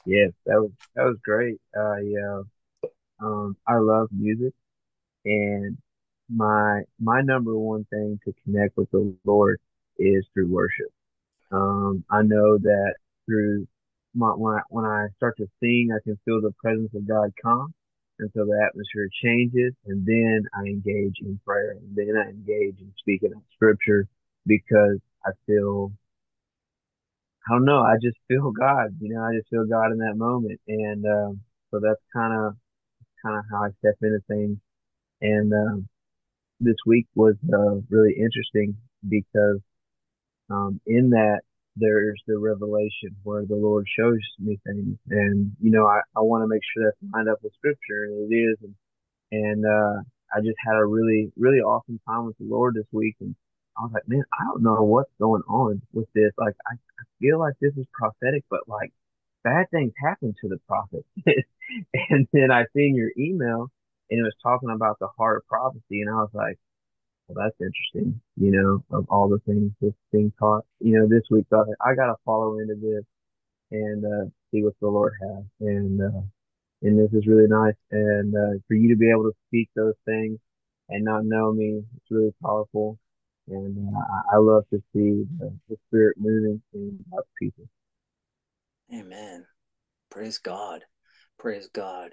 Yeah, 0.05 0.27
that 0.45 0.59
was 0.59 0.71
that 0.95 1.03
was 1.03 1.17
great. 1.23 1.59
Uh, 1.75 1.97
yeah, 1.97 2.41
um, 3.21 3.55
I 3.67 3.77
love 3.77 4.09
music, 4.11 4.53
and 5.25 5.77
my 6.29 6.83
my 6.99 7.21
number 7.21 7.57
one 7.57 7.85
thing 7.85 8.19
to 8.25 8.33
connect 8.43 8.77
with 8.77 8.89
the 8.91 9.15
Lord 9.25 9.59
is 9.97 10.25
through 10.33 10.47
worship. 10.47 10.91
Um, 11.51 12.03
I 12.09 12.23
know 12.23 12.57
that 12.57 12.95
through 13.25 13.67
my, 14.15 14.29
when 14.29 14.55
I, 14.55 14.61
when 14.69 14.85
I 14.85 15.07
start 15.17 15.37
to 15.37 15.47
sing, 15.59 15.89
I 15.95 16.01
can 16.03 16.17
feel 16.25 16.41
the 16.41 16.53
presence 16.61 16.91
of 16.95 17.07
God 17.07 17.31
come. 17.41 17.73
And 18.19 18.29
so 18.35 18.45
the 18.45 18.63
atmosphere 18.65 19.09
changes 19.23 19.73
and 19.87 20.05
then 20.05 20.43
I 20.53 20.61
engage 20.65 21.15
in 21.21 21.39
prayer 21.45 21.71
and 21.71 21.95
then 21.95 22.15
I 22.15 22.29
engage 22.29 22.79
in 22.79 22.93
speaking 22.99 23.33
of 23.33 23.41
scripture 23.55 24.07
because 24.45 24.99
I 25.25 25.31
feel, 25.47 25.91
I 27.47 27.53
don't 27.53 27.65
know, 27.65 27.81
I 27.81 27.95
just 28.01 28.17
feel 28.27 28.51
God, 28.51 28.95
you 29.01 29.13
know, 29.13 29.21
I 29.21 29.33
just 29.35 29.49
feel 29.49 29.65
God 29.65 29.91
in 29.91 29.97
that 29.99 30.15
moment. 30.15 30.61
And, 30.67 31.05
um, 31.05 31.41
so 31.71 31.79
that's 31.79 32.01
kind 32.13 32.33
of, 32.33 32.55
kind 33.23 33.37
of 33.37 33.45
how 33.51 33.63
I 33.63 33.69
step 33.79 33.95
into 34.01 34.19
things. 34.27 34.57
And, 35.21 35.53
um, 35.53 35.89
this 36.63 36.77
week 36.85 37.07
was, 37.15 37.35
uh, 37.53 37.81
really 37.89 38.13
interesting 38.13 38.77
because 39.07 39.59
um, 40.49 40.79
in 40.85 41.11
that 41.11 41.41
there's 41.75 42.21
the 42.27 42.37
revelation 42.37 43.15
where 43.23 43.45
the 43.45 43.55
Lord 43.55 43.87
shows 43.97 44.19
me 44.39 44.59
things. 44.65 44.97
And, 45.09 45.51
you 45.59 45.71
know, 45.71 45.85
I, 45.87 46.01
I 46.15 46.21
want 46.21 46.43
to 46.43 46.47
make 46.47 46.61
sure 46.73 46.85
that's 46.85 47.13
lined 47.13 47.29
up 47.29 47.39
with 47.41 47.53
scripture 47.53 48.05
and 48.05 48.31
it 48.31 48.35
is. 48.35 48.57
And, 48.61 48.75
and, 49.31 49.65
uh, 49.65 50.01
I 50.35 50.39
just 50.39 50.57
had 50.65 50.75
a 50.75 50.85
really, 50.85 51.31
really 51.37 51.59
awesome 51.59 51.99
time 52.07 52.25
with 52.25 52.37
the 52.37 52.45
Lord 52.45 52.75
this 52.75 52.87
week. 52.91 53.15
And 53.21 53.35
I 53.77 53.83
was 53.83 53.91
like, 53.93 54.07
man, 54.07 54.23
I 54.33 54.43
don't 54.45 54.63
know 54.63 54.83
what's 54.83 55.11
going 55.19 55.43
on 55.47 55.81
with 55.93 56.07
this. 56.13 56.31
Like, 56.37 56.55
I, 56.67 56.73
I 56.73 57.03
feel 57.19 57.39
like 57.39 57.53
this 57.61 57.73
is 57.77 57.85
prophetic, 57.93 58.43
but 58.49 58.67
like 58.67 58.91
bad 59.43 59.69
things 59.71 59.93
happen 60.03 60.33
to 60.41 60.49
the 60.49 60.59
prophet. 60.67 61.05
and 62.09 62.27
then 62.33 62.51
I 62.51 62.65
seen 62.75 62.95
your 62.95 63.11
email 63.17 63.69
and 64.13 64.21
it 64.21 64.23
was 64.23 64.35
talking 64.43 64.69
about 64.69 64.99
the 64.99 65.07
heart 65.17 65.37
of 65.37 65.47
prophecy. 65.47 66.01
And 66.01 66.09
I 66.09 66.13
was 66.13 66.29
like, 66.33 66.59
well, 67.27 67.43
that's 67.43 67.59
interesting, 67.59 68.21
you 68.37 68.51
know, 68.51 68.83
of 68.95 69.07
all 69.09 69.27
the 69.27 69.39
things 69.39 69.71
that's 69.81 69.95
being 70.11 70.31
taught. 70.37 70.65
You 70.79 70.99
know, 70.99 71.07
this 71.07 71.23
week, 71.31 71.47
I, 71.51 71.95
got 71.95 72.07
to 72.07 72.15
follow 72.23 72.59
into 72.59 72.75
this 72.75 73.03
and 73.71 74.05
uh, 74.05 74.29
see 74.51 74.61
what 74.61 74.75
the 74.79 74.87
Lord 74.87 75.13
has. 75.19 75.43
And, 75.61 75.99
uh, 75.99 76.21
and 76.83 76.99
this 76.99 77.11
is 77.17 77.25
really 77.25 77.47
nice. 77.47 77.73
And 77.89 78.35
uh, 78.35 78.59
for 78.67 78.75
you 78.75 78.89
to 78.89 78.95
be 78.95 79.09
able 79.09 79.23
to 79.23 79.35
speak 79.47 79.69
those 79.75 79.95
things 80.05 80.37
and 80.89 81.03
not 81.03 81.25
know 81.25 81.51
me, 81.51 81.81
it's 81.95 82.11
really 82.11 82.35
powerful. 82.43 82.99
And 83.47 83.95
uh, 83.95 84.21
I 84.31 84.37
love 84.37 84.65
to 84.69 84.77
see 84.93 85.25
the, 85.39 85.57
the 85.69 85.77
Spirit 85.87 86.17
moving 86.19 86.61
in 86.75 87.03
God's 87.09 87.27
people. 87.39 87.67
Amen. 88.93 89.45
Praise 90.11 90.37
God. 90.37 90.81
Praise 91.39 91.67
God. 91.73 92.11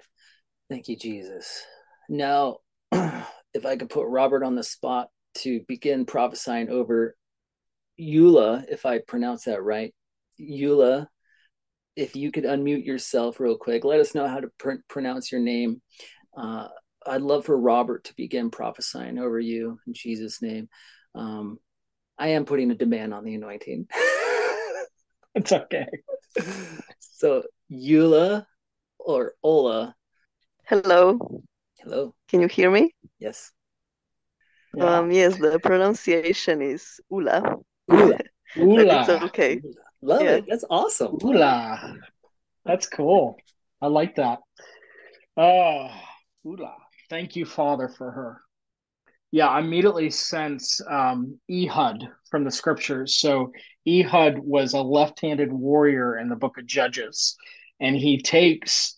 Thank 0.67 0.87
you, 0.87 0.95
Jesus. 0.95 1.63
Now, 2.11 2.57
if 2.91 3.65
I 3.65 3.77
could 3.77 3.89
put 3.89 4.05
Robert 4.05 4.43
on 4.43 4.55
the 4.55 4.63
spot 4.63 5.07
to 5.35 5.61
begin 5.65 6.05
prophesying 6.05 6.69
over 6.69 7.15
Eula, 7.97 8.65
if 8.67 8.85
I 8.85 8.99
pronounce 8.99 9.45
that 9.45 9.63
right, 9.63 9.95
Eula, 10.37 11.07
if 11.95 12.17
you 12.17 12.33
could 12.33 12.43
unmute 12.43 12.85
yourself 12.85 13.39
real 13.39 13.57
quick, 13.57 13.85
let 13.85 14.01
us 14.01 14.13
know 14.13 14.27
how 14.27 14.41
to 14.41 14.49
pr- 14.57 14.83
pronounce 14.89 15.31
your 15.31 15.39
name. 15.39 15.81
Uh, 16.35 16.67
I'd 17.07 17.21
love 17.21 17.45
for 17.45 17.57
Robert 17.57 18.03
to 18.05 18.15
begin 18.17 18.51
prophesying 18.51 19.17
over 19.17 19.39
you 19.39 19.79
in 19.87 19.93
Jesus' 19.93 20.41
name. 20.41 20.67
Um, 21.15 21.59
I 22.19 22.29
am 22.29 22.43
putting 22.43 22.71
a 22.71 22.75
demand 22.75 23.13
on 23.13 23.23
the 23.23 23.35
anointing. 23.35 23.87
it's 25.35 25.51
okay. 25.53 25.87
So, 26.99 27.43
Eula 27.71 28.45
or 28.99 29.33
Ola. 29.41 29.95
Hello. 30.65 31.41
Hello. 31.83 32.13
Can 32.27 32.41
you 32.41 32.47
hear 32.47 32.69
me? 32.69 32.93
Yes. 33.17 33.51
Yeah. 34.75 34.99
Um, 34.99 35.11
yes, 35.11 35.37
the 35.37 35.59
pronunciation 35.59 36.61
is 36.61 36.99
Ula. 37.09 37.55
Ula. 37.89 38.19
Ula. 38.55 39.01
it's 39.09 39.09
okay. 39.09 39.61
Love 40.03 40.21
yeah. 40.21 40.35
it. 40.35 40.45
That's 40.47 40.63
awesome. 40.69 41.17
Ula. 41.21 41.95
That's 42.65 42.87
cool. 42.87 43.35
I 43.81 43.87
like 43.87 44.15
that. 44.17 44.39
Oh, 45.35 45.89
Ula. 46.43 46.75
Thank 47.09 47.35
you, 47.35 47.45
Father, 47.45 47.89
for 47.89 48.11
her. 48.11 48.41
Yeah, 49.31 49.47
I 49.47 49.59
immediately 49.59 50.11
sense 50.11 50.81
um, 50.87 51.39
Ehud 51.49 52.07
from 52.29 52.43
the 52.43 52.51
scriptures. 52.51 53.15
So 53.15 53.51
Ehud 53.87 54.37
was 54.37 54.73
a 54.73 54.81
left-handed 54.81 55.51
warrior 55.51 56.19
in 56.19 56.29
the 56.29 56.35
book 56.35 56.59
of 56.59 56.67
Judges, 56.67 57.35
and 57.79 57.95
he 57.95 58.21
takes, 58.21 58.97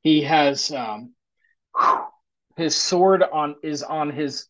he 0.00 0.22
has 0.22 0.72
um, 0.72 1.12
his 2.56 2.76
sword 2.76 3.22
on 3.22 3.56
is 3.62 3.82
on 3.82 4.10
his 4.10 4.48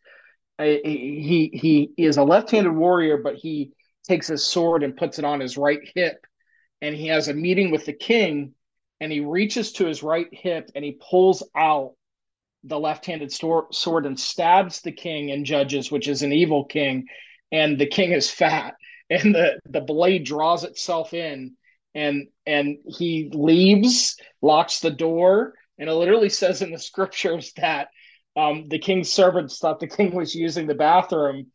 uh, 0.59 0.65
he 0.65 1.51
he 1.53 1.91
is 1.97 2.17
a 2.17 2.25
left-handed 2.25 2.73
warrior 2.73 3.19
but 3.19 3.35
he 3.35 3.73
takes 4.09 4.29
his 4.29 4.45
sword 4.45 4.83
and 4.83 4.97
puts 4.97 5.19
it 5.19 5.25
on 5.25 5.41
his 5.41 5.59
right 5.59 5.81
hip 5.95 6.25
and 6.81 6.95
he 6.95 7.09
has 7.09 7.29
a 7.29 7.35
meeting 7.35 7.71
with 7.71 7.85
the 7.85 7.93
king 7.93 8.53
and 9.01 9.13
he 9.13 9.21
reaches 9.21 9.73
to 9.73 9.87
his 9.87 10.03
right 10.03 10.29
hip 10.33 10.71
and 10.75 10.85
he 10.85 10.99
pulls 11.11 11.43
out 11.55 11.93
the 12.65 12.79
left-handed 12.79 13.33
sword 13.33 14.07
and 14.07 14.19
stabs 14.19 14.81
the 14.81 14.93
king 14.93 15.31
and 15.31 15.45
judges 15.45 15.91
which 15.91 16.09
is 16.09 16.23
an 16.23 16.33
evil 16.33 16.65
king 16.65 17.07
and 17.53 17.79
the 17.79 17.87
king 17.87 18.13
is 18.13 18.31
fat 18.31 18.75
and 19.11 19.35
the 19.35 19.59
the 19.69 19.81
blade 19.81 20.25
draws 20.25 20.65
itself 20.65 21.13
in 21.15 21.57
and 21.95 22.27
and 22.45 22.79
he 22.87 23.31
leaves 23.33 24.17
locks 24.43 24.81
the 24.81 24.91
door 24.91 25.55
and 25.79 25.89
it 25.89 25.95
literally 25.95 26.29
says 26.29 26.62
in 26.62 26.72
the 26.72 26.79
scriptures 26.91 27.53
that 27.57 27.89
um, 28.37 28.68
the 28.68 28.79
king's 28.79 29.12
servants 29.12 29.59
thought 29.59 29.81
the 29.81 29.87
king 29.87 30.14
was 30.14 30.35
using 30.35 30.66
the 30.66 30.74
bathroom 30.74 31.47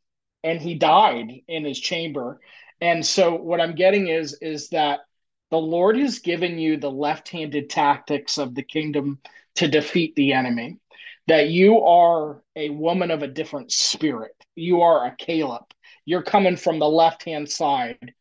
and 0.43 0.59
he 0.59 0.75
died 0.75 1.31
in 1.47 1.63
his 1.63 1.79
chamber. 1.79 2.39
And 2.79 3.05
so 3.05 3.35
what 3.35 3.61
I'm 3.61 3.75
getting 3.75 4.07
is 4.07 4.37
is 4.41 4.69
that 4.69 5.01
the 5.51 5.57
Lord 5.57 5.97
has 5.97 6.19
given 6.19 6.57
you 6.57 6.77
the 6.77 6.89
left 6.89 7.29
handed 7.29 7.69
tactics 7.69 8.37
of 8.37 8.55
the 8.55 8.63
kingdom 8.63 9.19
to 9.55 9.67
defeat 9.67 10.15
the 10.15 10.33
enemy, 10.33 10.77
that 11.27 11.49
you 11.49 11.81
are 11.81 12.41
a 12.55 12.69
woman 12.69 13.11
of 13.11 13.21
a 13.21 13.27
different 13.27 13.71
spirit. 13.71 14.31
You 14.55 14.81
are 14.81 15.05
a 15.05 15.15
Caleb. 15.15 15.65
You're 16.05 16.23
coming 16.23 16.55
from 16.55 16.79
the 16.79 16.89
left 16.89 17.23
hand 17.23 17.49
side. 17.49 18.13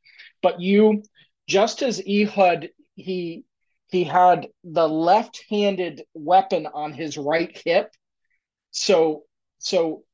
But 0.42 0.60
you, 0.60 1.02
just 1.46 1.82
as 1.82 2.02
Ehud, 2.06 2.70
he 2.96 3.44
he 3.90 4.04
had 4.04 4.48
the 4.64 4.88
left-handed 4.88 6.02
weapon 6.14 6.66
on 6.66 6.92
his 6.92 7.18
right 7.18 7.60
hip. 7.64 7.92
So 8.70 9.24
so 9.58 10.04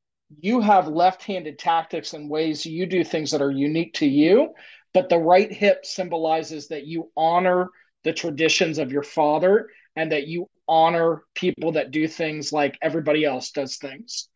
you 0.40 0.60
have 0.60 0.88
left-handed 0.88 1.58
tactics 1.58 2.12
and 2.12 2.28
ways 2.28 2.66
you 2.66 2.86
do 2.86 3.04
things 3.04 3.30
that 3.30 3.42
are 3.42 3.50
unique 3.50 3.94
to 3.94 4.06
you, 4.06 4.54
but 4.92 5.08
the 5.08 5.18
right 5.18 5.52
hip 5.52 5.84
symbolizes 5.86 6.68
that 6.68 6.86
you 6.86 7.12
honor 7.16 7.68
the 8.02 8.12
traditions 8.12 8.78
of 8.78 8.90
your 8.90 9.04
father 9.04 9.68
and 9.94 10.10
that 10.10 10.26
you 10.26 10.48
honor 10.68 11.22
people 11.34 11.72
that 11.72 11.92
do 11.92 12.08
things 12.08 12.52
like 12.52 12.76
everybody 12.82 13.24
else 13.24 13.52
does 13.52 13.76
things. 13.76 14.28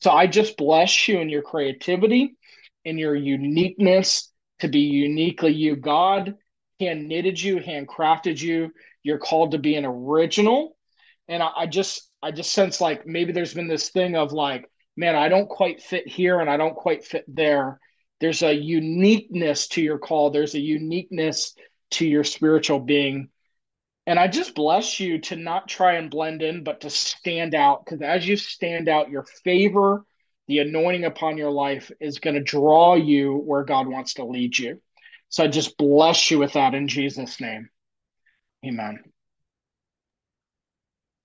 So 0.00 0.10
I 0.10 0.26
just 0.26 0.56
bless 0.56 1.08
you 1.08 1.20
in 1.20 1.28
your 1.28 1.42
creativity, 1.42 2.36
in 2.84 2.98
your 2.98 3.14
uniqueness 3.14 4.32
to 4.60 4.68
be 4.68 4.80
uniquely 4.80 5.52
you. 5.52 5.76
God 5.76 6.34
hand 6.80 7.08
knitted 7.08 7.40
you, 7.40 7.60
hand 7.60 7.88
crafted 7.88 8.40
you. 8.40 8.72
You're 9.02 9.18
called 9.18 9.52
to 9.52 9.58
be 9.58 9.74
an 9.74 9.84
original. 9.84 10.76
And 11.28 11.42
I, 11.42 11.50
I 11.56 11.66
just 11.66 12.10
I 12.22 12.30
just 12.30 12.52
sense 12.52 12.80
like 12.80 13.06
maybe 13.06 13.32
there's 13.32 13.54
been 13.54 13.68
this 13.68 13.90
thing 13.90 14.16
of 14.16 14.32
like, 14.32 14.70
man, 14.96 15.14
I 15.14 15.28
don't 15.28 15.48
quite 15.48 15.82
fit 15.82 16.08
here 16.08 16.40
and 16.40 16.50
I 16.50 16.56
don't 16.56 16.74
quite 16.74 17.04
fit 17.04 17.24
there. 17.28 17.80
There's 18.20 18.42
a 18.42 18.52
uniqueness 18.52 19.68
to 19.68 19.82
your 19.82 19.98
call. 19.98 20.30
There's 20.30 20.54
a 20.54 20.60
uniqueness 20.60 21.54
to 21.92 22.06
your 22.06 22.24
spiritual 22.24 22.80
being. 22.80 23.28
And 24.06 24.18
I 24.18 24.26
just 24.26 24.54
bless 24.54 24.98
you 24.98 25.20
to 25.20 25.36
not 25.36 25.68
try 25.68 25.94
and 25.94 26.10
blend 26.10 26.42
in, 26.42 26.64
but 26.64 26.80
to 26.80 26.90
stand 26.90 27.54
out. 27.54 27.84
Because 27.84 28.00
as 28.00 28.26
you 28.26 28.36
stand 28.36 28.88
out, 28.88 29.10
your 29.10 29.24
favor, 29.44 30.04
the 30.48 30.60
anointing 30.60 31.04
upon 31.04 31.36
your 31.36 31.50
life 31.50 31.92
is 32.00 32.18
going 32.18 32.34
to 32.34 32.42
draw 32.42 32.94
you 32.94 33.36
where 33.36 33.64
God 33.64 33.86
wants 33.86 34.14
to 34.14 34.24
lead 34.24 34.58
you. 34.58 34.80
So 35.28 35.44
I 35.44 35.48
just 35.48 35.76
bless 35.76 36.30
you 36.30 36.38
with 36.38 36.54
that 36.54 36.74
in 36.74 36.88
Jesus' 36.88 37.40
name. 37.40 37.68
Amen. 38.64 39.02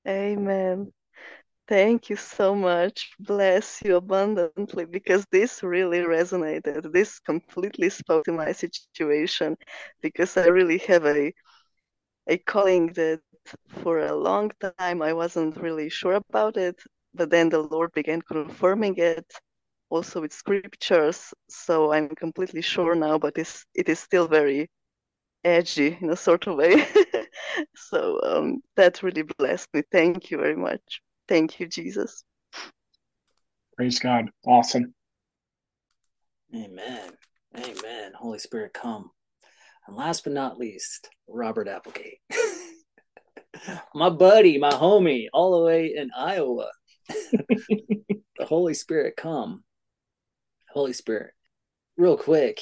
Amen. 0.08 0.92
Thank 1.68 2.10
you 2.10 2.18
so 2.18 2.54
much. 2.54 3.12
Bless 3.20 3.82
you 3.84 3.96
abundantly 3.96 4.86
because 4.86 5.26
this 5.32 5.64
really 5.64 6.00
resonated. 6.00 6.92
This 6.92 7.20
completely 7.20 7.90
spoke 7.90 8.26
to 8.26 8.34
my 8.34 8.52
situation 8.52 9.56
because 10.02 10.36
I 10.38 10.48
really 10.48 10.80
have 10.80 11.06
a 11.06 11.34
a 12.28 12.38
calling 12.38 12.88
that 12.94 13.22
for 13.68 14.00
a 14.00 14.16
long 14.16 14.52
time 14.78 15.02
I 15.02 15.14
wasn't 15.14 15.58
really 15.58 15.90
sure 15.90 16.14
about 16.14 16.58
it, 16.58 16.82
but 17.14 17.30
then 17.30 17.50
the 17.50 17.60
Lord 17.60 17.92
began 17.94 18.22
confirming 18.22 18.96
it 18.98 19.26
also 19.94 20.22
with 20.22 20.34
scriptures. 20.34 21.34
So 21.50 21.94
I'm 21.94 22.10
completely 22.10 22.62
sure 22.62 22.96
now, 22.96 23.18
but 23.18 23.38
it's, 23.38 23.66
it 23.76 23.90
is 23.90 24.00
still 24.00 24.28
very 24.28 24.70
edgy 25.44 25.98
in 26.02 26.10
a 26.10 26.16
sort 26.16 26.48
of 26.48 26.56
way. 26.56 26.86
so 27.76 28.20
um, 28.24 28.62
that 28.76 29.04
really 29.04 29.24
blessed 29.38 29.70
me. 29.74 29.84
Thank 29.92 30.32
you 30.32 30.38
very 30.38 30.56
much. 30.56 31.02
Thank 31.28 31.60
you, 31.60 31.68
Jesus. 31.68 32.24
Praise 33.78 34.00
God. 34.00 34.30
Awesome. 34.46 34.94
Amen. 36.56 37.12
Amen. 37.58 38.12
Holy 38.16 38.40
Spirit, 38.40 38.74
come. 38.74 39.10
And 39.88 39.96
last 39.96 40.24
but 40.24 40.34
not 40.34 40.58
least, 40.58 41.10
Robert 41.28 41.68
Applegate. 41.68 42.20
my 43.96 44.10
buddy, 44.10 44.58
my 44.58 44.72
homie, 44.72 45.28
all 45.34 45.60
the 45.60 45.66
way 45.66 45.94
in 45.96 46.10
Iowa. 46.16 46.70
the 47.30 48.46
Holy 48.46 48.74
Spirit, 48.74 49.16
come. 49.18 49.64
Holy 50.74 50.94
Spirit. 50.94 51.34
Real 51.98 52.18
quick, 52.18 52.60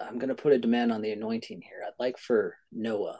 I'm 0.00 0.18
going 0.18 0.28
to 0.28 0.40
put 0.40 0.52
a 0.52 0.58
demand 0.58 0.92
on 0.92 1.02
the 1.02 1.10
anointing 1.10 1.60
here. 1.60 1.82
I'd 1.84 1.98
like 1.98 2.16
for 2.16 2.56
Noah 2.70 3.18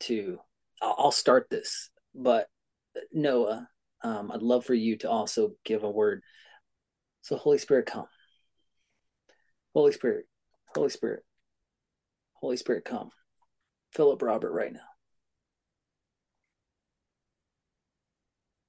to, 0.00 0.38
I'll, 0.80 1.10
start 1.10 1.48
this, 1.50 1.90
but 2.14 2.46
Noah, 3.12 3.68
um, 4.04 4.30
I'd 4.30 4.42
love 4.42 4.64
for 4.64 4.74
you 4.74 4.96
to 4.98 5.10
also 5.10 5.50
give 5.64 5.82
a 5.82 5.90
word. 5.90 6.22
So, 7.22 7.36
Holy 7.36 7.58
Spirit, 7.58 7.86
come. 7.86 8.06
Holy 9.74 9.92
Spirit, 9.92 10.26
Holy 10.74 10.88
Spirit, 10.88 11.24
Holy 12.34 12.56
Spirit, 12.56 12.84
come. 12.84 13.10
Philip 13.94 14.22
Robert 14.22 14.52
right 14.52 14.72
now. 14.72 14.78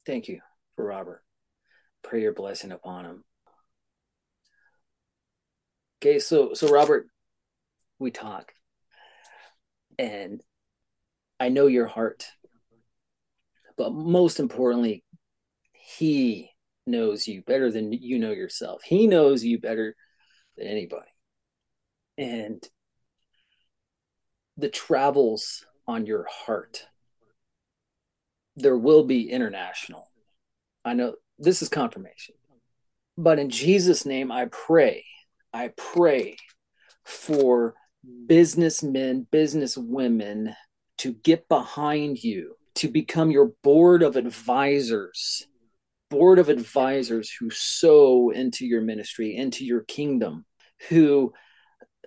Thank 0.07 0.27
you 0.27 0.39
for 0.75 0.86
Robert. 0.86 1.23
Pray 2.03 2.21
your 2.23 2.34
blessing 2.34 2.71
upon 2.71 3.05
him. 3.05 3.23
Okay, 6.04 6.18
so 6.18 6.56
so 6.56 6.68
Robert, 6.68 7.06
we 7.99 8.10
talk, 8.10 8.54
and 9.99 10.41
I 11.39 11.49
know 11.49 11.68
your 11.68 11.86
heart, 11.86 12.26
but 13.78 13.93
most 13.93 14.39
importantly, 14.39 15.04
he 15.74 16.49
knows 16.88 17.28
you 17.28 17.43
better 17.43 17.70
than 17.70 17.93
you 17.93 18.18
know 18.18 18.32
yourself. 18.32 18.82
He 18.84 19.06
knows 19.06 19.43
you 19.43 19.60
better 19.60 19.95
than 20.58 20.66
anybody, 20.66 21.12
and 22.18 22.68
the 24.58 24.70
travels 24.70 25.68
on 25.88 26.08
your 26.08 26.26
heart. 26.28 26.88
There 28.56 28.78
will 28.78 29.04
be 29.04 29.30
international. 29.30 30.10
I 30.84 30.93
know 30.95 31.14
this 31.38 31.62
is 31.62 31.70
confirmation. 31.70 32.34
But 33.20 33.38
in 33.38 33.52
Jesus' 33.52 34.04
name, 34.04 34.32
I 34.32 34.45
pray, 34.45 35.06
I 35.54 35.72
pray 35.76 36.38
for 37.04 37.76
businessmen, 38.26 39.28
businesswomen 39.32 40.56
to 40.99 41.14
get 41.14 41.47
behind 41.49 42.24
you, 42.24 42.56
to 42.76 42.88
become 42.88 43.32
your 43.32 43.54
board 43.64 44.04
of 44.04 44.16
advisors, 44.16 45.47
board 46.10 46.39
of 46.39 46.49
advisors 46.49 47.32
who 47.32 47.49
sow 47.49 48.30
into 48.30 48.66
your 48.66 48.82
ministry, 48.82 49.36
into 49.36 49.66
your 49.66 49.82
kingdom, 49.82 50.45
who, 50.89 51.34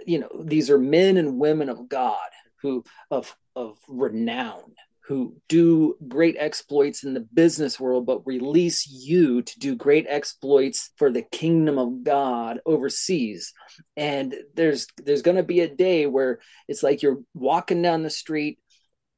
you 0.07 0.19
know, 0.19 0.45
these 0.45 0.71
are 0.71 0.79
men 0.79 1.17
and 1.17 1.39
women 1.39 1.69
of 1.69 1.89
God 1.89 2.19
who 2.65 2.83
of 3.11 3.37
of 3.55 3.79
renown 3.87 4.73
who 5.07 5.37
do 5.51 5.97
great 6.09 6.35
exploits 6.39 7.05
in 7.05 7.13
the 7.13 7.27
business 7.35 7.79
world 7.79 8.07
but 8.07 8.27
release 8.27 8.89
you 8.89 9.43
to 9.43 9.59
do 9.59 9.77
great 9.77 10.07
exploits 10.09 10.91
for 10.97 11.11
the 11.11 11.21
kingdom 11.21 11.79
of 11.79 12.03
God 12.05 12.61
overseas. 12.65 13.53
And 13.99 14.35
there's 14.55 14.87
there's 14.97 15.21
going 15.21 15.37
to 15.37 15.43
be 15.43 15.61
a 15.61 15.75
day 15.75 16.07
where 16.07 16.41
it's 16.69 16.83
like 16.83 17.03
you're 17.03 17.21
walking 17.35 17.83
down 17.83 18.03
the 18.03 18.11
street 18.11 18.59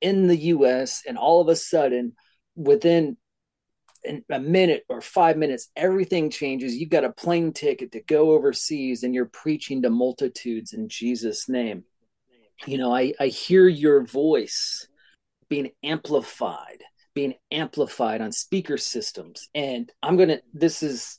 in 0.00 0.26
the 0.26 0.36
US 0.36 1.02
and 1.06 1.16
all 1.16 1.40
of 1.40 1.48
a 1.48 1.56
sudden 1.56 2.14
within 2.56 3.16
a 4.30 4.40
minute 4.40 4.84
or 4.88 5.00
5 5.00 5.36
minutes 5.36 5.68
everything 5.76 6.30
changes. 6.30 6.74
You've 6.74 6.90
got 6.90 7.04
a 7.04 7.12
plane 7.12 7.52
ticket 7.52 7.92
to 7.92 8.02
go 8.02 8.32
overseas 8.32 9.04
and 9.04 9.14
you're 9.14 9.26
preaching 9.26 9.82
to 9.82 9.90
multitudes 9.90 10.72
in 10.72 10.88
Jesus 10.88 11.48
name. 11.48 11.84
You 12.66 12.78
know 12.78 12.92
i 12.92 13.12
i 13.20 13.28
hear 13.28 13.68
your 13.68 14.04
voice 14.04 14.88
being 15.48 15.70
amplified 15.82 16.82
being 17.16 17.34
amplified 17.50 18.20
on 18.20 18.30
speaker 18.30 18.76
systems. 18.76 19.48
And 19.54 19.90
i'm 20.02 20.16
gonna 20.16 20.40
this 20.52 20.84
is 20.84 21.18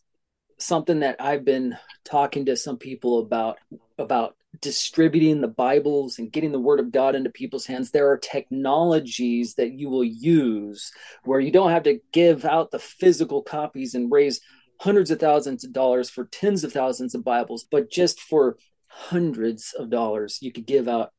something 0.60 1.02
that 1.02 1.18
i've 1.20 1.44
been 1.44 1.76
talking 2.06 2.46
to 2.46 2.56
some 2.56 2.78
people 2.78 3.20
about 3.20 3.58
about 3.98 4.36
distributing 4.62 5.42
the 5.42 5.48
bibles 5.48 6.18
and 6.18 6.32
getting 6.32 6.52
the 6.52 6.60
word 6.60 6.80
of 6.80 6.92
god 6.92 7.16
into 7.16 7.30
people's 7.30 7.66
hands. 7.66 7.92
There 7.92 8.10
are 8.10 8.18
technologies 8.18 9.56
that 9.56 9.74
you 9.74 9.90
will 9.90 10.04
use 10.04 10.92
where 11.26 11.40
you 11.40 11.52
don't 11.52 11.72
have 11.72 11.84
to 11.84 12.00
give 12.14 12.46
out 12.46 12.72
the 12.72 12.80
physical 12.80 13.42
copies 13.42 13.94
and 13.94 14.12
raise 14.12 14.40
hundreds 14.80 15.10
of 15.10 15.20
thousands 15.20 15.64
of 15.64 15.74
dollars 15.74 16.10
for 16.12 16.26
tens 16.26 16.64
of 16.64 16.72
thousands 16.72 17.16
of 17.16 17.24
bibles 17.24 17.66
but 17.70 17.90
just 17.90 18.22
for 18.22 18.58
hundreds 18.88 19.74
of 19.78 19.90
dollars 19.90 20.38
you 20.42 20.52
could 20.52 20.68
give 20.68 20.88
out 20.88 21.12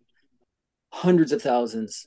hundreds 0.93 1.33
of 1.33 1.43
thousands 1.43 2.07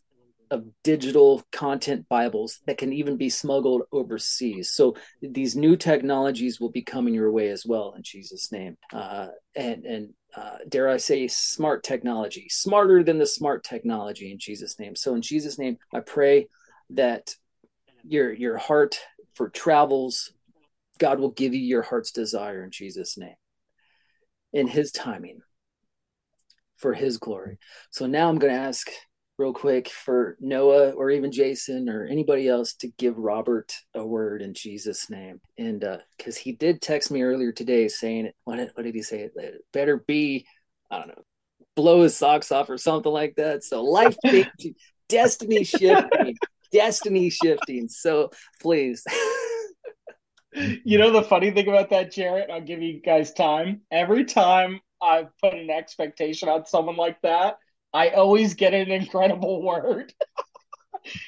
of 0.52 0.66
digital 0.84 1.44
content 1.52 2.08
Bibles 2.10 2.60
that 2.68 2.78
can 2.78 2.94
even 2.94 3.18
be 3.18 3.30
smuggled 3.30 3.84
overseas. 3.92 4.72
So 4.72 4.96
these 5.22 5.56
new 5.56 5.76
technologies 5.76 6.60
will 6.60 6.70
be 6.70 6.84
coming 6.84 7.14
your 7.14 7.32
way 7.32 7.50
as 7.50 7.66
well 7.66 7.94
in 7.96 8.04
Jesus' 8.04 8.52
name. 8.52 8.78
Uh, 8.94 9.30
and 9.56 9.86
and 9.86 10.14
uh, 10.36 10.58
dare 10.68 10.90
I 10.90 10.98
say, 10.98 11.28
smart 11.28 11.84
technology, 11.84 12.48
smarter 12.50 13.04
than 13.04 13.18
the 13.18 13.26
smart 13.26 13.64
technology 13.64 14.32
in 14.32 14.40
Jesus' 14.40 14.78
name. 14.78 14.96
So 14.96 15.16
in 15.16 15.22
Jesus' 15.22 15.58
name, 15.58 15.78
I 15.94 16.02
pray 16.02 16.48
that 16.92 17.36
your 18.04 18.32
your 18.32 18.58
heart 18.58 19.00
for 19.34 19.50
travels, 19.50 20.32
God 21.00 21.20
will 21.20 21.32
give 21.32 21.54
you 21.54 21.62
your 21.62 21.82
heart's 21.82 22.12
desire 22.12 22.64
in 22.64 22.72
Jesus' 22.72 23.18
name. 23.18 23.36
In 24.54 24.68
His 24.68 24.92
timing 24.92 25.42
for 26.82 26.94
his 26.94 27.20
glory. 27.20 27.60
So 27.92 28.08
now 28.08 28.28
I'm 28.28 28.40
going 28.40 28.54
to 28.54 28.60
ask 28.60 28.90
real 29.38 29.54
quick 29.54 29.90
for 29.90 30.38
Noah 30.40 30.92
or 30.92 31.10
even 31.10 31.32
Jason 31.32 31.90
or 31.90 32.06
anybody 32.06 32.48
else 32.48 32.74
to 32.76 32.88
give 32.98 33.18
Robert 33.18 33.74
a 33.96 34.06
word 34.06 34.42
in 34.42 34.54
Jesus' 34.54 35.10
name. 35.10 35.42
And 35.58 35.80
because 36.18 36.38
uh, 36.38 36.42
he 36.42 36.52
did 36.52 36.82
text 36.82 37.12
me 37.12 37.24
earlier 37.24 37.52
today 37.52 37.88
saying, 37.88 38.32
what 38.44 38.58
did, 38.58 38.72
what 38.76 38.84
did 38.84 38.96
he 38.96 39.02
say? 39.02 39.22
It 39.22 39.66
better 39.74 39.98
be, 39.98 40.46
I 40.92 41.00
don't 41.00 41.08
know, 41.10 41.24
blow 41.76 42.04
his 42.04 42.16
socks 42.16 42.52
off 42.52 42.70
or 42.70 42.78
something 42.78 43.12
like 43.12 43.36
that. 43.38 43.64
So 43.64 43.84
life 43.84 44.16
changing, 44.26 44.76
destiny 45.10 45.64
shifting, 45.64 46.38
destiny 46.72 47.30
shifting. 47.30 47.90
So 47.90 48.32
please. 48.62 49.04
you 50.54 50.98
know 50.98 51.12
the 51.12 51.24
funny 51.24 51.52
thing 51.52 51.68
about 51.68 51.90
that, 51.90 52.12
Jared? 52.12 52.50
I'll 52.50 52.62
give 52.62 52.82
you 52.82 53.02
guys 53.02 53.34
time. 53.34 53.82
Every 53.92 54.26
time 54.26 54.82
I 55.02 55.28
put 55.42 55.54
an 55.54 55.70
expectation 55.70 56.50
on 56.50 56.66
someone 56.66 56.98
like 56.98 57.20
that, 57.22 57.58
I 57.94 58.10
always 58.10 58.54
get 58.54 58.74
an 58.74 58.92
incredible 58.92 59.62
word. 59.66 60.14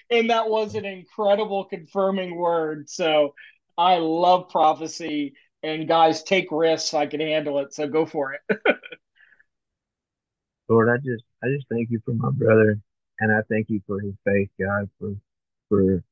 and 0.10 0.30
that 0.30 0.50
was 0.50 0.76
an 0.76 0.86
incredible 0.86 1.66
confirming 1.66 2.36
word. 2.36 2.90
So 2.90 3.34
I 3.78 3.98
love 3.98 4.50
prophecy. 4.50 5.34
And 5.62 5.88
guys, 5.88 6.24
take 6.24 6.48
risks. 6.52 6.94
I 6.94 7.06
can 7.06 7.22
handle 7.22 7.60
it. 7.60 7.74
So 7.74 7.88
go 7.88 8.06
for 8.06 8.34
it. 8.34 8.42
Lord, 10.70 10.90
I 10.90 10.98
just 10.98 11.24
I 11.44 11.48
just 11.56 11.68
thank 11.70 11.90
you 11.90 12.02
for 12.06 12.14
my 12.14 12.30
brother 12.32 12.80
and 13.20 13.32
I 13.32 13.42
thank 13.50 13.70
you 13.70 13.82
for 13.86 14.00
his 14.00 14.14
faith, 14.26 14.50
God, 14.60 14.90
for 15.00 15.16
for 15.70 16.04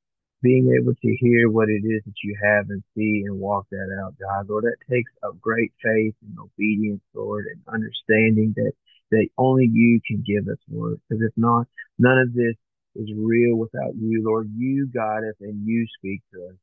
being 0.42 0.76
able 0.80 0.96
to 0.96 1.16
hear 1.18 1.50
what 1.50 1.70
it 1.70 1.84
is 1.86 2.02
that 2.06 2.24
you 2.24 2.36
have 2.44 2.70
and 2.70 2.84
see 2.96 3.24
and 3.26 3.40
walk 3.40 3.68
that 3.72 3.96
out, 4.02 4.16
God. 4.20 4.50
Lord, 4.50 4.64
that 4.64 4.78
takes 4.90 5.12
a 5.24 5.32
great 5.34 5.72
faith 5.84 6.16
and 6.22 6.38
obedience, 6.40 7.02
Lord, 7.14 7.46
and 7.46 7.62
understanding 7.68 8.54
that 8.58 8.72
that 9.12 9.28
only 9.38 9.70
you 9.72 10.00
can 10.06 10.24
give 10.26 10.48
us, 10.48 10.58
Lord. 10.70 11.00
Because 11.10 11.24
if 11.24 11.34
not, 11.38 11.68
none 12.00 12.18
of 12.18 12.34
this 12.34 12.56
is 12.96 13.10
real 13.16 13.56
without 13.56 13.96
you, 13.96 14.24
Lord. 14.24 14.50
You 14.56 14.88
guide 14.88 15.24
us 15.24 15.36
and 15.40 15.68
you 15.68 15.86
speak 15.98 16.22
to 16.34 16.48
us. 16.48 16.56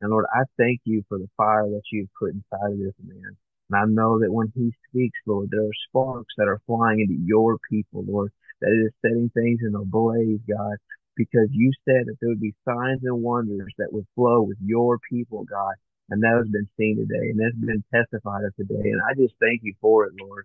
And 0.00 0.10
Lord, 0.10 0.26
I 0.32 0.42
thank 0.56 0.80
you 0.84 1.04
for 1.08 1.18
the 1.18 1.28
fire 1.36 1.68
that 1.68 1.82
you've 1.92 2.08
put 2.18 2.32
inside 2.32 2.72
of 2.72 2.78
this 2.78 2.94
man. 3.04 3.36
And 3.70 3.78
I 3.78 3.84
know 3.86 4.18
that 4.20 4.32
when 4.32 4.52
he 4.54 4.72
speaks, 4.88 5.18
Lord, 5.26 5.50
there 5.50 5.62
are 5.62 5.88
sparks 5.88 6.34
that 6.36 6.48
are 6.48 6.60
flying 6.66 7.00
into 7.00 7.22
your 7.24 7.58
people, 7.70 8.04
Lord, 8.06 8.32
that 8.60 8.72
it 8.72 8.86
is 8.86 8.92
setting 9.02 9.30
things 9.34 9.60
in 9.62 9.74
a 9.74 9.84
blaze, 9.84 10.40
God, 10.48 10.76
because 11.16 11.48
you 11.50 11.70
said 11.84 12.06
that 12.06 12.16
there 12.20 12.30
would 12.30 12.40
be 12.40 12.54
signs 12.64 13.00
and 13.04 13.22
wonders 13.22 13.72
that 13.78 13.92
would 13.92 14.06
flow 14.14 14.42
with 14.42 14.58
your 14.64 14.98
people, 15.10 15.44
God. 15.44 15.74
And 16.08 16.22
that 16.24 16.34
has 16.36 16.48
been 16.48 16.68
seen 16.76 16.96
today 16.96 17.30
and 17.30 17.38
that's 17.38 17.54
been 17.54 17.84
testified 17.94 18.44
of 18.44 18.56
today. 18.56 18.90
And 18.90 19.00
I 19.00 19.14
just 19.14 19.34
thank 19.38 19.60
you 19.62 19.74
for 19.80 20.06
it, 20.06 20.12
Lord. 20.20 20.44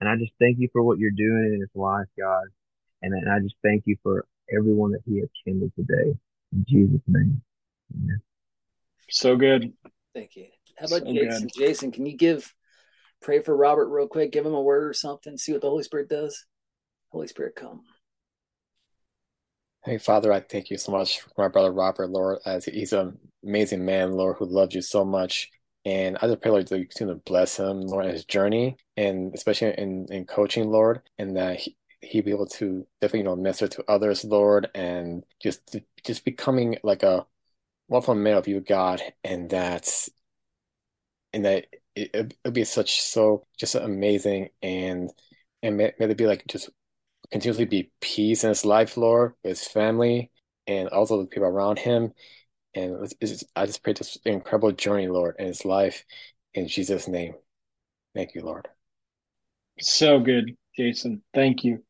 And 0.00 0.08
I 0.08 0.16
just 0.16 0.32
thank 0.38 0.58
you 0.58 0.68
for 0.72 0.82
what 0.82 0.98
you're 0.98 1.10
doing 1.10 1.52
in 1.54 1.60
his 1.60 1.70
life, 1.74 2.06
God. 2.18 2.44
And, 3.02 3.14
and 3.14 3.30
I 3.30 3.38
just 3.40 3.56
thank 3.62 3.84
you 3.86 3.96
for 4.02 4.26
everyone 4.54 4.92
that 4.92 5.02
he 5.06 5.20
attended 5.20 5.72
today. 5.76 6.16
In 6.52 6.64
Jesus' 6.68 7.00
name. 7.06 7.42
Amen. 7.94 8.20
So 9.10 9.36
good. 9.36 9.72
Thank 10.14 10.36
you. 10.36 10.46
How 10.78 10.86
about 10.86 11.06
so 11.06 11.12
Jason? 11.12 11.42
Good. 11.42 11.52
Jason, 11.54 11.92
can 11.92 12.06
you 12.06 12.16
give 12.16 12.52
pray 13.20 13.40
for 13.40 13.56
Robert 13.56 13.88
real 13.88 14.08
quick? 14.08 14.32
Give 14.32 14.44
him 14.44 14.54
a 14.54 14.62
word 14.62 14.84
or 14.84 14.92
something. 14.92 15.36
See 15.36 15.52
what 15.52 15.60
the 15.60 15.70
Holy 15.70 15.84
Spirit 15.84 16.08
does. 16.08 16.44
Holy 17.10 17.28
Spirit, 17.28 17.54
come. 17.54 17.82
Hey, 19.84 19.98
Father, 19.98 20.32
I 20.32 20.40
thank 20.40 20.70
you 20.70 20.78
so 20.78 20.92
much 20.92 21.20
for 21.20 21.30
my 21.36 21.48
brother 21.48 21.70
Robert, 21.70 22.08
Lord, 22.08 22.38
as 22.46 22.64
he's 22.64 22.92
an 22.92 23.18
amazing 23.44 23.84
man, 23.84 24.12
Lord, 24.12 24.36
who 24.38 24.46
loves 24.46 24.74
you 24.74 24.82
so 24.82 25.04
much. 25.04 25.50
And 25.84 26.16
I 26.20 26.28
just 26.28 26.40
pray, 26.40 26.50
Lord, 26.50 26.66
that 26.68 26.78
you 26.78 26.86
continue 26.86 27.14
to 27.14 27.20
bless 27.20 27.58
him, 27.58 27.82
Lord, 27.82 28.06
in 28.06 28.12
his 28.12 28.24
journey, 28.24 28.76
and 28.96 29.34
especially 29.34 29.74
in, 29.76 30.06
in 30.10 30.24
coaching, 30.24 30.70
Lord, 30.70 31.02
and 31.18 31.36
that 31.36 31.60
he, 31.60 31.76
he 32.00 32.20
be 32.22 32.30
able 32.30 32.46
to 32.46 32.86
definitely, 33.00 33.20
you 33.20 33.24
know, 33.24 33.36
minister 33.36 33.68
to 33.68 33.84
others, 33.88 34.24
Lord, 34.24 34.70
and 34.74 35.24
just 35.42 35.76
just 36.04 36.24
becoming 36.24 36.78
like 36.82 37.02
a 37.02 37.26
wonderful 37.88 38.14
man 38.14 38.36
of 38.36 38.48
you, 38.48 38.60
God, 38.60 39.02
and 39.24 39.50
that, 39.50 39.88
and 41.32 41.44
that 41.44 41.66
it, 41.94 42.10
it 42.14 42.34
would 42.44 42.54
be 42.54 42.64
such 42.64 43.00
so 43.02 43.46
just 43.58 43.74
amazing, 43.74 44.50
and 44.62 45.10
and 45.62 45.76
may, 45.76 45.92
may 45.98 46.12
be 46.14 46.26
like 46.26 46.46
just 46.46 46.70
continuously 47.30 47.66
be 47.66 47.90
peace 48.00 48.44
in 48.44 48.50
his 48.50 48.64
life, 48.64 48.96
Lord, 48.96 49.34
with 49.44 49.58
his 49.60 49.68
family, 49.68 50.30
and 50.66 50.88
also 50.90 51.20
the 51.20 51.26
people 51.28 51.48
around 51.48 51.78
him, 51.80 52.12
and 52.74 53.04
it's, 53.04 53.14
it's, 53.20 53.44
I 53.54 53.66
just 53.66 53.82
pray 53.82 53.92
this 53.92 54.18
incredible 54.24 54.72
journey, 54.72 55.08
Lord, 55.08 55.36
in 55.38 55.46
his 55.46 55.64
life. 55.64 56.04
In 56.54 56.68
Jesus' 56.68 57.08
name. 57.08 57.34
Thank 58.14 58.34
you, 58.34 58.42
Lord. 58.42 58.68
So 59.80 60.20
good, 60.20 60.56
Jason. 60.76 61.22
Thank 61.34 61.64
you. 61.64 61.82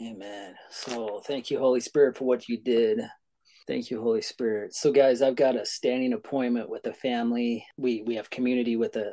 Amen. 0.00 0.54
So 0.70 1.22
thank 1.26 1.50
you, 1.50 1.58
Holy 1.58 1.80
Spirit, 1.80 2.16
for 2.16 2.24
what 2.24 2.48
you 2.48 2.58
did. 2.58 3.00
Thank 3.68 3.90
you, 3.90 4.02
Holy 4.02 4.22
Spirit. 4.22 4.74
So, 4.74 4.90
guys, 4.90 5.22
I've 5.22 5.36
got 5.36 5.54
a 5.54 5.64
standing 5.64 6.12
appointment 6.12 6.68
with 6.68 6.86
a 6.86 6.92
family. 6.92 7.64
We 7.76 8.02
we 8.02 8.16
have 8.16 8.28
community 8.30 8.76
with 8.76 8.96
a 8.96 9.12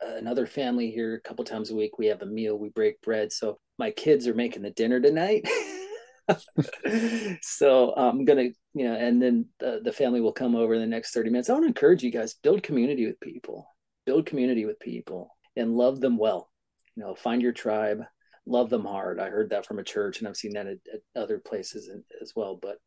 another 0.00 0.46
family 0.46 0.90
here 0.90 1.14
a 1.14 1.20
couple 1.20 1.44
times 1.44 1.70
a 1.70 1.74
week. 1.74 1.98
We 1.98 2.06
have 2.06 2.22
a 2.22 2.26
meal. 2.26 2.58
We 2.58 2.70
break 2.70 3.00
bread. 3.02 3.32
So 3.32 3.58
my 3.78 3.90
kids 3.90 4.26
are 4.26 4.34
making 4.34 4.62
the 4.62 4.70
dinner 4.70 5.00
tonight. 5.00 5.46
so 7.42 7.94
I'm 7.96 8.24
gonna, 8.24 8.50
you 8.74 8.84
know, 8.88 8.94
and 8.94 9.20
then 9.20 9.46
the, 9.58 9.80
the 9.82 9.92
family 9.92 10.20
will 10.20 10.32
come 10.32 10.54
over 10.54 10.74
in 10.74 10.80
the 10.80 10.86
next 10.86 11.12
30 11.12 11.30
minutes. 11.30 11.50
I 11.50 11.54
want 11.54 11.64
to 11.64 11.68
encourage 11.68 12.02
you 12.02 12.10
guys 12.10 12.34
build 12.34 12.62
community 12.62 13.06
with 13.06 13.20
people, 13.20 13.68
build 14.06 14.26
community 14.26 14.64
with 14.64 14.78
people, 14.80 15.36
and 15.56 15.76
love 15.76 16.00
them 16.00 16.16
well. 16.16 16.50
You 16.96 17.04
know, 17.04 17.14
find 17.14 17.42
your 17.42 17.52
tribe, 17.52 18.02
love 18.46 18.70
them 18.70 18.84
hard. 18.84 19.18
I 19.18 19.28
heard 19.28 19.50
that 19.50 19.66
from 19.66 19.78
a 19.78 19.84
church, 19.84 20.18
and 20.18 20.28
I've 20.28 20.36
seen 20.36 20.54
that 20.54 20.66
at, 20.66 20.78
at 20.92 21.20
other 21.20 21.38
places 21.38 21.90
as 22.20 22.32
well. 22.34 22.58
But 22.60 22.78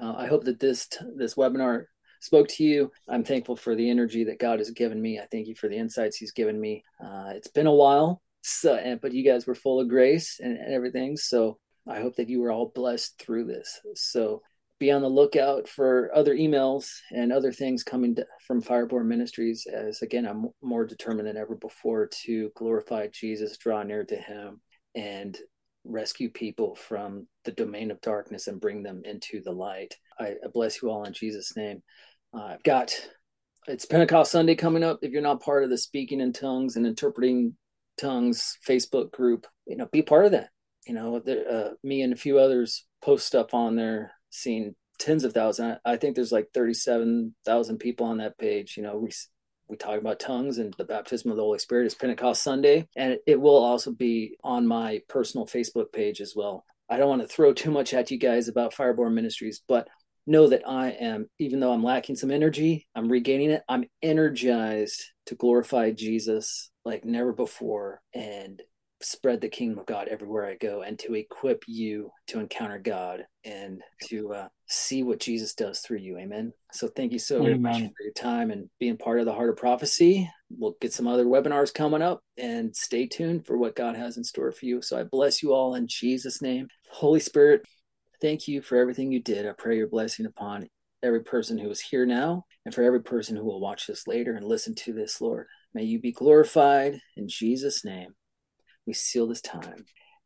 uh, 0.00 0.14
I 0.16 0.26
hope 0.26 0.44
that 0.44 0.60
this 0.60 0.88
this 1.16 1.34
webinar 1.34 1.84
spoke 2.20 2.48
to 2.48 2.64
you. 2.64 2.90
I'm 3.08 3.24
thankful 3.24 3.56
for 3.56 3.74
the 3.74 3.90
energy 3.90 4.24
that 4.24 4.38
God 4.38 4.58
has 4.58 4.70
given 4.70 5.00
me. 5.00 5.18
I 5.18 5.26
thank 5.30 5.48
you 5.48 5.54
for 5.54 5.68
the 5.68 5.76
insights 5.76 6.16
He's 6.16 6.32
given 6.32 6.60
me. 6.60 6.84
Uh, 7.02 7.32
it's 7.34 7.48
been 7.48 7.66
a 7.66 7.74
while, 7.74 8.22
so 8.42 8.98
but 9.00 9.12
you 9.12 9.24
guys 9.24 9.46
were 9.46 9.54
full 9.54 9.80
of 9.80 9.88
grace 9.88 10.38
and, 10.40 10.56
and 10.56 10.72
everything. 10.72 11.16
So 11.16 11.58
I 11.88 12.00
hope 12.00 12.16
that 12.16 12.28
you 12.28 12.40
were 12.40 12.52
all 12.52 12.72
blessed 12.74 13.18
through 13.18 13.46
this. 13.46 13.80
So 13.94 14.42
be 14.78 14.90
on 14.90 15.02
the 15.02 15.08
lookout 15.08 15.68
for 15.68 16.10
other 16.14 16.34
emails 16.34 16.90
and 17.10 17.32
other 17.32 17.52
things 17.52 17.82
coming 17.82 18.16
from 18.46 18.62
Fireborn 18.62 19.06
Ministries. 19.06 19.66
As 19.72 20.02
again, 20.02 20.26
I'm 20.26 20.48
more 20.60 20.84
determined 20.84 21.28
than 21.28 21.36
ever 21.36 21.54
before 21.54 22.08
to 22.24 22.50
glorify 22.56 23.08
Jesus, 23.12 23.56
draw 23.58 23.82
near 23.82 24.04
to 24.04 24.16
Him, 24.16 24.60
and 24.94 25.36
rescue 25.84 26.30
people 26.30 26.74
from 26.74 27.26
the 27.44 27.52
domain 27.52 27.90
of 27.90 28.00
darkness 28.00 28.46
and 28.46 28.60
bring 28.60 28.82
them 28.82 29.02
into 29.04 29.40
the 29.42 29.52
light. 29.52 29.94
I, 30.18 30.30
I 30.44 30.48
bless 30.52 30.82
you 30.82 30.90
all 30.90 31.04
in 31.04 31.12
Jesus' 31.12 31.56
name. 31.56 31.82
Uh, 32.34 32.44
I've 32.44 32.62
got 32.62 32.94
it's 33.68 33.84
Pentecost 33.84 34.32
Sunday 34.32 34.56
coming 34.56 34.82
up. 34.82 34.98
If 35.02 35.12
you're 35.12 35.22
not 35.22 35.42
part 35.42 35.62
of 35.62 35.70
the 35.70 35.78
Speaking 35.78 36.20
in 36.20 36.32
Tongues 36.32 36.76
and 36.76 36.86
Interpreting 36.86 37.56
Tongues 38.00 38.58
Facebook 38.66 39.12
group, 39.12 39.46
you 39.66 39.76
know, 39.76 39.86
be 39.92 40.02
part 40.02 40.26
of 40.26 40.32
that 40.32 40.48
you 40.86 40.94
know, 40.94 41.16
uh, 41.16 41.74
me 41.82 42.02
and 42.02 42.12
a 42.12 42.16
few 42.16 42.38
others 42.38 42.84
post 43.02 43.26
stuff 43.26 43.54
on 43.54 43.76
there, 43.76 44.12
seeing 44.30 44.74
tens 44.98 45.24
of 45.24 45.32
thousands. 45.32 45.78
I 45.84 45.96
think 45.96 46.14
there's 46.14 46.32
like 46.32 46.48
37,000 46.54 47.78
people 47.78 48.06
on 48.06 48.18
that 48.18 48.38
page. 48.38 48.76
You 48.76 48.82
know, 48.82 48.96
we, 48.96 49.10
we 49.68 49.76
talk 49.76 49.98
about 49.98 50.20
tongues 50.20 50.58
and 50.58 50.74
the 50.74 50.84
baptism 50.84 51.30
of 51.30 51.36
the 51.36 51.42
Holy 51.42 51.58
Spirit 51.58 51.86
is 51.86 51.94
Pentecost 51.94 52.42
Sunday. 52.42 52.88
And 52.96 53.18
it 53.26 53.40
will 53.40 53.56
also 53.56 53.92
be 53.92 54.36
on 54.44 54.66
my 54.66 55.00
personal 55.08 55.46
Facebook 55.46 55.92
page 55.92 56.20
as 56.20 56.34
well. 56.36 56.64
I 56.88 56.98
don't 56.98 57.08
want 57.08 57.22
to 57.22 57.28
throw 57.28 57.52
too 57.52 57.70
much 57.70 57.94
at 57.94 58.10
you 58.10 58.18
guys 58.18 58.48
about 58.48 58.74
Fireborn 58.74 59.14
Ministries, 59.14 59.62
but 59.66 59.88
know 60.26 60.48
that 60.48 60.68
I 60.68 60.90
am, 60.90 61.28
even 61.38 61.58
though 61.58 61.72
I'm 61.72 61.82
lacking 61.82 62.16
some 62.16 62.30
energy, 62.30 62.86
I'm 62.94 63.10
regaining 63.10 63.50
it. 63.50 63.62
I'm 63.68 63.86
energized 64.02 65.02
to 65.26 65.34
glorify 65.34 65.90
Jesus 65.90 66.70
like 66.84 67.04
never 67.04 67.32
before. 67.32 68.00
And 68.14 68.60
spread 69.02 69.40
the 69.40 69.48
kingdom 69.48 69.78
of 69.78 69.86
God 69.86 70.08
everywhere 70.08 70.46
I 70.46 70.54
go 70.54 70.82
and 70.82 70.98
to 71.00 71.14
equip 71.14 71.64
you 71.66 72.10
to 72.28 72.40
encounter 72.40 72.78
God 72.78 73.24
and 73.44 73.82
to 74.04 74.32
uh, 74.32 74.48
see 74.66 75.02
what 75.02 75.20
Jesus 75.20 75.54
does 75.54 75.80
through 75.80 75.98
you. 75.98 76.18
Amen. 76.18 76.52
So 76.72 76.88
thank 76.88 77.12
you 77.12 77.18
so 77.18 77.42
very 77.42 77.58
much 77.58 77.80
for 77.80 78.02
your 78.02 78.12
time 78.12 78.50
and 78.50 78.68
being 78.78 78.96
part 78.96 79.20
of 79.20 79.26
the 79.26 79.32
Heart 79.32 79.50
of 79.50 79.56
Prophecy. 79.56 80.30
We'll 80.50 80.76
get 80.80 80.92
some 80.92 81.06
other 81.06 81.24
webinars 81.24 81.72
coming 81.72 82.02
up 82.02 82.20
and 82.36 82.74
stay 82.74 83.06
tuned 83.06 83.46
for 83.46 83.56
what 83.56 83.76
God 83.76 83.96
has 83.96 84.16
in 84.16 84.24
store 84.24 84.52
for 84.52 84.64
you. 84.66 84.82
So 84.82 84.98
I 84.98 85.04
bless 85.04 85.42
you 85.42 85.52
all 85.52 85.74
in 85.74 85.86
Jesus' 85.86 86.42
name. 86.42 86.68
Holy 86.90 87.20
Spirit, 87.20 87.62
thank 88.20 88.48
you 88.48 88.62
for 88.62 88.76
everything 88.76 89.12
you 89.12 89.20
did. 89.20 89.46
I 89.46 89.52
pray 89.52 89.76
your 89.76 89.88
blessing 89.88 90.26
upon 90.26 90.68
every 91.02 91.24
person 91.24 91.58
who 91.58 91.70
is 91.70 91.80
here 91.80 92.06
now 92.06 92.44
and 92.64 92.74
for 92.74 92.82
every 92.82 93.02
person 93.02 93.36
who 93.36 93.44
will 93.44 93.60
watch 93.60 93.86
this 93.86 94.06
later 94.06 94.34
and 94.34 94.46
listen 94.46 94.74
to 94.76 94.92
this, 94.92 95.20
Lord. 95.20 95.46
May 95.74 95.84
you 95.84 96.00
be 96.00 96.12
glorified 96.12 97.00
in 97.16 97.28
Jesus' 97.28 97.84
name 97.84 98.14
we 98.86 98.92
seal 98.92 99.26
this 99.26 99.40
time. 99.40 99.84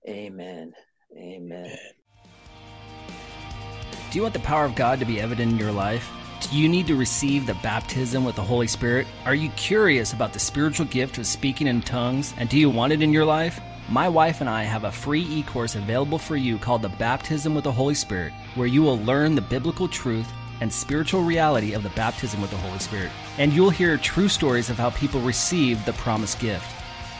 Amen. 0.08 0.72
Amen. 1.16 1.76
Do 4.10 4.18
you 4.18 4.22
want 4.22 4.34
the 4.34 4.40
power 4.40 4.64
of 4.64 4.74
God 4.74 4.98
to 5.00 5.04
be 5.04 5.20
evident 5.20 5.52
in 5.52 5.58
your 5.58 5.72
life? 5.72 6.10
Do 6.40 6.56
you 6.56 6.68
need 6.68 6.86
to 6.86 6.96
receive 6.96 7.46
the 7.46 7.54
baptism 7.54 8.24
with 8.24 8.36
the 8.36 8.42
Holy 8.42 8.66
Spirit? 8.66 9.06
Are 9.24 9.34
you 9.34 9.50
curious 9.50 10.12
about 10.12 10.32
the 10.32 10.38
spiritual 10.38 10.86
gift 10.86 11.18
of 11.18 11.26
speaking 11.26 11.66
in 11.66 11.82
tongues? 11.82 12.34
And 12.38 12.48
do 12.48 12.58
you 12.58 12.70
want 12.70 12.92
it 12.92 13.02
in 13.02 13.12
your 13.12 13.24
life? 13.24 13.60
my 13.88 14.08
wife 14.08 14.40
and 14.40 14.50
I 14.50 14.64
have 14.64 14.84
a 14.84 14.90
free 14.90 15.22
e 15.22 15.42
course 15.44 15.76
available 15.76 16.18
for 16.18 16.36
you 16.36 16.58
called 16.58 16.82
The 16.82 16.88
Baptism 16.88 17.54
with 17.54 17.64
the 17.64 17.72
Holy 17.72 17.94
Spirit, 17.94 18.32
where 18.56 18.66
you 18.66 18.82
will 18.82 18.98
learn 18.98 19.34
the 19.34 19.40
biblical 19.40 19.86
truth 19.86 20.28
and 20.60 20.72
spiritual 20.72 21.22
reality 21.22 21.72
of 21.72 21.82
the 21.82 21.90
baptism 21.90 22.40
with 22.40 22.50
the 22.50 22.56
Holy 22.56 22.78
Spirit. 22.78 23.12
And 23.38 23.52
you'll 23.52 23.70
hear 23.70 23.96
true 23.96 24.28
stories 24.28 24.70
of 24.70 24.76
how 24.76 24.90
people 24.90 25.20
received 25.20 25.86
the 25.86 25.92
promised 25.92 26.40
gift. 26.40 26.66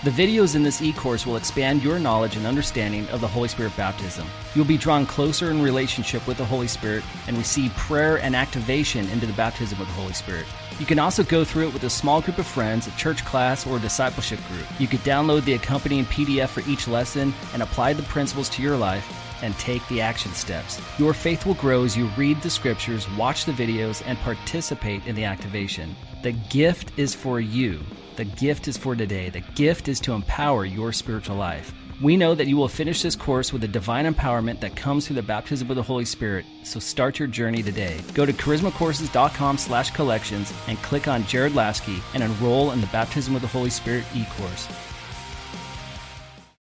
The 0.06 0.12
videos 0.12 0.54
in 0.54 0.62
this 0.62 0.80
e 0.80 0.92
course 0.92 1.26
will 1.26 1.34
expand 1.34 1.82
your 1.82 1.98
knowledge 1.98 2.36
and 2.36 2.46
understanding 2.46 3.08
of 3.08 3.20
the 3.20 3.26
Holy 3.26 3.48
Spirit 3.48 3.76
baptism. 3.76 4.24
You'll 4.54 4.64
be 4.64 4.78
drawn 4.78 5.04
closer 5.04 5.50
in 5.50 5.60
relationship 5.60 6.24
with 6.28 6.36
the 6.36 6.44
Holy 6.44 6.68
Spirit 6.68 7.02
and 7.26 7.36
receive 7.36 7.74
prayer 7.74 8.18
and 8.18 8.36
activation 8.36 9.08
into 9.08 9.26
the 9.26 9.32
baptism 9.32 9.80
with 9.80 9.88
the 9.88 9.94
Holy 9.94 10.12
Spirit. 10.12 10.46
You 10.78 10.86
can 10.86 11.00
also 11.00 11.24
go 11.24 11.42
through 11.42 11.66
it 11.66 11.72
with 11.72 11.82
a 11.82 11.90
small 11.90 12.20
group 12.20 12.38
of 12.38 12.46
friends, 12.46 12.86
a 12.86 12.92
church 12.92 13.24
class, 13.24 13.66
or 13.66 13.78
a 13.78 13.80
discipleship 13.80 14.38
group. 14.46 14.64
You 14.78 14.86
could 14.86 15.00
download 15.00 15.44
the 15.44 15.54
accompanying 15.54 16.04
PDF 16.04 16.50
for 16.50 16.62
each 16.70 16.86
lesson 16.86 17.34
and 17.52 17.60
apply 17.60 17.94
the 17.94 18.04
principles 18.04 18.48
to 18.50 18.62
your 18.62 18.76
life 18.76 19.12
and 19.42 19.58
take 19.58 19.84
the 19.88 20.00
action 20.00 20.32
steps. 20.34 20.80
Your 21.00 21.14
faith 21.14 21.44
will 21.44 21.54
grow 21.54 21.82
as 21.82 21.96
you 21.96 22.06
read 22.16 22.40
the 22.42 22.50
scriptures, 22.50 23.10
watch 23.18 23.44
the 23.44 23.50
videos, 23.50 24.04
and 24.06 24.16
participate 24.18 25.04
in 25.04 25.16
the 25.16 25.24
activation. 25.24 25.96
The 26.22 26.30
gift 26.30 26.96
is 26.96 27.12
for 27.12 27.40
you. 27.40 27.80
The 28.16 28.24
gift 28.24 28.66
is 28.66 28.78
for 28.78 28.96
today. 28.96 29.28
The 29.28 29.42
gift 29.54 29.88
is 29.88 30.00
to 30.00 30.14
empower 30.14 30.64
your 30.64 30.90
spiritual 30.90 31.36
life. 31.36 31.74
We 32.00 32.16
know 32.16 32.34
that 32.34 32.46
you 32.46 32.56
will 32.56 32.68
finish 32.68 33.02
this 33.02 33.14
course 33.14 33.52
with 33.52 33.60
the 33.60 33.68
divine 33.68 34.06
empowerment 34.06 34.60
that 34.60 34.74
comes 34.74 35.06
through 35.06 35.16
the 35.16 35.22
baptism 35.22 35.68
of 35.68 35.76
the 35.76 35.82
Holy 35.82 36.06
Spirit. 36.06 36.46
So 36.62 36.80
start 36.80 37.18
your 37.18 37.28
journey 37.28 37.62
today. 37.62 38.00
Go 38.14 38.24
to 38.24 38.32
charismacourses.com 38.32 39.58
slash 39.58 39.90
collections 39.90 40.50
and 40.66 40.78
click 40.78 41.08
on 41.08 41.26
Jared 41.26 41.52
Laskey 41.52 42.00
and 42.14 42.22
enroll 42.22 42.70
in 42.70 42.80
the 42.80 42.86
baptism 42.88 43.34
of 43.34 43.42
the 43.42 43.48
Holy 43.48 43.70
Spirit 43.70 44.04
e-course. 44.14 44.66